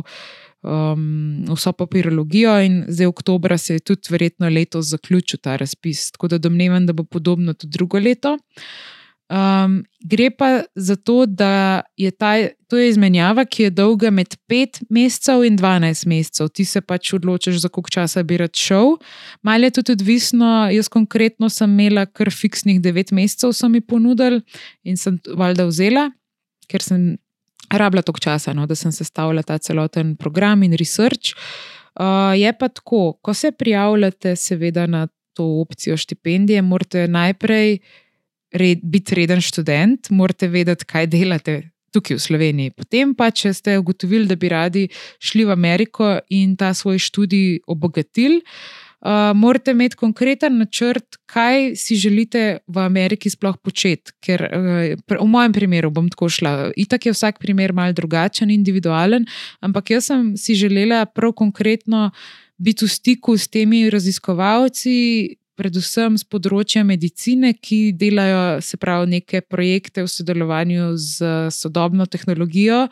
um, 0.62 1.44
vso 1.52 1.72
papirologijo. 1.72 2.56
In 2.64 2.82
zdaj, 2.88 3.06
oktober, 3.12 3.58
se 3.58 3.78
je 3.78 3.86
tudi 3.92 4.10
verjetno 4.10 4.48
letos 4.48 4.90
zaključil 4.90 5.40
ta 5.42 5.56
razpis. 5.56 6.10
Tako 6.16 6.28
da 6.28 6.38
domnevam, 6.38 6.86
da 6.86 6.92
bo 6.92 7.04
podobno 7.04 7.54
tudi 7.54 7.72
drugo 7.78 7.98
leto. 7.98 8.38
Um, 9.26 9.80
gre 10.00 10.30
pa 10.30 10.62
za 10.74 10.96
to, 10.96 11.26
da 11.26 11.82
je 11.96 12.10
ta 12.10 12.36
to 12.68 12.78
je 12.78 12.88
izmenjava, 12.88 13.44
ki 13.44 13.62
je 13.62 13.70
dolga 13.70 14.10
med 14.10 14.34
5 14.50 14.84
mesecev 14.90 15.44
in 15.46 15.58
12 15.58 16.06
mesecev. 16.06 16.48
Ti 16.54 16.64
se 16.64 16.80
pač 16.80 17.12
odločiš, 17.14 17.60
za 17.62 17.68
koliko 17.68 17.90
časa 17.90 18.22
bi 18.22 18.38
rad 18.38 18.54
šel. 18.54 18.96
Malo 19.42 19.66
je 19.66 19.76
tudi 19.78 19.92
odvisno, 19.92 20.68
jaz 20.70 20.88
konkretno 20.88 21.50
sem 21.50 21.70
imela 21.70 22.06
kar 22.06 22.30
fiksnih 22.30 22.80
9 22.82 23.12
mesecev, 23.14 23.54
so 23.54 23.68
mi 23.68 23.80
ponudili 23.80 24.40
in 24.84 24.96
sem 24.96 25.18
valjda 25.26 25.66
vzela, 25.70 26.08
ker 26.70 26.82
sem 26.82 27.16
rabila 27.70 28.02
toliko 28.02 28.22
časa, 28.26 28.54
no, 28.54 28.66
da 28.66 28.74
sem 28.74 28.92
sestavila 28.92 29.42
ta 29.42 29.58
celoten 29.58 30.16
program 30.16 30.62
in 30.62 30.74
research. 30.78 31.34
Uh, 31.96 32.34
je 32.36 32.50
pa 32.58 32.68
tako, 32.68 33.18
ko 33.22 33.34
se 33.34 33.52
prijavljate, 33.52 34.36
seveda 34.36 34.86
na 34.86 35.06
to 35.36 35.46
opcijo 35.60 35.96
štipendije, 35.96 36.62
morate 36.62 37.08
najprej 37.08 37.78
red, 38.52 38.82
biti 38.82 39.14
reden 39.14 39.40
študent, 39.40 40.10
morate 40.10 40.48
vedeti, 40.48 40.86
kaj 40.86 41.06
delate 41.12 41.56
tukaj 41.96 42.18
v 42.18 42.22
Sloveniji. 42.22 42.74
Potem 42.76 43.14
pa, 43.16 43.30
če 43.32 43.54
ste 43.56 43.78
ugotovili, 43.80 44.28
da 44.28 44.36
bi 44.36 44.50
radi 44.52 44.86
šli 45.22 45.46
v 45.48 45.54
Ameriko 45.54 46.16
in 46.34 46.56
ta 46.58 46.74
svoj 46.76 47.00
študij 47.00 47.62
obogatili. 47.66 48.42
Uh, 49.06 49.30
morate 49.36 49.70
imeti 49.70 49.96
konkreten 50.00 50.56
načrt, 50.58 51.18
kaj 51.30 51.76
si 51.78 51.98
želite 52.00 52.58
v 52.66 52.80
Ameriki 52.80 53.30
sploh 53.30 53.54
početi. 53.62 54.14
Ker 54.24 54.40
uh, 54.48 54.96
v 54.96 55.28
mojem 55.30 55.52
primeru 55.54 55.92
bom 55.94 56.08
tako 56.10 56.30
šla. 56.32 56.72
Itak 56.74 57.06
je 57.06 57.14
vsak 57.14 57.38
primer 57.38 57.76
mal 57.76 57.92
drugačen, 57.94 58.50
individualen, 58.50 59.28
ampak 59.60 59.94
jaz 59.94 60.10
sem 60.10 60.32
si 60.40 60.56
želela 60.58 61.04
prav 61.06 61.36
konkretno 61.36 62.10
biti 62.56 62.88
v 62.88 62.90
stiku 62.90 63.36
s 63.36 63.52
temi 63.52 63.84
raziskovalci, 63.92 64.96
predvsem 65.56 66.16
z 66.20 66.28
področja 66.28 66.84
medicine, 66.86 67.52
ki 67.54 67.92
delajo 67.96 68.60
se 68.64 68.78
pravi 68.80 69.16
neke 69.16 69.42
projekte 69.42 70.04
v 70.04 70.12
sodelovanju 70.12 70.90
z 71.00 71.30
sodobno 71.54 72.06
tehnologijo 72.06 72.86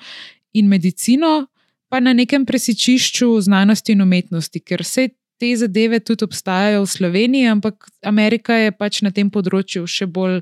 in 0.55 0.70
medicino, 0.70 1.46
pa 1.92 2.00
na 2.00 2.14
nekem 2.16 2.46
presičišču 2.48 3.29
znanosti 3.44 3.94
in 3.94 4.03
umetnosti, 4.03 4.61
ker 4.61 4.83
vse 4.83 5.11
te 5.38 5.50
zadeve 5.59 6.00
tudi 6.00 6.24
obstajajo 6.24 6.85
v 6.85 6.90
Sloveniji, 6.90 7.50
ampak 7.50 7.88
Amerika 8.07 8.55
je 8.55 8.72
pač 8.72 9.03
na 9.03 9.11
tem 9.11 9.31
področju 9.31 9.87
še 9.87 10.07
bolj. 10.07 10.40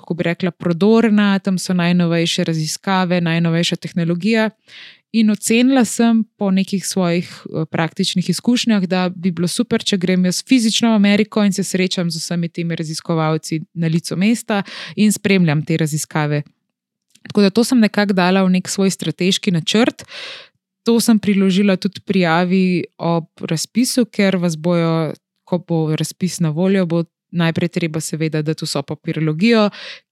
Kako 0.00 0.14
bi 0.16 0.24
rekla, 0.24 0.48
prodorna, 0.56 1.34
tam 1.44 1.58
so 1.60 1.74
najnovejše 1.76 2.46
raziskave, 2.48 3.18
najnovejša 3.20 3.76
tehnologija. 3.84 4.46
In 5.12 5.30
ocenila 5.30 5.82
sem 5.84 6.22
po 6.38 6.50
nekih 6.54 6.86
svojih 6.86 7.26
eh, 7.26 7.64
praktičnih 7.66 8.30
izkušnjah, 8.30 8.86
da 8.86 9.08
bi 9.08 9.32
bilo 9.34 9.48
super, 9.48 9.82
če 9.82 9.98
grem 9.98 10.24
jaz 10.24 10.42
fizično 10.46 10.92
v 10.92 11.00
Ameriko 11.00 11.42
in 11.44 11.52
se 11.52 11.64
srečam 11.66 12.10
z 12.10 12.22
vsemi 12.22 12.48
temi 12.48 12.76
raziskovalci 12.78 13.60
na 13.74 13.90
licu 13.90 14.16
mesta 14.16 14.62
in 14.96 15.12
spremljam 15.12 15.64
te 15.66 15.76
raziskave. 15.76 16.42
Tako 17.26 17.42
da 17.42 17.50
to 17.50 17.64
sem 17.64 17.80
nekako 17.80 18.14
dala 18.14 18.44
v 18.46 18.54
nek 18.54 18.68
svoj 18.68 18.90
strateški 18.90 19.50
načrt. 19.50 20.06
To 20.86 21.00
sem 21.00 21.18
priložila 21.18 21.76
tudi 21.76 22.00
prijavi 22.00 22.84
ob 22.98 23.26
razpisu, 23.40 24.06
ker 24.06 24.38
vas 24.40 24.56
bojo, 24.56 25.12
ko 25.44 25.58
bo 25.58 25.96
razpis 25.96 26.40
na 26.40 26.54
voljo, 26.54 26.86
bo 26.86 27.04
najprej 27.30 27.68
treba 27.68 28.00
seveda 28.00 28.42
dati 28.42 28.64
vso 28.64 28.82
papirologijo, 28.82 29.68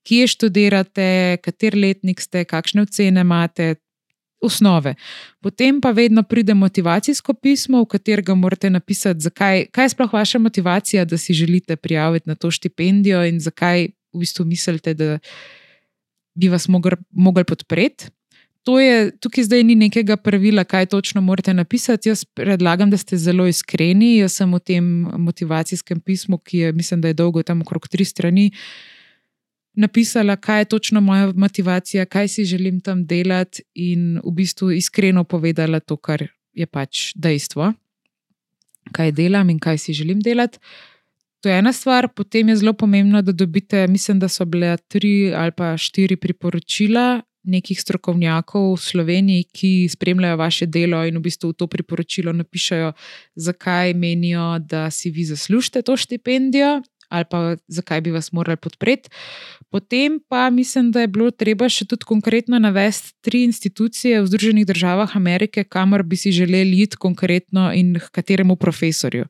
kje 0.06 0.26
študirate, 0.26 1.38
kater 1.42 1.74
letnik 1.78 2.20
ste, 2.20 2.44
kakšne 2.44 2.84
ocene 2.86 3.24
imate, 3.24 3.74
osnove. 4.40 4.94
Potem 5.40 5.80
pa 5.80 5.90
vedno 5.90 6.22
pride 6.22 6.54
motivacijsko 6.54 7.34
pismo, 7.34 7.82
v 7.82 7.86
katerega 7.86 8.34
morate 8.34 8.70
napisati, 8.70 9.20
zakaj, 9.20 9.66
kaj 9.70 9.84
je 9.84 9.94
sploh 9.94 10.12
vaša 10.12 10.38
motivacija, 10.38 11.04
da 11.04 11.18
si 11.18 11.34
želite 11.34 11.76
prijaviti 11.76 12.28
na 12.28 12.34
to 12.34 12.50
štipendijo 12.50 13.24
in 13.24 13.40
zakaj 13.40 13.88
v 14.12 14.18
bistvu 14.18 14.44
mislite, 14.44 14.94
da 14.94 15.18
bi 16.34 16.48
vas 16.48 16.68
mogli 17.10 17.44
podpreti. 17.44 18.06
To 18.62 18.80
je, 18.80 19.10
tukaj 19.16 19.44
zdaj 19.44 19.62
ni 19.64 19.74
nekega 19.74 20.16
pravila, 20.16 20.64
kaj 20.64 20.86
točno 20.86 21.20
morate 21.20 21.54
napisati. 21.54 22.08
Jaz 22.08 22.24
predlagam, 22.24 22.90
da 22.90 22.96
ste 22.96 23.16
zelo 23.16 23.46
iskreni. 23.46 24.16
Jaz 24.16 24.32
sem 24.32 24.52
v 24.54 24.58
tem 24.60 24.84
motivacijskem 25.16 26.00
pismu, 26.00 26.38
ki 26.38 26.58
je, 26.58 26.72
mislim, 26.72 27.00
da 27.00 27.08
je 27.08 27.14
dolgo, 27.14 27.42
tam 27.42 27.62
okrog 27.62 27.88
tri 27.88 28.04
strani, 28.04 28.50
uh, 28.52 28.97
napisala, 29.78 30.36
kaj 30.36 30.60
je 30.60 30.64
točno 30.64 31.00
moja 31.00 31.32
motivacija, 31.36 32.04
kaj 32.04 32.28
si 32.28 32.44
želim 32.44 32.80
tam 32.80 33.06
delati, 33.06 33.62
in 33.74 34.18
v 34.24 34.32
bistvu 34.34 34.70
iskreno 34.74 35.24
povedala 35.24 35.80
to, 35.80 35.96
kar 35.96 36.26
je 36.52 36.66
pač 36.66 37.12
dejstvo, 37.14 37.72
kaj 38.92 39.12
delam 39.12 39.50
in 39.50 39.58
kaj 39.58 39.78
si 39.78 39.94
želim 39.94 40.20
delati. 40.20 40.58
To 41.40 41.48
je 41.48 41.58
ena 41.58 41.72
stvar, 41.72 42.08
potem 42.08 42.48
je 42.48 42.56
zelo 42.56 42.72
pomembno, 42.72 43.22
da 43.22 43.32
dobite, 43.32 43.86
mislim, 43.86 44.18
da 44.18 44.28
so 44.28 44.44
bile 44.44 44.76
tri 44.88 45.32
ali 45.34 45.54
pa 45.54 45.76
štiri 45.76 46.16
priporočila 46.16 47.22
nekih 47.48 47.80
strokovnjakov 47.80 48.74
v 48.74 48.80
Sloveniji, 48.82 49.44
ki 49.54 49.88
spremljajo 49.88 50.36
vaše 50.36 50.66
delo 50.66 51.04
in 51.06 51.16
v 51.16 51.22
bistvu 51.22 51.54
v 51.54 51.58
to 51.62 51.66
priporočilo 51.66 52.32
napišajo, 52.32 52.92
zakaj 53.36 53.94
menijo, 53.94 54.58
da 54.58 54.90
si 54.90 55.10
vi 55.10 55.24
zaslužite 55.24 55.82
to 55.82 55.96
štipendijo 55.96 56.80
ali 57.08 57.24
pa 57.30 57.56
zakaj 57.68 58.00
bi 58.00 58.10
vas 58.10 58.32
morali 58.32 58.56
podpreti. 58.56 59.10
Potem 59.70 60.20
pa 60.28 60.50
mislim, 60.50 60.92
da 60.92 61.00
je 61.00 61.12
bilo 61.12 61.30
treba 61.30 61.68
še 61.68 61.84
tudi 61.84 62.04
konkretno 62.04 62.58
navesti 62.58 63.12
tri 63.20 63.42
institucije 63.44 64.22
v 64.22 64.26
Združenih 64.26 64.66
državah 64.66 65.16
Amerike, 65.16 65.64
kamor 65.64 66.02
bi 66.02 66.16
si 66.16 66.32
želeli 66.32 66.82
iti 66.82 66.96
konkretno 66.96 67.72
in 67.74 67.94
k 67.98 68.10
kateremu 68.10 68.56
profesorju. 68.56 69.26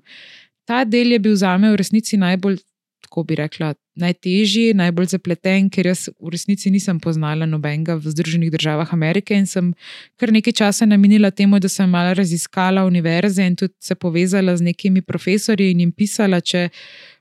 Ta 0.64 0.84
del 0.84 1.12
je 1.12 1.18
bil 1.18 1.36
za 1.36 1.56
me 1.58 1.72
v 1.72 1.80
resnici 1.80 2.16
najbolj, 2.16 2.58
tako 3.02 3.24
bi 3.24 3.34
rekla, 3.34 3.72
najtežji, 3.98 4.74
najbolj 4.78 5.10
zapleten, 5.14 5.68
ker 5.72 5.88
jaz 5.90 6.06
v 6.12 6.32
resnici 6.32 6.70
nisem 6.70 7.00
poznala 7.00 7.46
nobenega 7.48 7.96
v 7.98 8.12
Združenih 8.14 8.52
državah 8.54 8.92
Amerike 8.94 9.34
in 9.34 9.46
sem 9.46 9.72
kar 10.20 10.32
nekaj 10.34 10.54
časa 10.60 10.86
namenila 10.86 11.30
temu, 11.30 11.58
da 11.58 11.68
sem 11.72 11.90
malo 11.90 12.14
raziskala 12.14 12.86
univerze 12.86 13.46
in 13.46 13.56
tudi 13.56 13.74
se 13.80 13.94
povezala 13.94 14.56
z 14.56 14.70
nekimi 14.70 15.02
profesorji 15.02 15.72
in 15.72 15.80
jim 15.86 15.92
pisala, 15.92 16.40
če 16.40 16.68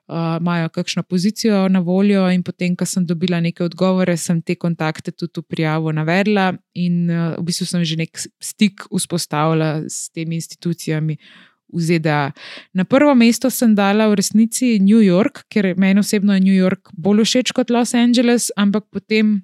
imajo 0.08 0.70
kakšno 0.70 1.04
pozicijo 1.04 1.68
na 1.70 1.80
voljo, 1.80 2.30
in 2.32 2.44
potem, 2.44 2.76
ko 2.76 2.86
sem 2.86 3.06
dobila 3.06 3.40
neke 3.44 3.64
odgovore, 3.64 4.18
sem 4.18 4.42
te 4.42 4.56
kontakte 4.56 5.12
tudi 5.12 5.42
v 5.42 5.44
prijavo 5.44 5.92
navedla, 5.92 6.54
in 6.74 7.12
v 7.12 7.44
bistvu 7.44 7.68
sem 7.68 7.84
že 7.84 8.00
nek 8.00 8.18
stik 8.40 8.88
vzpostavila 8.92 9.84
s 9.88 10.10
temi 10.10 10.36
institucijami. 10.36 11.18
V 11.68 11.84
ZDA. 11.84 12.32
Na 12.72 12.88
prvo 12.88 13.12
mesto 13.12 13.50
sem 13.52 13.76
dala 13.76 14.08
v 14.08 14.16
resnici 14.16 14.80
New 14.80 15.04
York, 15.04 15.44
ker 15.52 15.76
meni 15.76 16.00
osebno 16.00 16.32
je 16.32 16.40
New 16.40 16.56
York 16.56 16.96
bolj 16.96 17.26
všeč 17.28 17.52
kot 17.52 17.68
Los 17.68 17.92
Angeles, 17.92 18.48
ampak 18.56 18.88
potem, 18.88 19.44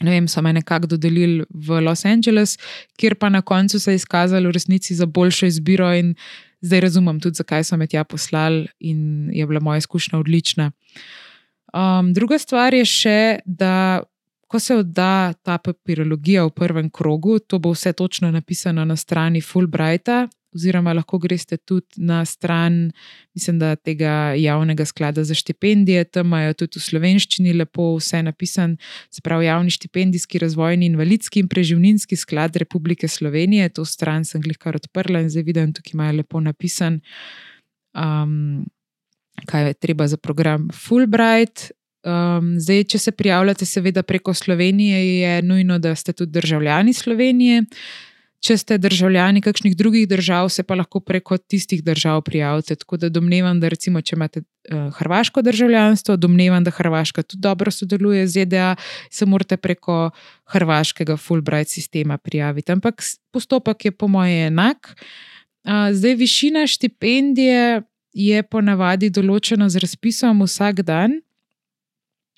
ne 0.00 0.10
vem, 0.10 0.24
so 0.24 0.40
me 0.40 0.54
nekako 0.56 0.96
dodelili 0.96 1.44
v 1.52 1.82
Los 1.84 2.08
Angeles, 2.08 2.56
kjer 2.96 3.12
pa 3.20 3.28
na 3.28 3.44
koncu 3.44 3.76
se 3.76 3.92
je 3.92 4.00
izkazalo 4.00 4.48
v 4.48 4.56
resnici 4.56 4.96
za 4.96 5.04
boljšo 5.04 5.52
izbiro 5.52 5.92
in 5.92 6.14
zdaj 6.60 6.80
razumem 6.80 7.20
tudi, 7.20 7.40
zakaj 7.40 7.64
so 7.64 7.76
me 7.76 7.86
tja 7.86 8.04
poslali 8.04 8.66
in 8.80 9.30
je 9.32 9.46
bila 9.46 9.60
moja 9.60 9.78
izkušnja 9.78 10.18
odlična. 10.18 10.70
Um, 11.72 12.12
druga 12.14 12.38
stvar 12.38 12.74
je 12.74 12.84
še, 12.84 13.38
da 13.44 14.02
ko 14.50 14.58
se 14.58 14.76
odda 14.76 15.32
ta 15.32 15.58
papirologija 15.58 16.44
v 16.44 16.50
prvem 16.50 16.90
krogu, 16.90 17.38
to 17.38 17.58
bo 17.58 17.70
vse 17.70 17.92
točno 17.92 18.30
napisano 18.30 18.84
na 18.84 18.96
strani 18.96 19.40
Fulbrighta, 19.40 20.28
oziroma 20.54 20.92
lahko 20.92 21.18
greste 21.18 21.56
tudi 21.56 22.02
na 22.02 22.24
stran, 22.24 22.90
mislim, 23.34 23.58
da 23.58 23.76
tega 23.76 24.34
javnega 24.36 24.84
sklada 24.84 25.24
za 25.24 25.34
štipendije, 25.34 26.04
tam 26.04 26.26
imajo 26.26 26.54
tudi 26.54 26.78
v 26.78 26.82
slovenščini 26.82 27.54
lepo 27.58 27.94
vse 27.96 28.22
napisano, 28.22 28.76
se 29.10 29.22
pravi 29.22 29.46
javni 29.46 29.70
štipendijski 29.70 30.38
razvojni 30.38 30.86
invalidski 30.86 31.40
in 31.40 31.48
preživninski 31.48 32.16
sklad 32.16 32.56
Republike 32.56 33.08
Slovenije. 33.08 33.68
To 33.78 33.84
stran 33.84 34.24
sem 34.24 34.42
jih 34.44 34.58
kar 34.58 34.76
odprla 34.76 35.22
in 35.24 35.30
zdaj 35.30 35.46
vidim, 35.46 35.72
tukaj 35.72 35.94
imajo 35.94 36.16
lepo 36.22 36.40
napisan. 36.40 37.00
Um, 37.94 38.66
kaj 39.46 39.66
je 39.66 39.74
treba 39.74 40.06
za 40.08 40.16
program 40.16 40.68
Fulbright. 40.74 41.70
Um, 42.00 42.54
zdaj, 42.60 42.84
če 42.84 42.98
se 42.98 43.12
prijavljate, 43.12 43.66
seveda 43.68 44.02
preko 44.02 44.34
Slovenije, 44.34 45.00
je 45.20 45.42
nujno, 45.42 45.78
da 45.78 45.94
ste 45.94 46.12
tudi 46.12 46.32
državljani 46.32 46.92
Slovenije. 46.92 47.64
Če 48.40 48.56
ste 48.56 48.78
državljani 48.80 49.42
kakšnih 49.44 49.74
drugih 49.76 50.06
držav, 50.08 50.48
se 50.48 50.62
pa 50.64 50.74
lahko 50.78 51.02
preko 51.04 51.36
tistih 51.36 51.82
držav 51.84 52.22
prijavite. 52.24 52.74
Tako 52.80 52.96
da 52.96 53.10
domnevam, 53.12 53.60
da 53.60 53.68
recimo, 53.68 54.00
če 54.00 54.16
imate 54.16 54.40
uh, 54.40 54.86
hrvaško 54.96 55.42
državljanstvo, 55.44 56.16
domnevam, 56.16 56.64
da 56.64 56.72
Hrvaška 56.72 57.22
tudi 57.22 57.42
dobro 57.44 57.70
sodeluje 57.70 58.24
z 58.26 58.46
ZDA, 58.46 58.70
se 59.12 59.26
morate 59.28 59.56
preko 59.60 60.10
hrvaškega 60.54 61.18
Fulbright 61.20 61.68
sistema 61.68 62.18
prijaviti. 62.18 62.72
Ampak 62.72 63.04
postopek 63.30 63.84
je 63.84 63.92
po 63.92 64.08
moje 64.08 64.46
enak. 64.46 64.94
Uh, 65.64 65.92
zdaj, 65.92 66.14
višina 66.14 66.64
štipendije 66.66 67.82
je 68.16 68.42
ponavadi 68.42 69.10
določena 69.12 69.68
z 69.68 69.84
razpisom 69.84 70.40
vsak 70.48 70.80
dan. 70.88 71.20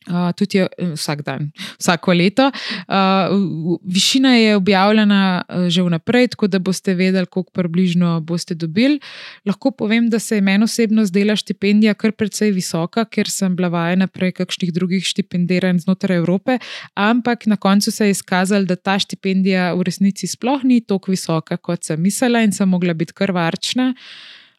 Uh, 0.07 0.33
tudi 0.35 0.59
je, 0.59 0.67
vsak 0.95 1.23
dan, 1.23 1.51
vsako 1.79 2.12
leto. 2.12 2.49
Uh, 2.88 3.79
višina 3.85 4.35
je 4.35 4.57
objavljena 4.57 5.43
uh, 5.49 5.69
že 5.69 5.83
vnaprej, 5.83 6.29
tako 6.35 6.47
da 6.47 6.59
boste 6.59 6.95
vedeli, 6.95 7.27
koliko 7.27 7.51
približno 7.51 8.21
boste 8.21 8.55
dobili. 8.55 9.01
Lahko 9.47 9.71
povem, 9.71 10.09
da 10.11 10.19
se 10.19 10.37
je 10.37 10.41
meni 10.41 10.65
osebno 10.65 11.05
zdela 11.07 11.37
štipendija 11.37 11.95
kar 11.95 12.12
precej 12.12 12.51
visoka, 12.51 13.05
ker 13.05 13.31
sem 13.31 13.57
bila 13.57 13.69
vajena 13.69 14.07
prej 14.07 14.33
kakšnih 14.41 14.73
drugih 14.73 15.07
štipendiranj 15.07 15.85
znotraj 15.87 16.19
Evrope, 16.19 16.59
ampak 16.95 17.47
na 17.47 17.57
koncu 17.57 17.91
se 17.91 18.07
je 18.07 18.11
izkazalo, 18.11 18.65
da 18.65 18.77
ta 18.77 18.99
štipendija 18.99 19.73
v 19.75 19.87
resnici 19.87 20.27
sploh 20.27 20.65
ni 20.65 20.81
tako 20.81 21.15
visoka, 21.15 21.57
kot 21.57 21.85
sem 21.85 22.01
mislila 22.03 22.43
in 22.43 22.53
sem 22.53 22.69
mogla 22.69 22.95
biti 22.95 23.15
kar 23.15 23.31
varčna. 23.33 23.93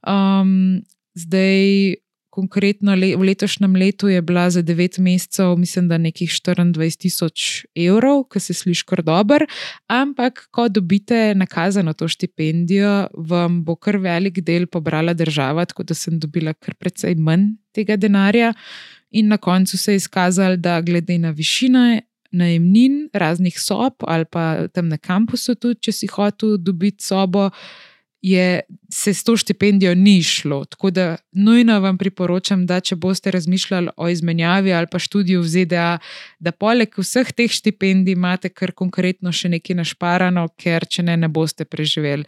Um, 0.08 0.84
zdaj, 1.16 1.96
konkretno 2.34 2.96
le, 2.98 3.12
v 3.14 3.28
letošnjem 3.30 3.76
letu 3.78 4.10
je 4.10 4.22
bila 4.26 4.48
za 4.50 4.64
9 4.66 5.00
mesecev, 5.06 5.54
mislim, 5.58 5.88
da 5.88 6.00
nekih 6.02 6.32
24 6.32 6.98
tisoč 6.98 7.66
evrov, 7.78 8.24
ki 8.34 8.42
se 8.42 8.56
sliši 8.58 8.88
kar 8.90 9.04
dober. 9.06 9.46
Ampak, 9.88 10.48
ko 10.52 10.66
dobite 10.70 11.36
nakazano 11.38 11.94
to 11.94 12.08
štipendijo, 12.10 13.08
vam 13.14 13.62
bo 13.64 13.76
kar 13.76 14.00
velik 14.02 14.42
del 14.42 14.66
pobrala 14.68 15.14
država, 15.14 15.66
tako 15.70 15.86
da 15.86 15.94
sem 15.94 16.18
dobila 16.20 16.56
kar 16.58 16.76
precej 16.76 17.16
manj 17.16 17.54
tega 17.74 17.98
denarja. 18.02 18.54
In 19.14 19.30
na 19.30 19.38
koncu 19.38 19.78
se 19.78 19.94
je 19.94 20.02
izkazalo, 20.02 20.58
da 20.58 20.82
glede 20.82 21.20
na 21.22 21.30
višine 21.30 22.02
najemnin, 22.34 23.10
raznih 23.14 23.60
sob 23.62 23.94
ali 24.10 24.26
pa 24.26 24.68
tam 24.74 24.88
na 24.90 24.98
kampusu, 24.98 25.54
tudi 25.56 25.86
če 25.86 25.92
si 25.92 26.10
hotel 26.10 26.58
dobiti 26.58 27.06
sobo 27.06 27.52
je, 28.24 28.62
se 28.90 29.14
s 29.14 29.24
to 29.24 29.38
štipendijo 29.38 29.96
ni 29.96 30.24
šlo. 30.24 30.66
Tako 30.66 30.92
da 30.92 31.16
nujno 31.32 31.80
vam 31.80 31.98
priporočam, 31.98 32.66
da 32.66 32.80
če 32.80 32.96
boste 32.96 33.32
razmišljali 33.32 33.90
o 33.98 34.10
izmenjavi 34.10 34.74
ali 34.74 34.88
pa 34.92 35.00
študiju 35.00 35.42
v 35.42 35.48
ZDA, 35.48 35.98
da 36.40 36.52
poleg 36.52 36.96
vseh 36.98 37.32
teh 37.36 37.52
štipendij 37.52 38.16
imate 38.16 38.50
kar 38.50 38.72
konkretno 38.72 39.32
še 39.32 39.52
nekaj 39.52 39.76
našparano, 39.76 40.48
ker 40.58 40.88
če 40.88 41.04
ne, 41.04 41.18
ne 41.18 41.28
boste 41.28 41.68
preživeli. 41.68 42.24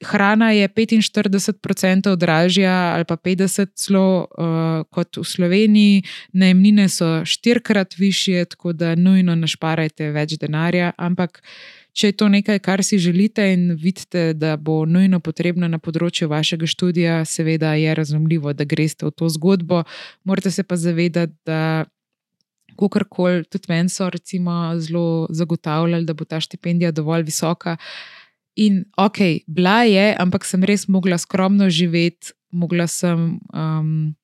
Hrana 0.00 0.50
je 0.56 0.68
45% 0.68 2.16
dražja 2.16 2.74
ali 2.94 3.04
pa 3.04 3.16
50% 3.16 3.68
celo 3.76 4.24
uh, 4.24 4.82
kot 4.90 5.20
v 5.20 5.24
Sloveniji, 5.24 6.02
najemnine 6.32 6.88
so 6.88 7.20
štirikrat 7.24 7.98
više, 7.98 8.44
tako 8.44 8.72
da 8.72 8.94
nujno 8.94 9.36
našparajte 9.36 10.10
več 10.10 10.38
denarja, 10.40 10.90
ampak 10.96 11.42
če 11.92 12.10
je 12.10 12.16
to 12.16 12.28
nekaj, 12.28 12.58
kar 12.64 12.82
si 12.84 12.98
želite 12.98 13.44
in 13.52 13.70
vidite, 13.74 14.32
da 14.34 14.56
bo 14.56 14.84
nujno 14.86 15.20
potrebno 15.20 15.68
na 15.68 15.78
področju 15.78 16.28
vašega 16.30 16.66
študija, 16.66 17.20
seveda 17.24 17.74
je 17.78 17.94
razumljivo, 17.94 18.52
da 18.52 18.64
greste 18.64 19.06
v 19.06 19.14
to 19.16 19.28
zgodbo. 19.28 19.84
Morate 20.24 20.50
se 20.50 20.62
pa 20.62 20.76
zavedati, 20.76 21.36
da. 21.46 21.86
Kakorkoli, 22.80 23.42
tudi 23.50 23.68
meni 23.68 23.90
so 23.92 24.06
zelo 24.80 25.26
zagotavljali, 25.28 26.06
da 26.06 26.14
bo 26.14 26.24
ta 26.24 26.38
štipendija 26.40 26.92
dovolj 26.96 27.26
visoka. 27.28 27.76
In 28.56 28.84
ok, 28.96 29.18
bila 29.46 29.82
je, 29.84 30.14
ampak 30.18 30.44
sem 30.44 30.64
res 30.64 30.86
mogla 30.88 31.18
skromno 31.18 31.68
živeti, 31.68 32.32
mogla 32.50 32.86
sem 32.86 33.38
um, 33.52 34.14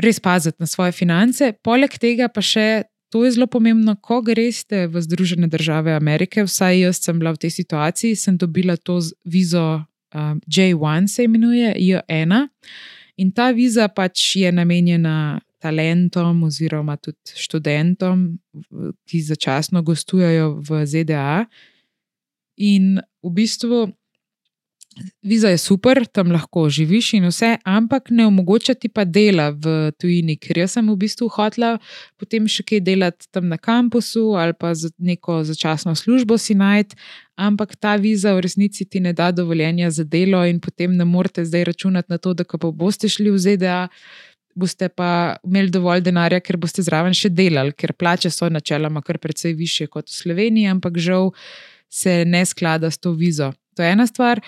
res 0.00 0.20
paziti 0.20 0.56
na 0.58 0.66
svoje 0.66 0.92
finance. 0.92 1.52
Poleg 1.62 1.94
tega 2.00 2.28
pa 2.28 2.42
še 2.42 2.84
To 3.14 3.22
je 3.24 3.30
zelo 3.30 3.46
pomembno, 3.46 3.94
ko 4.02 4.18
greste 4.26 4.88
v 4.90 4.98
Združene 4.98 5.46
države 5.46 5.94
Amerike. 5.94 6.42
Vsaj 6.42 6.80
jaz 6.80 6.98
sem 6.98 7.14
bila 7.14 7.30
v 7.30 7.46
tej 7.46 7.50
situaciji, 7.62 8.18
sem 8.18 8.34
dobila 8.34 8.74
to 8.74 8.98
vizo 9.22 9.86
um, 10.10 10.40
J1, 10.50 11.06
se 11.06 11.24
imenuje 11.24 11.74
J1. 11.78 12.48
In 13.22 13.30
ta 13.30 13.52
viza 13.54 13.86
pač 13.88 14.34
je 14.42 14.50
namenjena 14.52 15.38
talentom 15.62 16.42
oziroma 16.42 16.96
tudi 16.98 17.38
študentom, 17.38 18.34
ki 19.06 19.22
začasno 19.22 19.86
gostujejo 19.86 20.58
v 20.58 20.82
ZDA. 20.82 21.46
In 22.66 22.98
v 23.22 23.30
bistvu 23.30 23.94
Viza 25.22 25.48
je 25.48 25.58
super, 25.58 26.04
tam 26.06 26.30
lahko 26.32 26.68
živiš 26.70 27.12
in 27.18 27.26
vse, 27.26 27.56
ampak 27.64 28.10
ne 28.10 28.26
omogoča 28.26 28.74
ti 28.74 28.88
pa 28.88 29.04
dela 29.04 29.48
v 29.50 29.90
tujini, 29.98 30.36
ker 30.38 30.60
jaz 30.62 30.76
sem 30.76 30.90
v 30.90 30.96
bistvu 31.00 31.28
hotela 31.34 31.78
potem 32.20 32.46
še 32.50 32.62
kaj 32.62 32.82
delati 32.86 33.26
tam 33.34 33.48
na 33.50 33.58
kampusu 33.58 34.36
ali 34.38 34.54
pa 34.54 34.74
za 34.74 34.92
neko 34.98 35.40
začasno 35.44 35.94
službo 35.98 36.38
si 36.38 36.54
najti, 36.54 36.94
ampak 37.34 37.74
ta 37.76 37.96
viza 37.96 38.34
v 38.36 38.44
resnici 38.46 38.86
ti 38.86 39.00
ne 39.00 39.12
da 39.12 39.32
dovoljenja 39.32 39.90
za 39.90 40.04
delo 40.04 40.44
in 40.46 40.60
potem 40.60 40.94
ne 40.96 41.04
morete 41.04 41.44
zdaj 41.44 41.64
računati 41.72 42.12
na 42.12 42.18
to, 42.18 42.34
da 42.34 42.44
ko 42.44 42.58
boste 42.70 43.08
šli 43.08 43.34
v 43.34 43.38
ZDA, 43.38 43.80
boste 44.54 44.88
pa 44.88 45.36
imeli 45.42 45.70
dovolj 45.74 46.04
denarja, 46.06 46.38
ker 46.40 46.56
boste 46.60 46.84
zraven 46.86 47.14
še 47.16 47.32
delali, 47.34 47.74
ker 47.74 47.92
plače 47.98 48.30
so 48.30 48.48
načeloma 48.48 49.02
kar 49.02 49.18
precej 49.18 49.56
više 49.58 49.88
kot 49.90 50.06
v 50.08 50.14
Sloveniji, 50.20 50.70
ampak 50.70 50.98
žal 51.02 51.32
se 51.90 52.22
ne 52.24 52.44
sklada 52.46 52.90
s 52.90 52.98
to 52.98 53.12
vizo. 53.18 53.52
To 53.74 53.82
je 53.82 53.90
ena 53.90 54.06
stvar. 54.06 54.40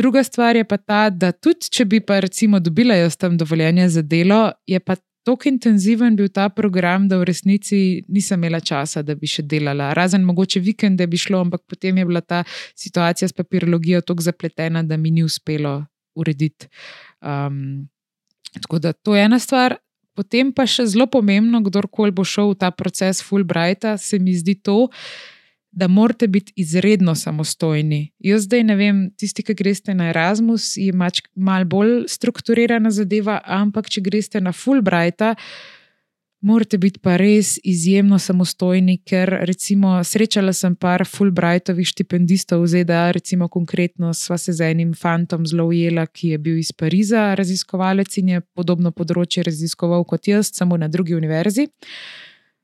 Druga 0.00 0.22
stvar 0.24 0.56
je 0.56 0.64
pa 0.64 0.76
ta, 0.76 1.10
da 1.10 1.28
tudi 1.32 1.68
če 1.76 1.84
bi 1.84 1.98
pa 2.00 2.22
recimo 2.24 2.56
dobila 2.60 2.94
jaz 2.96 3.18
tam 3.20 3.34
dovoljenje 3.36 3.88
za 3.88 4.02
delo, 4.02 4.38
je 4.66 4.80
pa 4.80 4.94
tako 5.28 5.48
intenziven 5.50 6.14
bil 6.16 6.30
ta 6.32 6.46
program, 6.48 7.04
da 7.08 7.18
v 7.20 7.26
resnici 7.28 7.80
nisem 8.08 8.40
imela 8.40 8.62
časa, 8.64 9.02
da 9.04 9.12
bi 9.14 9.28
še 9.28 9.44
delala. 9.44 9.90
Razen 9.92 10.24
mogoče 10.24 10.62
vikende 10.64 11.04
bi 11.06 11.20
šlo, 11.20 11.42
ampak 11.44 11.66
potem 11.68 12.00
je 12.00 12.06
bila 12.08 12.22
ta 12.24 12.40
situacija 12.72 13.28
s 13.28 13.36
papirologijo 13.36 14.00
tako 14.00 14.24
zapletena, 14.24 14.82
da 14.82 14.96
mi 14.96 15.12
ni 15.12 15.24
uspelo 15.26 15.74
urediti. 16.16 16.70
Um, 17.20 17.90
tako 18.56 18.80
da 18.80 18.92
to 18.96 19.16
je 19.16 19.26
ena 19.28 19.38
stvar. 19.38 19.76
Potem 20.16 20.54
pa 20.56 20.64
še 20.64 20.88
zelo 20.88 21.10
pomembno, 21.12 21.60
kdorkoli 21.68 22.16
bo 22.16 22.24
šel 22.24 22.54
v 22.54 22.62
ta 22.64 22.72
proces 22.72 23.20
Fulbrighta, 23.20 23.98
se 24.00 24.18
mi 24.18 24.32
zdi 24.32 24.56
to, 24.56 24.86
da 24.88 25.39
da 25.72 25.88
morate 25.88 26.26
biti 26.28 26.52
izredno 26.56 27.14
samostojni. 27.14 28.12
Jaz 28.18 28.42
zdaj 28.42 28.64
ne 28.64 28.76
vem, 28.76 29.02
tisti, 29.16 29.42
ki 29.46 29.54
greste 29.54 29.94
na 29.94 30.10
Erasmus, 30.10 30.76
je 30.76 30.92
malo 31.34 31.64
bolj 31.64 31.92
strukturirana 32.08 32.90
zadeva, 32.90 33.40
ampak 33.44 33.88
če 33.90 34.02
greste 34.02 34.40
na 34.40 34.52
Fulbrighta, 34.52 35.34
morate 36.40 36.78
biti 36.80 36.98
pa 37.02 37.14
res 37.20 37.58
izjemno 37.64 38.18
samostojni, 38.18 38.96
ker 39.06 39.30
recimo 39.46 39.98
srečala 40.04 40.52
sem 40.56 40.74
par 40.74 41.04
Fulbrightovih 41.06 41.86
štipendistov 41.86 42.64
v 42.64 42.72
ZDA, 42.74 43.04
recimo 43.14 43.48
konkretno 43.48 44.14
sva 44.16 44.38
se 44.38 44.52
z 44.56 44.72
enim 44.72 44.94
fantom 44.94 45.46
zelo 45.46 45.68
ujela, 45.70 46.06
ki 46.06 46.34
je 46.34 46.38
bil 46.38 46.58
iz 46.58 46.72
Pariza 46.72 47.34
raziskovalec 47.38 48.18
in 48.18 48.34
je 48.34 48.42
podobno 48.56 48.90
področje 48.90 49.44
raziskoval 49.46 50.04
kot 50.08 50.32
jaz, 50.32 50.50
samo 50.56 50.80
na 50.80 50.88
drugi 50.88 51.14
univerzi. 51.14 51.68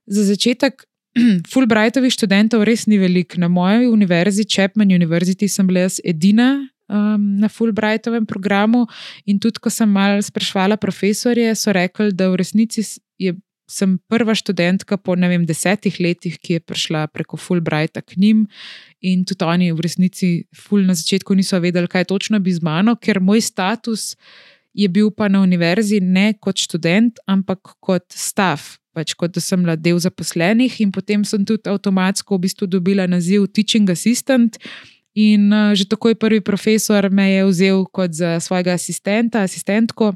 Za 0.06 0.24
začetek 0.24 0.86
Fulbrightovih 1.52 2.12
študentov 2.12 2.64
res 2.68 2.84
ni 2.86 2.98
veliko. 3.00 3.40
Na 3.40 3.48
moji 3.48 3.88
univerzi, 3.88 4.44
Chapman 4.44 4.92
University, 4.92 5.48
sem 5.48 5.66
bila 5.66 5.86
jaz 5.86 5.98
edina 6.04 6.68
um, 6.88 7.40
na 7.40 7.48
Fulbrightovem 7.48 8.26
programu. 8.28 8.86
In 9.24 9.40
tudi, 9.40 9.60
ko 9.62 9.72
sem 9.72 9.88
malo 9.88 10.20
sprašvala 10.22 10.76
profesorje, 10.76 11.54
so 11.56 11.72
rekli, 11.72 12.12
da 12.12 12.28
v 12.32 12.40
resnici 12.42 12.84
je, 13.18 13.32
sem 13.66 13.96
prva 14.10 14.36
študentka 14.36 15.00
po 15.00 15.16
vem, 15.16 15.46
desetih 15.46 15.96
letih, 16.00 16.36
ki 16.38 16.58
je 16.58 16.60
prišla 16.60 17.08
preko 17.08 17.40
Fulbrighta 17.40 18.04
k 18.04 18.20
njim. 18.20 18.46
In 19.00 19.24
tudi 19.24 19.44
oni 19.44 19.72
v 19.72 19.80
resnici 19.80 20.44
ful 20.54 20.84
na 20.84 20.94
začetku 20.94 21.34
niso 21.34 21.58
vedeli, 21.60 21.88
kaj 21.88 22.12
točno 22.12 22.40
bi 22.40 22.52
z 22.52 22.60
mano, 22.62 22.96
ker 22.96 23.20
moj 23.20 23.40
status 23.40 24.14
je 24.76 24.88
bil 24.92 25.08
pa 25.10 25.32
na 25.32 25.40
univerzi 25.40 26.04
ne 26.04 26.36
kot 26.36 26.60
študent, 26.60 27.24
ampak 27.24 27.80
kot 27.80 28.04
stav 28.12 28.60
pač 28.96 29.12
kot 29.12 29.34
da 29.36 29.42
sem 29.44 29.60
bila 29.60 29.76
del 29.76 30.00
zaposlenih, 30.00 30.80
in 30.80 30.92
potem 30.94 31.24
sem 31.28 31.44
tudi 31.44 31.68
avtomatsko 31.68 32.38
v 32.38 32.46
bistvu 32.48 32.68
dobila 32.72 33.04
naziv 33.10 33.44
Teaching 33.52 33.92
Assistant. 33.92 34.56
In 35.16 35.48
uh, 35.52 35.72
že 35.76 35.88
takoj 35.88 36.16
prvi 36.20 36.42
profesor 36.44 37.08
me 37.08 37.28
je 37.30 37.44
vzel 37.48 37.84
kot 37.92 38.16
za 38.16 38.36
svojega 38.40 38.76
asistenta, 38.76 39.44
asistentko. 39.44 40.12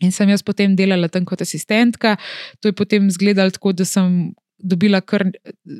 In 0.00 0.14
sem 0.14 0.30
jaz 0.30 0.42
potem 0.42 0.74
delala 0.78 1.10
tam 1.12 1.26
kot 1.26 1.42
asistentka. 1.42 2.16
To 2.62 2.70
je 2.70 2.74
potem 2.74 3.10
izgledalo 3.10 3.50
tako, 3.50 3.74
da 3.74 3.84
sem 3.84 4.30
dobila 4.62 5.00
kar 5.00 5.24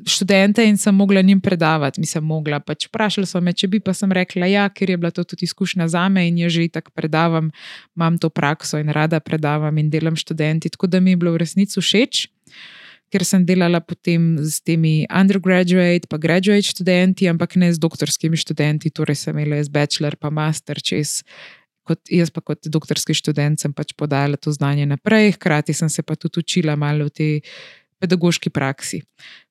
študente 0.06 0.64
in 0.66 0.76
sem 0.78 0.94
mogla 0.94 1.22
njim 1.22 1.40
predavati. 1.40 2.00
Mislim, 2.00 2.24
mogla. 2.24 2.60
Pač 2.60 2.86
vprašali 2.88 3.26
so 3.26 3.40
me, 3.40 3.52
če 3.52 3.68
bi, 3.68 3.80
pa 3.80 3.94
sem 3.94 4.12
rekla, 4.12 4.48
ja, 4.50 4.66
ker 4.68 4.90
je 4.90 4.98
bila 5.00 5.10
to 5.14 5.24
tudi 5.24 5.44
izkušnja 5.48 5.88
za 5.88 6.08
me 6.08 6.26
in 6.28 6.38
jaz 6.38 6.52
že 6.52 6.68
tako 6.68 6.90
predavam, 6.94 7.50
imam 7.96 8.18
to 8.18 8.28
prakso 8.28 8.78
in 8.78 8.88
rada 8.88 9.20
predavam 9.20 9.78
in 9.78 9.90
delam 9.90 10.16
študenti. 10.16 10.70
Tako 10.70 10.86
da 10.86 11.00
mi 11.00 11.14
je 11.14 11.16
bilo 11.16 11.32
v 11.32 11.42
resnici 11.44 11.80
všeč. 11.80 12.26
Ker 13.10 13.24
sem 13.26 13.42
delala 13.42 13.80
potem 13.82 14.38
s 14.38 14.60
temi 14.62 15.02
undergraduate, 15.10 16.06
pa 16.06 16.18
graduate 16.18 16.62
študenti, 16.62 17.26
ampak 17.26 17.56
ne 17.58 17.72
z 17.74 17.82
doktorskimi 17.82 18.38
študenti, 18.38 18.92
torej 18.94 19.18
sem 19.18 19.34
imela 19.34 19.58
jaz 19.58 19.68
bachelor, 19.68 20.14
pa 20.14 20.30
master, 20.30 20.78
čez. 20.78 21.24
Kot, 21.90 22.06
jaz 22.12 22.30
pa 22.30 22.38
kot 22.44 22.68
doktorski 22.70 23.16
študent 23.16 23.58
sem 23.58 23.72
pač 23.74 23.96
podajala 23.98 24.38
to 24.38 24.52
znanje 24.54 24.84
naprej, 24.86 25.32
hkrati 25.34 25.74
sem 25.74 25.88
se 25.90 26.04
pa 26.06 26.14
tudi 26.14 26.44
učila 26.44 26.76
malo 26.78 27.08
v 27.08 27.10
tej 27.10 27.32
pedagoški 28.00 28.50
praksi. 28.50 29.02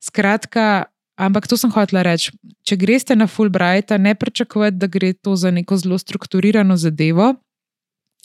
Skratka, 0.03 0.89
ampak 1.19 1.47
to 1.47 1.57
sem 1.59 1.71
hotela 1.73 2.03
reči. 2.05 2.33
Če 2.65 2.79
greste 2.79 3.17
na 3.17 3.27
Fulbrighta, 3.27 3.99
ne 4.01 4.15
pričakujte, 4.15 4.79
da 4.79 4.87
gre 4.87 5.13
to 5.13 5.35
za 5.35 5.51
neko 5.51 5.77
zelo 5.77 5.99
strukturirano 5.99 6.79
zadevo. 6.79 7.35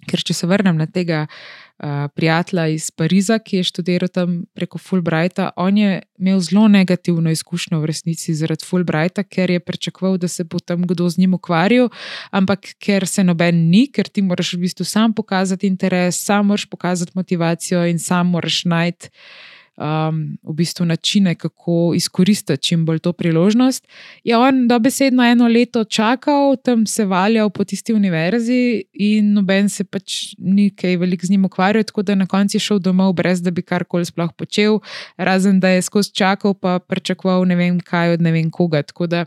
Ker 0.04 0.20
če 0.20 0.34
se 0.36 0.46
vrnem 0.46 0.76
na 0.76 0.84
tega 0.90 1.22
uh, 1.24 2.10
prijatelja 2.12 2.66
iz 2.74 2.90
Pariza, 2.92 3.38
ki 3.40 3.62
je 3.62 3.68
študiral 3.70 4.10
tam 4.12 4.34
preko 4.52 4.76
Fulbrighta. 4.76 5.46
On 5.56 5.78
je 5.78 6.02
imel 6.20 6.42
zelo 6.44 6.66
negativno 6.68 7.32
izkušnjo 7.32 7.80
v 7.80 7.88
resnici 7.88 8.34
zaradi 8.36 8.66
Fulbrighta, 8.68 9.24
ker 9.24 9.54
je 9.54 9.62
pričakoval, 9.64 10.18
da 10.20 10.28
se 10.28 10.44
bo 10.44 10.60
tam 10.60 10.84
kdo 10.84 11.08
z 11.08 11.24
njim 11.24 11.38
ukvarjal, 11.38 11.88
ampak 12.36 12.74
ker 12.82 13.08
se 13.08 13.24
noben 13.24 13.64
ni, 13.70 13.86
ker 13.88 14.10
ti 14.12 14.22
moraš 14.22 14.52
v 14.58 14.66
bistvu 14.66 14.84
sam 14.84 15.14
pokazati 15.16 15.70
interes, 15.70 16.20
sam 16.20 16.52
moraš 16.52 16.68
pokazati 16.68 17.14
motivacijo 17.14 17.86
in 17.88 17.98
sam 17.98 18.34
moraš 18.34 18.64
najti 18.68 19.08
um, 19.76 20.38
v 20.42 20.54
bistvu 20.54 20.86
načine, 20.86 21.34
kako 21.34 21.92
izkoristiti 21.96 22.62
čim 22.62 22.84
bolj 22.86 22.98
to 22.98 23.12
priložnost. 23.12 23.86
Je 24.24 24.36
on 24.36 24.68
dobesedno 24.68 25.24
eno 25.24 25.48
leto 25.48 25.84
čakal, 25.84 26.56
tam 26.56 26.86
se 26.86 27.04
valjal 27.04 27.50
po 27.50 27.64
tisti 27.64 27.94
univerzi 27.94 28.82
in 28.92 29.32
noben 29.32 29.68
se 29.68 29.84
pač 29.84 30.34
ni 30.38 30.70
kaj 30.70 30.96
velik 30.96 31.24
z 31.24 31.30
njim 31.30 31.44
ukvarjal, 31.44 31.84
tako 31.84 32.02
da 32.02 32.14
na 32.14 32.26
koncu 32.26 32.56
je 32.56 32.60
šel 32.60 32.78
domov, 32.78 33.12
brez 33.12 33.42
da 33.42 33.50
bi 33.50 33.62
karkoli 33.62 34.04
sploh 34.04 34.32
počel, 34.36 34.78
razen 35.16 35.60
da 35.60 35.68
je 35.68 35.82
skozi 35.82 36.12
čakal, 36.12 36.54
pa 36.54 36.78
pričakoval 36.78 37.46
ne 37.46 37.56
vem 37.56 37.80
kaj 37.80 38.18
od 38.18 38.22
ne 38.22 38.32
vem 38.32 38.50
koga. 38.50 38.82
Tako 38.82 39.06
da 39.06 39.24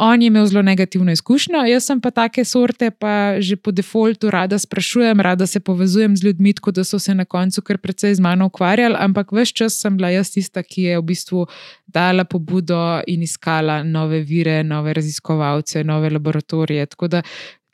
On 0.00 0.22
je 0.22 0.26
imel 0.26 0.46
zelo 0.46 0.62
negativno 0.62 1.12
izkušnjo, 1.12 1.64
jaz 1.66 1.84
sem 1.84 2.00
pa 2.00 2.10
take 2.10 2.44
sorte, 2.44 2.90
pa 2.90 3.40
že 3.42 3.56
po 3.56 3.72
defaultu 3.74 4.30
rada 4.30 4.58
sprašujem, 4.58 5.20
rada 5.20 5.46
se 5.46 5.60
povezujem 5.60 6.16
z 6.16 6.24
ljudmi, 6.24 6.52
tako 6.52 6.70
da 6.70 6.84
so 6.84 6.98
se 6.98 7.14
na 7.14 7.24
koncu 7.24 7.62
kar 7.62 7.78
precej 7.78 8.14
z 8.14 8.20
mano 8.20 8.46
ukvarjali, 8.46 8.94
ampak 8.98 9.32
vse 9.32 9.52
čas 9.52 9.80
sem 9.80 9.96
bila 9.96 10.10
jaz 10.14 10.30
tista, 10.30 10.62
ki 10.62 10.82
je 10.82 10.98
v 10.98 11.02
bistvu 11.02 11.46
dala 11.86 12.24
pobudo 12.24 13.00
in 13.06 13.22
iskala 13.26 13.82
nove 13.82 14.22
vire, 14.22 14.62
nove 14.62 14.94
raziskovalce, 14.94 15.84
nove 15.84 16.10
laboratorije. 16.10 16.86
Tako 16.86 17.08
da, 17.08 17.22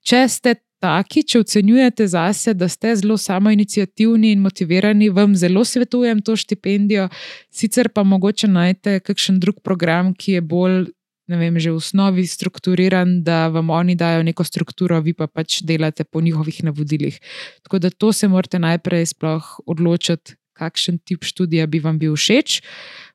če 0.03 0.29
ste. 0.29 0.55
Taki, 0.85 1.23
če 1.25 1.39
ocenjujete 1.41 2.05
zase, 2.13 2.53
da 2.53 2.67
ste 2.69 2.91
zelo 3.01 3.17
samoinicijativni 3.17 4.35
in 4.35 4.43
motivirani, 4.45 5.09
vam 5.09 5.33
zelo 5.37 5.63
svetujem 5.65 6.21
to 6.21 6.37
štipendijo. 6.37 7.07
Sicer 7.49 7.89
pa 7.89 8.03
mogoče 8.05 8.51
najdete 8.53 9.01
kakšen 9.01 9.39
drug 9.41 9.63
program, 9.65 10.13
ki 10.13 10.33
je 10.33 10.43
bolj 10.45 10.85
vem, 11.29 11.57
že 11.57 11.73
v 11.73 11.81
osnovi 11.81 12.27
strukturiran, 12.29 13.23
da 13.25 13.49
vam 13.49 13.71
oni 13.71 13.97
dajo 13.97 14.23
neko 14.23 14.45
strukturo, 14.45 15.01
vi 15.01 15.17
pa 15.17 15.27
pač 15.27 15.63
delate 15.65 16.05
po 16.05 16.21
njihovih 16.21 16.65
navodilih. 16.65 17.17
Tako 17.65 17.79
da 17.79 17.91
to 17.91 18.13
se 18.13 18.29
morate 18.29 18.59
najprej 18.59 19.07
sploh 19.17 19.61
odločiti, 19.67 20.37
kakšen 20.53 21.01
tip 21.01 21.25
študija 21.25 21.67
bi 21.67 21.81
vam 21.81 21.99
bil 21.99 22.15
všeč. 22.15 22.61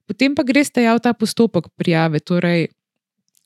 Potem 0.10 0.34
pa 0.36 0.43
greste 0.43 0.82
ja 0.82 0.98
v 0.98 1.06
ta 1.06 1.13
postopek 1.13 1.69
prijave, 1.78 2.19
torej 2.19 2.74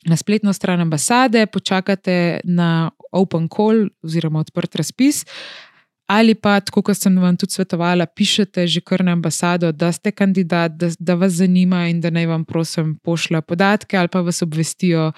na 0.08 0.16
spletno 0.16 0.54
stran 0.54 0.82
ambasade, 0.82 1.46
počakate 1.48 2.40
na 2.44 2.92
open 3.12 3.48
call 3.52 3.88
oziroma 4.04 4.44
odprt 4.44 4.76
razpis. 4.76 5.24
Ali 6.14 6.36
pa, 6.36 6.60
tako 6.62 6.84
kot 6.86 6.98
sem 7.00 7.16
vam 7.18 7.38
tudi 7.40 7.56
svetovala, 7.58 8.06
pišete 8.06 8.68
že 8.70 8.82
kar 8.86 9.02
na 9.02 9.16
ambasado, 9.18 9.72
da 9.72 9.90
ste 9.92 10.12
kandidat, 10.12 10.76
da, 10.78 10.92
da 11.00 11.16
vas 11.18 11.40
zanima 11.42 11.88
in 11.90 12.02
da 12.02 12.12
naj 12.14 12.28
vam, 12.30 12.44
prosim, 12.46 13.00
pošljajo 13.02 13.42
podatke 13.42 13.98
ali 13.98 14.12
pa 14.14 14.22
vas 14.22 14.42
obvestijo, 14.46 15.12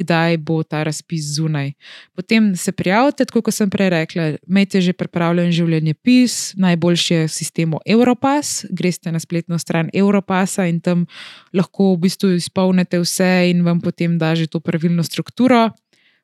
kdaj 0.00 0.38
bo 0.42 0.62
ta 0.62 0.82
razpis 0.82 1.28
zunaj. 1.36 1.72
Potem 2.16 2.56
se 2.56 2.72
prijavite, 2.72 3.24
tako 3.24 3.42
kot 3.46 3.54
sem 3.54 3.70
prej 3.70 3.90
rekla, 3.94 4.24
imejte 4.48 4.80
že 4.80 4.96
pripravljen 4.96 5.52
življenjepis, 5.52 6.56
najboljši 6.56 7.14
je 7.14 7.28
v 7.28 7.34
sistemu 7.34 7.80
Europass, 7.86 8.64
greste 8.70 9.12
na 9.12 9.20
spletno 9.20 9.58
stran 9.58 9.90
Europassa 9.94 10.66
in 10.66 10.80
tam 10.80 11.06
lahko 11.54 11.92
v 11.94 12.08
bistvu 12.08 12.32
izpolnite 12.40 12.98
vse 13.04 13.50
in 13.52 13.62
vam 13.66 13.80
potem 13.80 14.18
da 14.18 14.34
že 14.34 14.48
to 14.50 14.60
pravilno 14.60 15.06
strukturo 15.06 15.68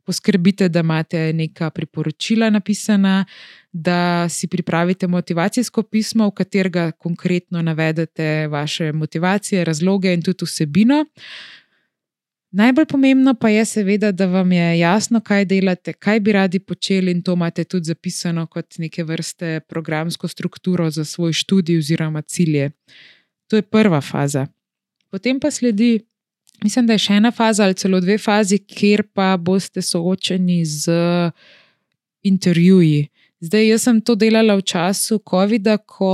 poskrbite, 0.07 0.69
da 0.69 0.81
imate 0.81 1.33
neka 1.33 1.71
priporočila 1.71 2.51
napisana, 2.51 3.25
da 3.73 4.29
si 4.29 4.49
pripravite 4.49 5.07
motivacijsko 5.07 5.83
pismo, 5.83 6.29
v 6.29 6.35
katerega 6.39 6.91
konkretno 6.93 7.63
navedete 7.63 8.47
vaše 8.49 8.93
motivacije, 8.93 9.65
razloge 9.65 10.15
in 10.15 10.23
tudi 10.23 10.45
vsebino. 10.45 11.05
Najbolj 12.57 12.87
pomembno 12.87 13.35
pa 13.35 13.49
je, 13.49 13.65
seveda, 13.65 14.13
da 14.13 14.27
vam 14.27 14.53
je 14.53 14.79
jasno, 14.79 15.21
kaj 15.21 15.45
delate, 15.45 15.93
kaj 15.93 16.21
bi 16.21 16.33
radi 16.33 16.59
počeli, 16.59 17.13
in 17.13 17.23
to 17.23 17.33
imate 17.33 17.65
tudi 17.65 17.91
zapisano 17.91 18.47
kot 18.47 18.79
neke 18.79 19.05
vrste 19.05 19.61
programsko 19.69 20.29
strukturo 20.29 20.91
za 20.91 21.05
svoj 21.05 21.33
študij 21.33 21.79
oziroma 21.79 22.23
cilje. 22.23 22.71
To 23.51 23.57
je 23.57 23.63
prva 23.63 24.01
faza. 24.01 24.47
Potem 25.11 25.41
pa 25.41 25.51
sledi 25.51 26.01
Mislim, 26.65 26.87
da 26.87 26.97
je 26.97 27.05
še 27.05 27.19
ena 27.21 27.31
faza 27.31 27.65
ali 27.65 27.75
celo 27.75 28.01
dve 28.01 28.19
fazi, 28.19 28.59
kjer 28.59 29.05
pa 29.15 29.37
boste 29.37 29.83
soočeni 29.83 30.65
z 30.65 30.91
intervjuji. 32.27 33.09
Zdaj, 33.41 33.67
jaz 33.69 33.83
sem 33.85 33.99
to 34.01 34.15
delala 34.17 34.55
v 34.57 34.65
času 34.65 35.19
COVID-a, 35.21 35.77
ko 35.77 36.13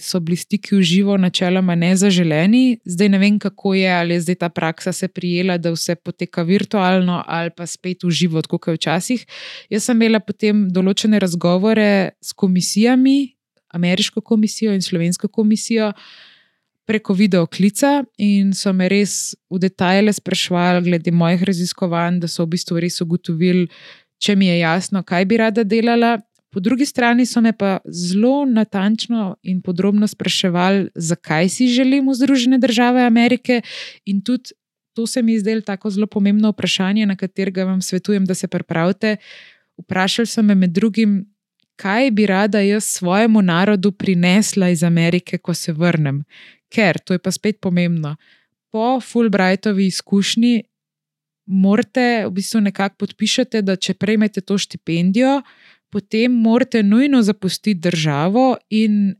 so 0.00 0.16
bili 0.24 0.38
stiki 0.40 0.78
v 0.78 0.80
živo, 0.80 1.16
načeloma 1.20 1.76
nezaželeni. 1.76 2.80
Zdaj 2.88 3.10
ne 3.12 3.18
vem, 3.20 3.36
kako 3.38 3.74
je, 3.76 3.90
ali 3.92 4.16
je 4.16 4.22
zdaj 4.24 4.38
ta 4.40 4.48
praksa 4.48 4.92
se 4.96 5.10
prijela, 5.12 5.58
da 5.60 5.74
vse 5.74 5.98
poteka 6.00 6.42
virtualno 6.48 7.20
ali 7.26 7.52
pa 7.52 7.66
spet 7.68 8.02
v 8.08 8.10
živo, 8.10 8.40
kot 8.48 8.70
je 8.72 8.78
včasih. 8.78 9.26
Jaz 9.68 9.90
sem 9.90 10.00
imela 10.00 10.22
potem 10.24 10.64
določene 10.72 11.20
razgovore 11.20 12.16
s 12.24 12.32
komisijami, 12.32 13.36
ameriško 13.76 14.24
komisijo 14.24 14.72
in 14.72 14.82
slovensko 14.82 15.28
komisijo 15.28 15.92
preko 16.88 17.12
video 17.12 17.46
klica 17.46 18.04
in 18.16 18.54
so 18.56 18.72
me 18.72 18.88
res 18.88 19.34
v 19.52 19.60
detajle 19.60 20.12
sprašvali 20.12 20.86
glede 20.88 21.12
mojih 21.12 21.44
raziskovanj, 21.44 22.22
da 22.22 22.30
so 22.32 22.46
v 22.46 22.54
bistvu 22.56 22.80
res 22.80 22.96
ugotovili, 23.04 23.66
če 24.24 24.36
mi 24.36 24.48
je 24.48 24.58
jasno, 24.62 25.04
kaj 25.04 25.28
bi 25.28 25.36
rada 25.36 25.64
delala. 25.68 26.16
Po 26.48 26.62
drugi 26.64 26.86
strani 26.88 27.26
so 27.28 27.42
me 27.44 27.52
pa 27.52 27.76
zelo 27.92 28.46
natančno 28.48 29.36
in 29.44 29.60
podrobno 29.60 30.08
spraševali, 30.08 30.88
zakaj 30.96 31.52
si 31.52 31.68
želim 31.68 32.08
v 32.08 32.16
Združene 32.16 32.58
države 32.58 33.04
Amerike, 33.04 33.60
in 34.08 34.24
tudi 34.24 34.56
to 34.96 35.06
se 35.06 35.22
mi 35.22 35.36
je 35.36 35.44
zdelo 35.44 35.60
tako 35.60 35.90
zelo 35.90 36.06
pomembno 36.06 36.50
vprašanje, 36.50 37.06
na 37.06 37.16
katerega 37.16 37.68
vam 37.68 37.82
svetujem, 37.84 38.24
da 38.24 38.34
se 38.34 38.48
pripravite. 38.48 39.16
Vprašali 39.78 40.26
so 40.26 40.42
me 40.42 40.54
med 40.54 40.72
drugim, 40.72 41.20
kaj 41.78 42.10
bi 42.10 42.26
rada 42.26 42.60
jaz 42.60 42.84
svojemu 42.98 43.42
narodu 43.42 43.92
prinesla 43.92 44.68
iz 44.74 44.82
Amerike, 44.82 45.38
ko 45.38 45.54
se 45.54 45.72
vrnem 45.72 46.24
ker, 46.72 47.00
to 47.00 47.16
je 47.16 47.22
pa 47.22 47.32
spet 47.32 47.60
pomembno, 47.60 48.16
po 48.72 49.00
Fulbrightovi 49.00 49.86
izkušnji 49.88 50.62
morate 51.48 52.26
v 52.26 52.32
bistvu 52.36 52.60
nekako 52.60 53.04
podpišete, 53.04 53.62
da 53.64 53.76
če 53.76 53.96
prejmete 53.96 54.44
to 54.44 54.58
štipendijo, 54.60 55.40
potem 55.88 56.32
morate 56.32 56.82
nujno 56.84 57.22
zapustiti 57.24 57.80
državo 57.80 58.58
in 58.68 59.16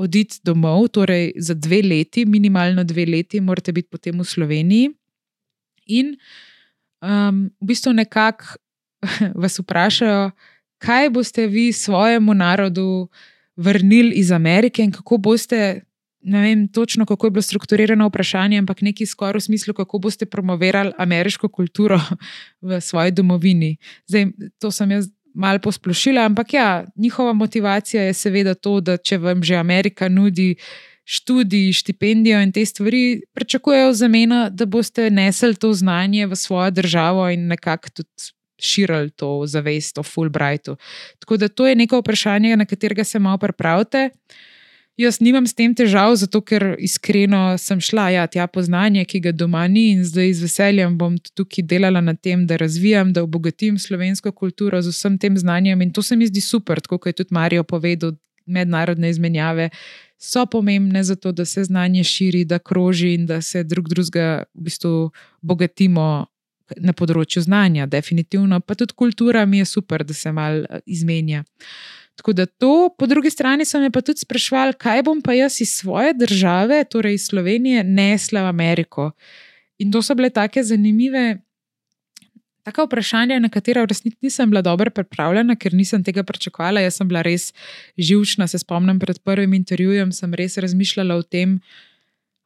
oditi 0.00 0.40
domov, 0.44 0.90
torej 0.92 1.32
za 1.40 1.56
dve 1.56 1.80
leti, 1.84 2.26
minimalno 2.28 2.84
dve 2.84 3.06
leti, 3.08 3.40
morate 3.40 3.72
biti 3.72 3.88
potem 3.88 4.20
v 4.20 4.24
Sloveniji. 4.28 4.90
In 5.96 6.14
um, 7.00 7.48
v 7.60 7.72
bistvu 7.72 7.96
nekako 7.96 8.60
vas 9.42 9.56
vprašajo, 9.60 10.30
kaj 10.80 11.10
boste 11.10 11.46
vi 11.46 11.72
svojemu 11.72 12.34
narodu 12.34 13.08
vrnili 13.56 14.14
iz 14.16 14.32
Amerike 14.32 14.82
in 14.82 14.92
kako 14.92 15.16
boste 15.16 15.80
ne 16.22 16.40
vem 16.40 16.68
točno, 16.68 17.06
kako 17.06 17.26
je 17.26 17.30
bilo 17.30 17.42
strukturirano 17.42 18.08
vprašanje, 18.08 18.58
ampak 18.58 18.82
nekaj 18.82 19.06
skoraj 19.06 19.38
v 19.38 19.44
smislu, 19.44 19.74
kako 19.74 19.98
boste 19.98 20.26
promovirali 20.26 20.92
ameriško 20.98 21.48
kulturo 21.48 22.00
v 22.68 22.80
svoji 22.80 23.10
domovini. 23.10 23.76
Zdaj, 24.06 24.26
to 24.58 24.70
sem 24.70 24.90
jaz 24.90 25.08
malo 25.34 25.58
posplošila, 25.58 26.24
ampak 26.24 26.54
ja, 26.54 26.84
njihova 26.96 27.32
motivacija 27.32 28.02
je 28.02 28.14
seveda 28.14 28.54
to, 28.54 28.80
da 28.80 28.96
če 28.96 29.18
vam 29.18 29.42
že 29.42 29.56
Amerika 29.56 30.08
nudi 30.08 30.56
študij, 31.04 31.72
štipendijo 31.72 32.40
in 32.42 32.52
te 32.52 32.64
stvari, 32.66 33.22
pričakujejo 33.34 33.92
za 33.92 34.08
meno, 34.08 34.50
da 34.50 34.66
boste 34.66 35.10
nesli 35.10 35.54
to 35.54 35.72
znanje 35.72 36.26
v 36.26 36.36
svojo 36.36 36.70
državo 36.70 37.30
in 37.30 37.46
nekako 37.46 37.90
tudi. 37.90 38.39
Širili 38.60 39.10
to 39.10 39.46
zavest 39.46 39.98
o 39.98 40.02
Fulbrightu. 40.02 40.76
Tako 41.18 41.36
da 41.36 41.48
to 41.48 41.66
je 41.66 41.74
neko 41.74 42.00
vprašanje, 42.00 42.56
na 42.56 42.64
katerega 42.64 43.04
se 43.04 43.18
malo 43.18 43.38
pripravite. 43.38 44.10
Jaz 45.00 45.20
nimam 45.20 45.46
s 45.46 45.54
tem 45.56 45.72
težav, 45.74 46.12
zato 46.20 46.42
ker 46.44 46.74
iskreno 46.78 47.54
sem 47.58 47.80
šla 47.80 48.10
ja, 48.10 48.26
tja 48.26 48.44
po 48.46 48.60
znanje, 48.62 49.06
ki 49.08 49.20
ga 49.24 49.32
doma 49.32 49.62
ni, 49.68 49.86
in 49.94 50.02
zdaj 50.04 50.34
z 50.36 50.44
veseljem 50.44 50.98
bom 50.98 51.14
tukaj 51.34 51.64
delala 51.64 52.02
na 52.04 52.12
tem, 52.14 52.42
da 52.46 52.58
razvijam, 52.60 53.14
da 53.16 53.22
obogatim 53.24 53.78
slovensko 53.78 54.32
kulturo 54.32 54.82
z 54.82 54.92
vsem 54.92 55.16
tem 55.18 55.38
znanjem. 55.38 55.82
In 55.82 55.92
to 55.96 56.02
se 56.02 56.16
mi 56.16 56.28
zdi 56.28 56.42
super, 56.44 56.82
tako 56.84 56.98
kot 56.98 57.14
je 57.14 57.22
tudi 57.22 57.34
Marijo 57.34 57.64
povedal, 57.64 58.12
mednarodne 58.46 59.10
izmenjave 59.10 59.70
so 60.20 60.46
pomembne 60.46 61.02
za 61.04 61.16
to, 61.16 61.32
da 61.32 61.44
se 61.44 61.64
znanje 61.64 62.04
širi, 62.04 62.44
da 62.44 62.58
kroži 62.58 63.14
in 63.14 63.26
da 63.26 63.40
se 63.42 63.64
drug 63.64 63.88
drugega 63.88 64.42
v 64.54 64.62
bistvu 64.68 65.10
bogatimo. 65.40 66.26
Na 66.78 66.92
področju 66.96 67.42
znanja, 67.42 67.88
definitivno, 67.90 68.60
pa 68.60 68.76
tudi 68.78 68.94
kultura 68.94 69.46
mi 69.46 69.58
je 69.58 69.66
super, 69.66 70.04
da 70.06 70.14
se 70.14 70.32
malo 70.32 70.80
izmenja. 70.86 71.44
Tako 72.20 72.34
da 72.36 72.46
to, 72.46 72.90
po 72.98 73.08
drugi 73.08 73.30
strani, 73.32 73.64
so 73.64 73.80
me 73.80 73.90
pa 73.90 74.02
tudi 74.04 74.20
sprašvali, 74.20 74.76
kaj 74.78 75.02
bom 75.08 75.22
pa 75.24 75.34
jaz 75.34 75.60
iz 75.64 75.72
svoje 75.80 76.12
države, 76.14 76.82
torej 76.84 77.16
iz 77.16 77.30
Slovenije, 77.30 77.84
nesla 77.84 78.44
v 78.44 78.52
Ameriko. 78.52 79.10
In 79.80 79.92
to 79.92 80.02
so 80.04 80.14
bile 80.14 80.28
tako 80.30 80.62
zanimive, 80.62 81.40
Taka 82.60 82.84
vprašanja, 82.84 83.38
na 83.40 83.48
katera 83.48 83.80
v 83.82 83.88
resnici 83.88 84.18
nisem 84.22 84.50
bila 84.50 84.60
dobro 84.62 84.90
pripravljena, 84.92 85.56
ker 85.56 85.72
nisem 85.74 86.04
tega 86.04 86.22
pričakovala. 86.22 86.82
Jaz 86.84 86.98
sem 87.00 87.08
bila 87.08 87.22
res 87.24 87.54
živčna. 87.96 88.48
Se 88.50 88.60
spomnim, 88.60 88.98
pred 89.00 89.18
prvim 89.24 89.54
intervjujem 89.56 90.12
sem 90.12 90.34
res 90.36 90.58
razmišljala 90.60 91.16
o 91.16 91.24
tem, 91.24 91.56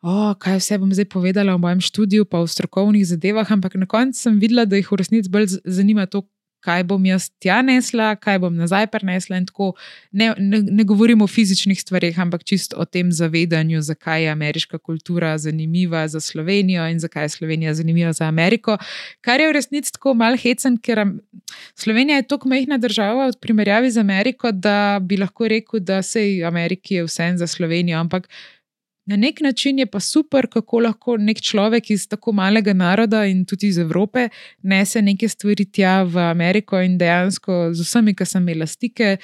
oh, 0.04 0.34
kaj 0.38 0.60
vse 0.60 0.78
bom 0.78 0.92
zdaj 0.92 1.08
povedala 1.08 1.54
o 1.54 1.58
mojem 1.58 1.80
študiju, 1.80 2.28
pa 2.28 2.44
o 2.44 2.46
strokovnih 2.46 3.06
zadevah. 3.08 3.52
Ampak 3.52 3.74
na 3.80 3.88
koncu 3.88 4.20
sem 4.20 4.38
videla, 4.38 4.68
da 4.68 4.76
jih 4.76 4.92
v 4.92 5.00
resnici 5.00 5.32
bolj 5.32 5.56
zanima 5.64 6.06
to, 6.06 6.22
kaj 6.64 6.84
bom 6.88 7.02
jaz 7.04 7.28
tja 7.42 7.58
nesla, 7.64 8.14
kaj 8.16 8.38
bom 8.40 8.54
nazaj 8.56 8.86
prenesla. 8.92 9.40
Ne, 10.12 10.30
ne, 10.38 10.60
ne 10.64 10.86
govorim 10.88 11.22
o 11.24 11.28
fizičnih 11.28 11.80
stvarih, 11.80 12.18
ampak 12.20 12.44
čisto 12.48 12.78
o 12.80 12.86
tem 12.88 13.12
zavedanju, 13.12 13.82
zakaj 13.84 14.24
je 14.24 14.30
ameriška 14.32 14.78
kultura 14.78 15.34
zanimiva 15.38 16.06
za 16.08 16.20
Slovenijo 16.20 16.86
in 16.88 17.00
zakaj 17.00 17.24
je 17.24 17.34
Slovenija 17.36 17.74
zanimiva 17.74 18.12
za 18.12 18.24
Ameriko. 18.28 18.78
Kar 19.20 19.40
je 19.40 19.50
v 19.50 19.56
resnici 19.58 19.92
tako 19.92 20.14
mal 20.14 20.38
hecen, 20.40 20.78
ker 20.80 21.04
Slovenija 21.76 22.22
je 22.22 22.28
tako 22.32 22.48
majhna 22.48 22.78
država 22.78 23.28
v 23.28 23.40
primerjavi 23.40 23.90
z 23.90 24.00
Ameriko, 24.00 24.52
da 24.52 24.98
bi 25.02 25.20
lahko 25.20 25.48
rekel, 25.48 25.80
da 25.80 26.02
se 26.02 26.24
v 26.40 26.48
Ameriki 26.48 27.00
je 27.00 27.04
vse 27.04 27.32
za 27.36 27.46
Slovenijo. 27.46 28.00
Ampak 28.00 28.28
Na 29.06 29.16
nek 29.16 29.40
način 29.44 29.78
je 29.78 29.86
pa 29.86 30.00
super, 30.00 30.46
kako 30.48 30.80
lahko 30.80 31.16
nek 31.20 31.40
človek 31.40 31.90
iz 31.90 32.06
tako 32.08 32.32
malega 32.32 32.72
naroda 32.72 33.26
in 33.28 33.44
tudi 33.44 33.68
iz 33.68 33.78
Evrope 33.78 34.28
nese 34.62 35.02
neke 35.02 35.28
stvari 35.28 35.64
tja 35.64 36.02
v 36.02 36.18
Ameriko 36.30 36.80
in 36.80 36.96
dejansko 36.98 37.74
z 37.74 37.84
vsemi, 37.84 38.14
ki 38.16 38.24
sem 38.24 38.42
imela 38.42 38.66
stike, 38.66 39.16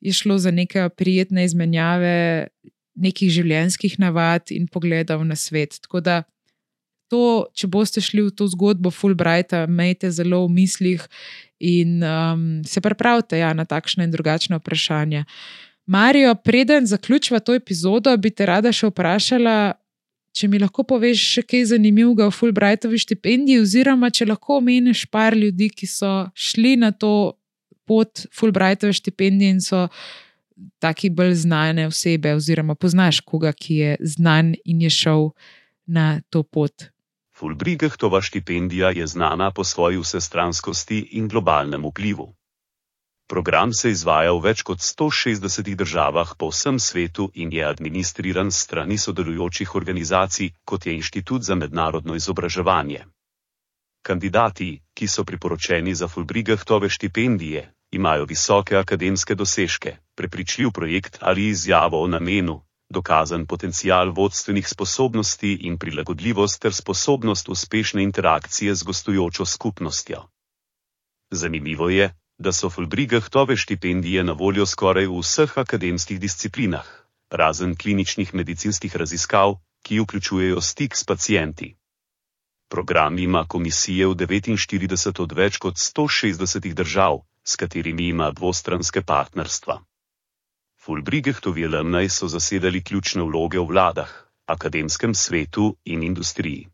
je 0.00 0.12
šlo 0.12 0.38
za 0.38 0.50
neke 0.50 0.88
prijetne 0.96 1.44
izmenjave 1.44 2.48
nekih 2.96 3.30
življenjskih 3.32 3.98
navad 4.00 4.48
in 4.50 4.70
pogledov 4.72 5.24
na 5.24 5.36
svet. 5.36 5.76
Tako 5.84 6.00
da, 6.00 6.22
to, 7.12 7.46
če 7.52 7.68
boste 7.68 8.00
šli 8.00 8.24
v 8.30 8.34
to 8.34 8.48
zgodbo 8.50 8.90
Fulbrighta, 8.90 9.66
imejte 9.68 10.10
zelo 10.10 10.46
v 10.46 10.54
mislih 10.56 11.04
in 11.60 12.00
um, 12.04 12.64
se 12.64 12.80
pripravite 12.80 13.38
ja, 13.38 13.52
na 13.56 13.64
takšne 13.68 14.08
in 14.08 14.12
drugačne 14.12 14.58
vprašanja. 14.60 15.24
Marijo, 15.86 16.34
preden 16.34 16.86
zaključiva 16.86 17.40
to 17.40 17.54
epizodo, 17.54 18.16
bi 18.16 18.30
te 18.30 18.46
rada 18.46 18.72
še 18.74 18.90
vprašala, 18.90 19.74
če 20.36 20.48
mi 20.50 20.58
lahko 20.58 20.82
poveš 20.84 21.22
še 21.36 21.42
kaj 21.46 21.68
zanimivega 21.72 22.26
o 22.26 22.34
Fulbrightovi 22.34 22.98
štipendiji, 22.98 23.62
oziroma 23.62 24.10
če 24.10 24.26
lahko 24.26 24.58
omeniš 24.60 25.06
par 25.10 25.36
ljudi, 25.38 25.70
ki 25.70 25.86
so 25.86 26.12
šli 26.34 26.76
na 26.82 26.90
to 26.92 27.36
pot 27.86 28.26
Fulbrightove 28.34 28.92
štipendije 28.98 29.56
in 29.56 29.62
so 29.62 29.86
taki 30.82 31.10
bolj 31.10 31.34
znane 31.46 31.86
osebe, 31.86 32.34
oziroma 32.34 32.74
poznaš 32.74 33.20
koga, 33.20 33.52
ki 33.52 33.76
je 33.76 33.96
znan 34.00 34.54
in 34.64 34.82
je 34.82 34.90
šel 34.90 35.30
na 35.86 36.20
to 36.30 36.42
pot. 36.42 36.90
Fulbrightoova 37.36 38.22
štipendija 38.24 38.90
je 38.96 39.06
znana 39.06 39.50
po 39.52 39.64
svoji 39.64 40.00
vsestranskosti 40.00 40.98
in 41.20 41.28
globalnem 41.28 41.84
vplivu. 41.84 42.32
Program 43.28 43.72
se 43.72 43.90
izvaja 43.90 44.32
v 44.32 44.42
več 44.42 44.62
kot 44.62 44.78
160 44.78 45.74
državah 45.74 46.34
po 46.38 46.48
vsem 46.52 46.78
svetu 46.78 47.30
in 47.34 47.52
je 47.52 47.64
administriran 47.66 48.50
strani 48.50 48.98
sodelujočih 48.98 49.74
organizacij, 49.74 50.52
kot 50.64 50.86
je 50.86 50.94
Inštitut 50.94 51.42
za 51.42 51.54
mednarodno 51.54 52.14
izobraževanje. 52.14 53.04
Kandidati, 54.06 54.82
ki 54.94 55.08
so 55.08 55.24
priporočeni 55.24 55.94
za 55.94 56.08
Fulbrigahtove 56.08 56.88
štipendije, 56.88 57.72
imajo 57.90 58.24
visoke 58.24 58.76
akademske 58.76 59.34
dosežke, 59.34 59.96
prepričljiv 60.14 60.70
projekt 60.70 61.18
ali 61.20 61.48
izjavo 61.48 62.02
o 62.02 62.06
namenu, 62.06 62.60
dokazan 62.88 63.46
potencial 63.46 64.12
vodstvenih 64.14 64.68
sposobnosti 64.68 65.52
in 65.66 65.78
prilagodljivost 65.78 66.62
ter 66.62 66.74
sposobnost 66.74 67.48
uspešne 67.48 68.02
interakcije 68.02 68.74
z 68.74 68.82
gostujočo 68.82 69.44
skupnostjo. 69.44 70.22
Zanimivo 71.30 71.88
je, 71.90 72.14
da 72.38 72.52
so 72.52 72.70
Fulbrigahtove 72.70 73.56
štipendije 73.56 74.24
na 74.24 74.32
voljo 74.32 74.66
skoraj 74.66 75.06
v 75.06 75.18
vseh 75.20 75.58
akademskih 75.58 76.20
disciplinah, 76.20 76.86
razen 77.30 77.76
kliničnih 77.76 78.34
medicinskih 78.34 78.96
raziskav, 78.96 79.56
ki 79.82 80.00
vključujejo 80.00 80.60
stik 80.60 80.96
s 80.96 81.04
pacijenti. 81.04 81.76
Program 82.68 83.18
ima 83.18 83.44
komisije 83.48 84.06
v 84.06 84.14
49 84.14 85.22
od 85.22 85.32
več 85.32 85.58
kot 85.58 85.74
160 85.74 86.72
držav, 86.74 87.20
s 87.44 87.56
katerimi 87.56 88.08
ima 88.08 88.30
dvostranske 88.30 89.02
partnerstva. 89.02 89.84
Fulbrigahtovi 90.82 91.64
alumni 91.64 92.08
so 92.08 92.28
zasedali 92.28 92.82
ključne 92.82 93.22
vloge 93.22 93.58
v 93.58 93.66
vladah, 93.66 94.10
akademskem 94.46 95.14
svetu 95.14 95.76
in 95.84 96.02
industriji. 96.02 96.68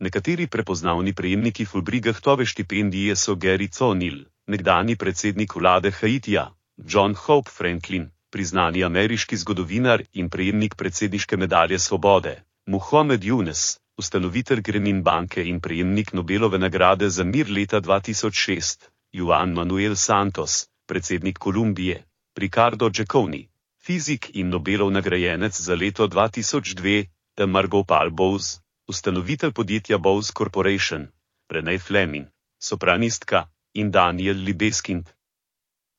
Nekateri 0.00 0.46
prepoznavni 0.46 1.12
prejemniki 1.14 1.64
Fulbrigahtove 1.64 2.44
štipendije 2.44 3.16
so 3.16 3.34
Gary 3.34 3.68
Conil, 3.72 4.24
nekdani 4.46 4.96
predsednik 4.96 5.54
vlade 5.54 5.90
Haitija, 5.90 6.54
John 6.76 7.14
Hope 7.14 7.50
Franklin, 7.50 8.10
priznani 8.30 8.84
ameriški 8.84 9.36
zgodovinar 9.36 10.02
in 10.12 10.30
prejemnik 10.30 10.74
predsedniške 10.74 11.36
medalje 11.36 11.78
svobode, 11.78 12.42
Muhammad 12.66 13.24
Yunus, 13.24 13.78
ustanovitelj 13.96 14.60
Grenin 14.60 15.02
banke 15.02 15.44
in 15.44 15.60
prejemnik 15.60 16.12
Nobelove 16.12 16.58
nagrade 16.58 17.08
za 17.08 17.24
mir 17.24 17.50
leta 17.50 17.80
2006, 17.80 18.88
Juan 19.12 19.52
Manuel 19.52 19.96
Santos, 19.96 20.66
predsednik 20.86 21.38
Kolumbije, 21.38 22.04
Ricardo 22.36 22.90
Giaconi, 22.90 23.48
fizik 23.80 24.30
in 24.34 24.48
Nobelov 24.48 24.90
nagrajenec 24.90 25.60
za 25.60 25.74
leto 25.74 26.06
2002, 26.08 27.06
Margot 27.46 27.86
Paul 27.86 28.10
Bowes, 28.10 28.60
ustanovitelj 28.86 29.52
podjetja 29.52 29.98
Bowes 29.98 30.32
Corporation, 30.32 31.08
Renee 31.48 31.78
Fleming, 31.78 32.26
sopranistka, 32.58 33.46
in 33.76 33.90
Daniel 33.92 34.36
Libeskind, 34.36 35.12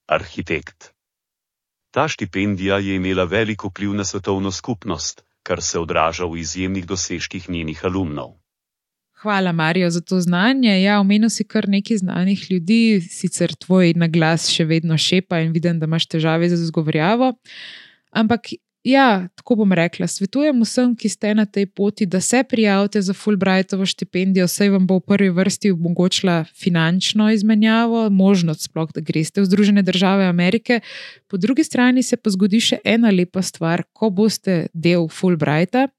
arhitekt. 0.10 0.94
Ta 1.94 2.08
štipendija 2.08 2.78
je 2.78 2.96
imela 2.96 3.24
velik 3.24 3.64
vpliv 3.64 3.94
na 3.94 4.04
svetovno 4.04 4.52
skupnost, 4.52 5.24
kar 5.44 5.62
se 5.62 5.80
odraža 5.80 6.26
v 6.26 6.42
izjemnih 6.42 6.86
dosežkih 6.86 7.50
njenih 7.50 7.86
alumnov. 7.86 8.36
Hvala, 9.22 9.52
Marijo, 9.52 9.90
za 9.90 10.02
to 10.02 10.20
znanje. 10.22 10.82
Ja, 10.82 11.00
omenil 11.00 11.30
si 11.30 11.44
kar 11.44 11.66
nekaj 11.70 11.98
znanih 11.98 12.52
ljudi, 12.52 13.02
sicer 13.02 13.56
tvoj 13.56 13.96
naglas 13.98 14.46
še 14.54 14.68
vedno 14.70 14.98
šepa 14.98 15.40
in 15.42 15.56
vidim, 15.56 15.80
da 15.80 15.90
imaš 15.90 16.06
težave 16.06 16.50
z 16.50 16.60
izgovorjavo. 16.68 17.32
Ampak 18.12 18.52
Ja, 18.88 19.28
tako 19.36 19.56
bom 19.56 19.74
rekla. 19.76 20.08
Svetujem 20.08 20.62
vsem, 20.64 20.94
ki 20.96 21.10
ste 21.12 21.34
na 21.36 21.44
tej 21.46 21.66
poti, 21.66 22.06
da 22.08 22.22
se 22.24 22.40
prijavite 22.48 23.02
za 23.02 23.14
Fulbrightovo 23.14 23.86
štipendijo, 23.86 24.48
saj 24.48 24.70
vam 24.70 24.86
bo 24.88 25.02
v 25.02 25.04
prvi 25.12 25.28
vrsti 25.30 25.72
omogočila 25.76 26.46
finančno 26.56 27.28
izmenjavo, 27.36 28.06
možnost 28.10 28.70
sploh, 28.70 28.88
da 28.96 29.04
greste 29.04 29.42
v 29.42 29.50
Združene 29.50 29.84
države 29.84 30.26
Amerike. 30.26 30.80
Po 31.28 31.38
drugi 31.38 31.64
strani 31.68 32.04
se 32.04 32.16
pa 32.16 32.32
zgodi 32.32 32.62
še 32.64 32.80
ena 32.86 33.12
lepa 33.12 33.44
stvar, 33.44 33.84
ko 33.92 34.08
boste 34.10 34.70
del 34.74 35.10
Fulbrighta, 35.12 35.90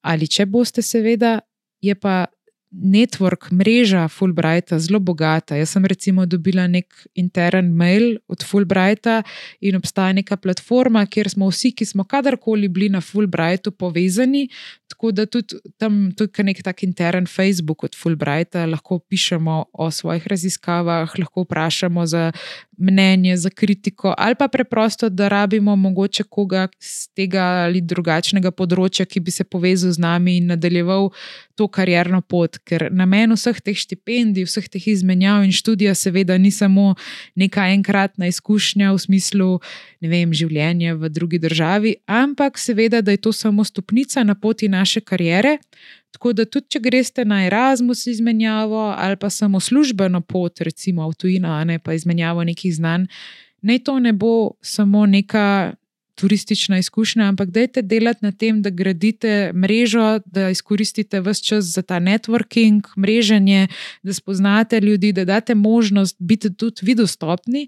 ali 0.00 0.28
če 0.28 0.48
boste, 0.48 0.80
seveda, 0.80 1.40
je 1.84 1.94
pa 2.00 2.30
network, 2.70 3.50
mreža 3.50 4.08
Fulbrighta 4.08 4.78
zelo 4.78 5.00
bogata. 5.00 5.56
Jaz 5.56 5.74
sem 5.74 5.84
recimo 5.84 6.26
dobila 6.26 6.66
nek 6.66 6.86
intern 7.14 7.72
mail 7.74 8.18
od 8.28 8.44
Fulbrighta 8.46 9.22
in 9.60 9.76
obstaja 9.76 10.12
neka 10.12 10.36
platforma, 10.36 11.04
kjer 11.06 11.30
smo 11.30 11.50
vsi, 11.50 11.72
ki 11.72 11.84
smo 11.84 12.04
kadarkoli 12.04 12.68
bili 12.68 12.88
na 12.88 13.00
Fulbrightu 13.00 13.72
povezani. 13.72 14.48
Tako 14.90 15.12
da 15.12 15.26
tudi 15.26 15.54
tam 15.78 16.10
je 16.38 16.44
nek 16.44 16.62
tak 16.62 16.82
intern 16.82 17.26
Facebook 17.26 17.84
od 17.84 17.94
Fulbrighta, 17.94 18.66
lahko 18.66 18.98
pišemo 18.98 19.64
o 19.72 19.90
svojih 19.90 20.26
raziskavah, 20.26 21.12
lahko 21.18 21.44
vprašamo 21.46 22.06
za 22.06 22.32
mnenje, 22.80 23.36
za 23.36 23.50
kritiko, 23.50 24.14
ali 24.18 24.34
pa 24.34 24.48
preprosto, 24.48 25.08
da 25.08 25.28
rabimo 25.28 25.76
mogoče 25.76 26.22
koga 26.22 26.68
z 26.80 27.08
tega 27.14 27.44
ali 27.64 27.80
drugačnega 27.80 28.50
področja, 28.50 29.06
ki 29.06 29.20
bi 29.20 29.30
se 29.30 29.44
povezal 29.44 29.92
z 29.92 30.00
nami 30.00 30.36
in 30.40 30.50
nadaljeval 30.50 31.10
to 31.54 31.68
karjerno 31.68 32.22
pot. 32.24 32.58
Ker 32.64 32.88
namen 32.90 33.36
vseh 33.36 33.60
teh 33.60 33.76
štipendij, 33.76 34.48
vseh 34.48 34.66
teh 34.72 34.88
izmenjav 34.88 35.44
in 35.44 35.52
študija, 35.52 35.94
seveda, 35.94 36.38
ni 36.40 36.50
samo 36.50 36.94
neka 37.36 37.68
enkratna 37.76 38.30
izkušnja 38.32 38.94
v 38.96 39.02
smislu 39.04 39.50
vem, 40.00 40.32
življenja 40.32 40.96
v 40.96 41.12
drugi 41.12 41.38
državi, 41.38 41.94
ampak 42.08 42.58
seveda, 42.58 43.02
da 43.04 43.12
je 43.12 43.20
to 43.20 43.32
samo 43.36 43.64
stopnica 43.64 44.24
na 44.24 44.34
poti 44.34 44.70
naše 44.80 45.00
karijere. 45.00 45.58
Tako 46.10 46.32
da 46.32 46.44
tudi, 46.44 46.66
če 46.74 46.80
greste 46.82 47.24
na 47.24 47.44
Erasmus 47.46 48.06
izmenjavo 48.10 48.88
ali 48.98 49.16
pa 49.16 49.30
samo 49.30 49.60
službeno 49.60 50.20
pot, 50.20 50.60
recimo 50.66 51.08
v 51.08 51.14
tujino, 51.14 51.52
ne 51.64 51.78
pa 51.78 51.94
izmenjavo 51.94 52.44
nekih 52.44 52.74
znanj, 52.74 53.06
naj 53.62 53.84
to 53.86 53.98
ne 53.98 54.12
bo 54.12 54.50
samo 54.60 55.06
neka 55.06 55.74
turistična 56.20 56.78
izkušnja, 56.78 57.28
ampak 57.28 57.50
dajte 57.50 57.82
delati 57.82 58.24
na 58.24 58.32
tem, 58.32 58.62
da 58.62 58.70
gradite 58.70 59.52
mrežo, 59.56 60.20
da 60.26 60.50
izkoristite 60.50 61.20
vse 61.24 61.44
čas 61.44 61.64
za 61.64 61.82
ta 61.82 62.00
networking, 62.00 62.84
mreženje, 62.98 63.68
da 64.02 64.12
spoznate 64.12 64.80
ljudi, 64.80 65.12
da 65.12 65.24
date 65.24 65.54
možnost 65.54 66.16
biti 66.18 66.52
tudi 66.56 66.84
vi 66.86 66.94
dostopni. 66.94 67.66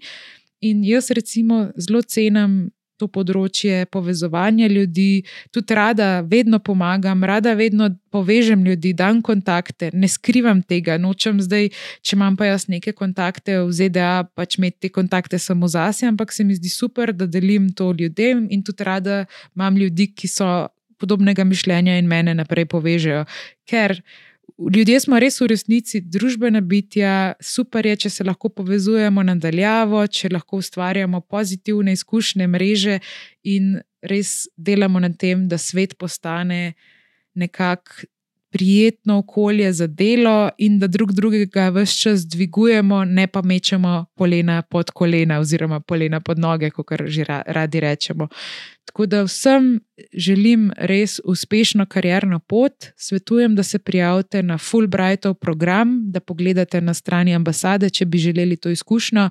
In 0.61 0.83
jaz, 0.83 1.11
recimo, 1.11 1.71
zelo 1.75 2.01
cenim 2.01 2.71
to 2.97 3.07
področje 3.11 3.85
povezovanja 3.91 4.67
ljudi, 4.71 5.23
tudi 5.53 5.75
rada 5.77 6.21
vedno 6.21 6.59
pomagam, 6.59 7.23
rada 7.23 7.53
vedno 7.57 7.89
povežem 8.13 8.63
ljudi, 8.65 8.93
dam 8.93 9.21
kontakte, 9.25 9.89
ne 9.93 10.07
skrivam 10.07 10.61
tega, 10.61 10.99
nočem 11.01 11.41
zdaj, 11.41 11.71
če 12.05 12.15
imam 12.17 12.37
pa 12.37 12.51
jaz 12.51 12.67
neke 12.69 12.93
kontakte 12.97 13.59
v 13.63 13.71
ZDA, 13.73 14.27
pač 14.37 14.59
imeti 14.61 14.87
te 14.87 14.93
kontakte 14.93 15.39
samo 15.41 15.67
zase, 15.67 16.07
ampak 16.09 16.31
se 16.31 16.45
mi 16.45 16.55
zdi 16.55 16.69
super, 16.69 17.13
da 17.13 17.27
delim 17.27 17.71
to 17.73 17.91
ljudem 17.97 18.47
in 18.51 18.63
tudi 18.63 18.85
rada 18.85 19.23
imam 19.55 19.77
ljudi, 19.77 20.11
ki 20.13 20.29
so 20.29 20.51
podobnega 21.01 21.43
mišljenja 21.43 21.97
in 21.99 22.07
mene 22.07 22.35
naprej 22.37 22.69
povežejo. 22.71 23.25
Ker 23.67 23.97
Ljudje 24.57 24.99
smo 24.99 25.17
res 25.19 25.39
v 25.41 25.47
resnici 25.49 26.01
družbena 26.01 26.61
bitja, 26.61 27.33
super 27.41 27.85
je, 27.89 27.95
če 28.05 28.09
se 28.09 28.23
lahko 28.23 28.51
povezujemo 28.53 29.23
nadaljavo, 29.25 30.05
če 30.07 30.29
lahko 30.29 30.59
ustvarjamo 30.61 31.21
pozitivne 31.21 31.95
izkušnje, 31.97 32.47
mreže 32.47 32.99
in 33.49 33.79
res 34.05 34.47
delamo 34.57 35.01
na 35.01 35.09
tem, 35.09 35.47
da 35.49 35.57
svet 35.57 35.97
postane 35.97 36.73
nekako 37.33 38.05
prijetno 38.53 39.17
okolje 39.17 39.71
za 39.73 39.87
delo 39.87 40.49
in 40.57 40.77
da 40.79 40.87
drug 40.87 41.11
drugega 41.11 41.69
vse 41.73 42.01
čas 42.01 42.27
dvigujemo, 42.29 43.05
ne 43.05 43.27
pa 43.27 43.41
mečemo 43.41 44.05
polena 44.15 44.61
pod 44.61 44.91
kolena 44.91 45.39
oziroma 45.39 45.79
polena 45.79 46.19
pod 46.19 46.39
noge, 46.39 46.69
kot 46.69 46.93
že 47.05 47.25
radi 47.27 47.79
rečemo. 47.79 48.27
Tako 48.85 49.05
da 49.05 49.23
vsem 49.23 49.79
želim 50.13 50.71
res 50.77 51.19
uspešno 51.25 51.85
karjerno 51.85 52.39
pot. 52.39 52.85
Svetujem, 52.95 53.55
da 53.55 53.63
se 53.63 53.79
prijavite 53.79 54.43
na 54.43 54.57
Fulbrightov 54.57 55.33
program, 55.33 56.11
da 56.11 56.19
pogledate 56.19 56.81
na 56.81 56.93
strani 56.93 57.35
ambasade, 57.35 57.89
če 57.89 58.05
bi 58.05 58.17
želeli 58.17 58.57
to 58.57 58.69
izkušnjo. 58.69 59.29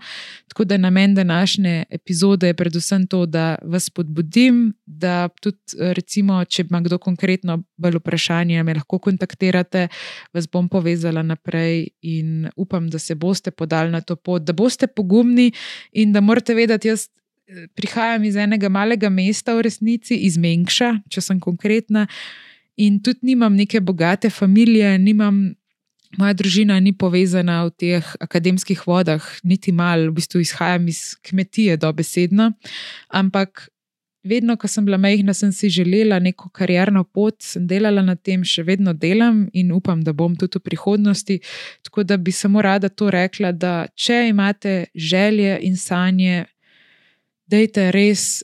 Tako 0.48 0.64
da 0.64 0.76
namen 0.76 1.14
današnje 1.14 1.84
epizode 1.90 2.46
je 2.46 2.54
predvsem 2.54 3.06
to, 3.06 3.26
da 3.26 3.54
vas 3.62 3.90
podbudim, 3.90 4.72
da 4.86 5.28
tudi, 5.28 5.58
recimo, 5.78 6.44
če 6.44 6.64
ima 6.70 6.80
kdo 6.80 6.98
konkretno 6.98 7.62
bolj 7.76 7.96
vprašanje, 8.00 8.62
me 8.62 8.74
lahko 8.74 8.98
kontaktirate, 8.98 9.88
vas 10.32 10.48
bom 10.48 10.68
povezala 10.68 11.22
naprej 11.22 11.88
in 12.02 12.48
upam, 12.56 12.88
da 12.90 12.98
se 12.98 13.14
boste 13.14 13.50
podali 13.50 13.90
na 13.90 14.00
to 14.00 14.16
pot, 14.16 14.42
da 14.42 14.52
boste 14.52 14.86
pogumni 14.86 15.52
in 15.92 16.12
da 16.12 16.20
morate 16.20 16.54
vedeti, 16.54 16.88
jaz 16.88 17.08
prihajam 17.74 18.24
iz 18.24 18.36
enega 18.36 18.68
malega 18.68 19.10
mesta, 19.10 19.54
v 19.56 19.66
resnici 19.68 20.18
iz 20.26 20.38
Mengša, 20.40 20.94
če 21.10 21.24
sem 21.24 21.40
konkretna, 21.40 22.06
in 22.76 23.00
tudi 23.04 23.32
nimam 23.32 23.56
neke 23.56 23.80
bogate 23.80 24.30
družine, 24.30 24.96
nimam. 24.98 25.52
Moja 26.20 26.34
družina 26.36 26.74
ni 26.76 26.90
povezana 26.92 27.62
v 27.64 27.70
teh 27.72 28.08
akademskih 28.20 28.82
vodah, 28.84 29.24
niti 29.48 29.72
malo, 29.72 30.10
v 30.10 30.18
bistvu 30.18 30.42
izhajam 30.44 30.84
iz 30.92 31.14
kmetije, 31.24 31.78
dobesedno. 31.80 32.50
Ampak 33.08 33.72
vedno, 34.24 34.56
ko 34.56 34.68
sem 34.68 34.84
bila 34.84 34.98
majhna, 34.98 35.34
sem 35.34 35.52
si 35.52 35.70
želela 35.70 36.18
neko 36.18 36.50
karjerno 36.54 37.04
pot, 37.04 37.40
sem 37.42 37.66
delala 37.66 38.02
na 38.02 38.14
tem, 38.16 38.44
še 38.44 38.62
vedno 38.62 38.92
delam 38.92 39.46
in 39.52 39.72
upam, 39.72 40.02
da 40.02 40.12
bom 40.12 40.36
tudi 40.38 40.60
v 40.60 40.66
prihodnosti. 40.70 41.38
Tako 41.82 42.04
da 42.04 42.16
bi 42.16 42.32
samo 42.32 42.62
rada 42.62 42.88
to 42.88 43.10
rekla, 43.10 43.52
da 43.52 43.86
če 43.96 44.26
imate 44.30 44.74
želje 44.94 45.58
in 45.66 45.76
sanje, 45.76 46.44
dejte 47.52 47.90
res, 47.92 48.42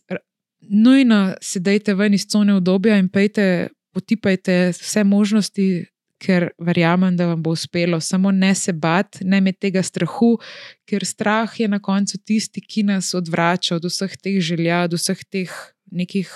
nujno 0.60 1.34
se 1.40 1.60
dejte 1.64 1.94
ven 1.96 2.14
iz 2.14 2.26
cone 2.28 2.58
obdobja 2.58 2.98
in 3.00 3.08
pejte, 3.08 3.68
potipajte 3.96 4.58
vse 4.76 5.04
možnosti, 5.04 5.68
ker 6.18 6.48
verjamem, 6.58 7.14
da 7.16 7.28
vam 7.30 7.42
bo 7.42 7.54
uspelo. 7.54 8.00
Samo 8.02 8.32
ne 8.34 8.50
se 8.54 8.72
bat, 8.74 9.20
ne 9.22 9.38
imeti 9.38 9.68
tega 9.68 9.82
strahu, 9.86 10.32
ker 10.88 11.06
strah 11.06 11.52
je 11.60 11.68
na 11.70 11.78
koncu 11.78 12.18
tisti, 12.18 12.60
ki 12.60 12.84
nas 12.90 13.12
odvrača 13.14 13.76
od 13.78 13.86
vseh 13.86 14.16
teh 14.18 14.40
želja, 14.42 14.82
od 14.88 14.98
vseh 14.98 15.22
teh 15.30 15.54
nekih 15.94 16.32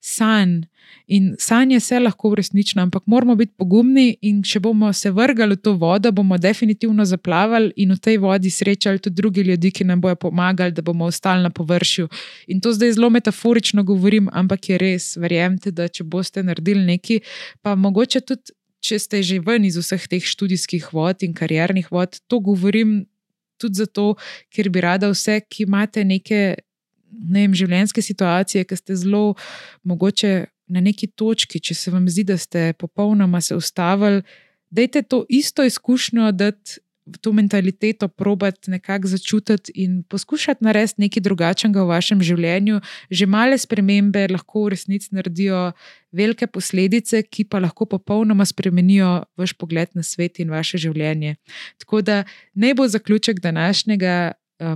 sanj. 0.00 0.62
In 1.06 1.34
sanje 1.38 1.80
se 1.80 1.98
lahko 2.00 2.28
uresničijo, 2.28 2.82
ampak 2.82 3.02
moramo 3.06 3.34
biti 3.36 3.52
pogumni. 3.56 4.16
In 4.22 4.42
če 4.42 4.60
bomo 4.60 4.92
se 4.92 5.10
vrgali 5.10 5.56
v 5.56 5.62
to 5.62 5.72
vodo, 5.72 6.12
bomo 6.12 6.38
definitivno 6.38 7.04
zaplavali 7.04 7.72
in 7.76 7.92
v 7.92 7.98
tej 7.98 8.18
vodi 8.22 8.50
srečali 8.50 8.98
tudi 8.98 9.16
druge 9.16 9.42
ljudi, 9.42 9.70
ki 9.70 9.84
nam 9.84 10.00
bodo 10.00 10.16
pomagali, 10.16 10.72
da 10.72 10.82
bomo 10.82 11.08
ostali 11.08 11.42
na 11.42 11.50
površju. 11.50 12.08
In 12.48 12.60
to 12.60 12.72
zdaj 12.72 12.92
zelo 12.92 13.10
metaforično 13.10 13.84
govorim, 13.84 14.28
ampak 14.32 14.68
je 14.68 14.78
res, 14.78 15.16
verjemite, 15.16 15.70
da 15.70 15.88
če 15.88 16.04
boste 16.04 16.42
naredili 16.42 16.84
nekaj, 16.84 17.20
pa 17.62 17.74
mogoče 17.74 18.20
tudi, 18.20 18.56
če 18.80 18.98
ste 18.98 19.22
že 19.22 19.40
ven 19.44 19.64
iz 19.64 19.76
vseh 19.76 20.06
teh 20.08 20.24
študijskih 20.24 20.92
vod 20.92 21.24
in 21.26 21.34
karjernih 21.34 21.90
vod, 21.92 22.20
to 22.28 22.40
govorim 22.40 23.06
tudi 23.58 23.74
zato, 23.74 24.14
ker 24.54 24.70
bi 24.70 24.80
rada 24.80 25.10
vse, 25.10 25.40
ki 25.50 25.66
imate 25.66 26.04
neke 26.06 26.54
ne 27.10 27.46
vem, 27.46 27.54
življenjske 27.56 28.02
situacije, 28.02 28.64
ki 28.64 28.76
ste 28.76 28.96
zelo 28.96 29.34
mogoče 29.82 30.46
na 30.68 30.82
neki 30.84 31.08
točki, 31.16 31.60
če 31.60 31.74
se 31.74 31.90
vam 31.90 32.08
zdi, 32.08 32.26
da 32.28 32.36
ste 32.38 32.72
popolnoma 32.78 33.40
se 33.40 33.56
ustavili, 33.56 34.22
dajte 34.70 35.02
to 35.02 35.24
isto 35.28 35.64
izkušnjo, 35.64 36.32
da 36.32 36.52
to 37.20 37.32
mentaliteto 37.32 38.08
probati 38.08 38.70
nekako 38.70 39.08
začutiti 39.08 39.72
in 39.74 40.02
poskušati 40.02 40.64
narediti 40.64 41.00
nekaj 41.00 41.20
drugačnega 41.20 41.82
v 41.82 41.88
vašem 41.88 42.22
življenju. 42.22 42.80
Že 43.10 43.26
male 43.26 43.58
spremembe 43.58 44.26
lahko 44.28 44.66
v 44.66 44.74
resnici 44.74 45.14
naredijo 45.16 45.72
velike 46.12 46.46
posledice, 46.46 47.22
ki 47.22 47.44
pa 47.44 47.62
lahko 47.64 47.86
popolnoma 47.86 48.44
spremenijo 48.44 49.24
vaš 49.36 49.54
pogled 49.56 49.88
na 49.94 50.02
svet 50.02 50.38
in 50.38 50.50
vaše 50.50 50.78
življenje. 50.78 51.36
Tako 51.78 52.02
da 52.02 52.24
naj 52.54 52.74
bo 52.74 52.88
zaključek 52.88 53.40
današnjega 53.40 54.32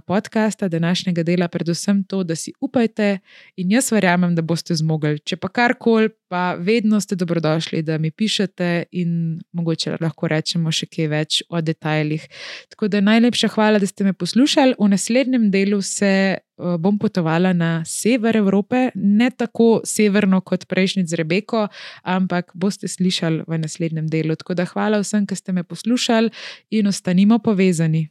podcasta, 0.06 0.68
današnjega 0.68 1.22
dela, 1.22 1.48
predvsem 1.48 2.04
to, 2.04 2.22
da 2.22 2.36
si 2.36 2.52
upajte 2.60 3.18
in 3.56 3.70
jaz 3.70 3.92
verjamem, 3.92 4.34
da 4.34 4.42
boste 4.42 4.74
zmogli. 4.74 5.18
Če 5.18 5.36
pa 5.36 5.48
karkoli, 5.48 6.08
pa 6.28 6.54
vedno 6.58 7.00
ste 7.00 7.16
dobrodošli, 7.16 7.82
da 7.82 7.98
mi 7.98 8.10
pišete 8.10 8.84
in 8.92 9.40
mogoče 9.52 9.96
lahko 10.00 10.28
rečemo 10.28 10.72
še 10.72 10.86
kaj 10.86 11.08
več 11.10 11.42
o 11.48 11.60
detajlih. 11.60 12.24
Tako 12.72 12.88
da 12.88 13.02
najlepša 13.02 13.50
hvala, 13.56 13.82
da 13.82 13.86
ste 13.86 14.04
me 14.04 14.12
poslušali. 14.12 14.78
V 14.78 14.88
naslednjem 14.88 15.50
delu 15.50 15.82
se 15.82 16.38
uh, 16.38 16.76
bom 16.78 16.98
potovala 16.98 17.52
na 17.52 17.82
sever 17.84 18.38
Evrope, 18.38 18.88
ne 18.94 19.30
tako 19.30 19.82
severno 19.84 20.40
kot 20.40 20.64
prejšnji 20.70 21.04
z 21.10 21.20
Rebeko, 21.20 21.66
ampak 22.02 22.54
boste 22.54 22.88
slišali 22.88 23.44
v 23.48 23.60
naslednjem 23.66 24.08
delu. 24.08 24.38
Tako 24.38 24.54
da 24.54 24.68
hvala 24.70 25.02
vsem, 25.02 25.26
ki 25.26 25.36
ste 25.36 25.52
me 25.52 25.66
poslušali 25.66 26.30
in 26.70 26.86
ostanimo 26.86 27.42
povezani. 27.42 28.08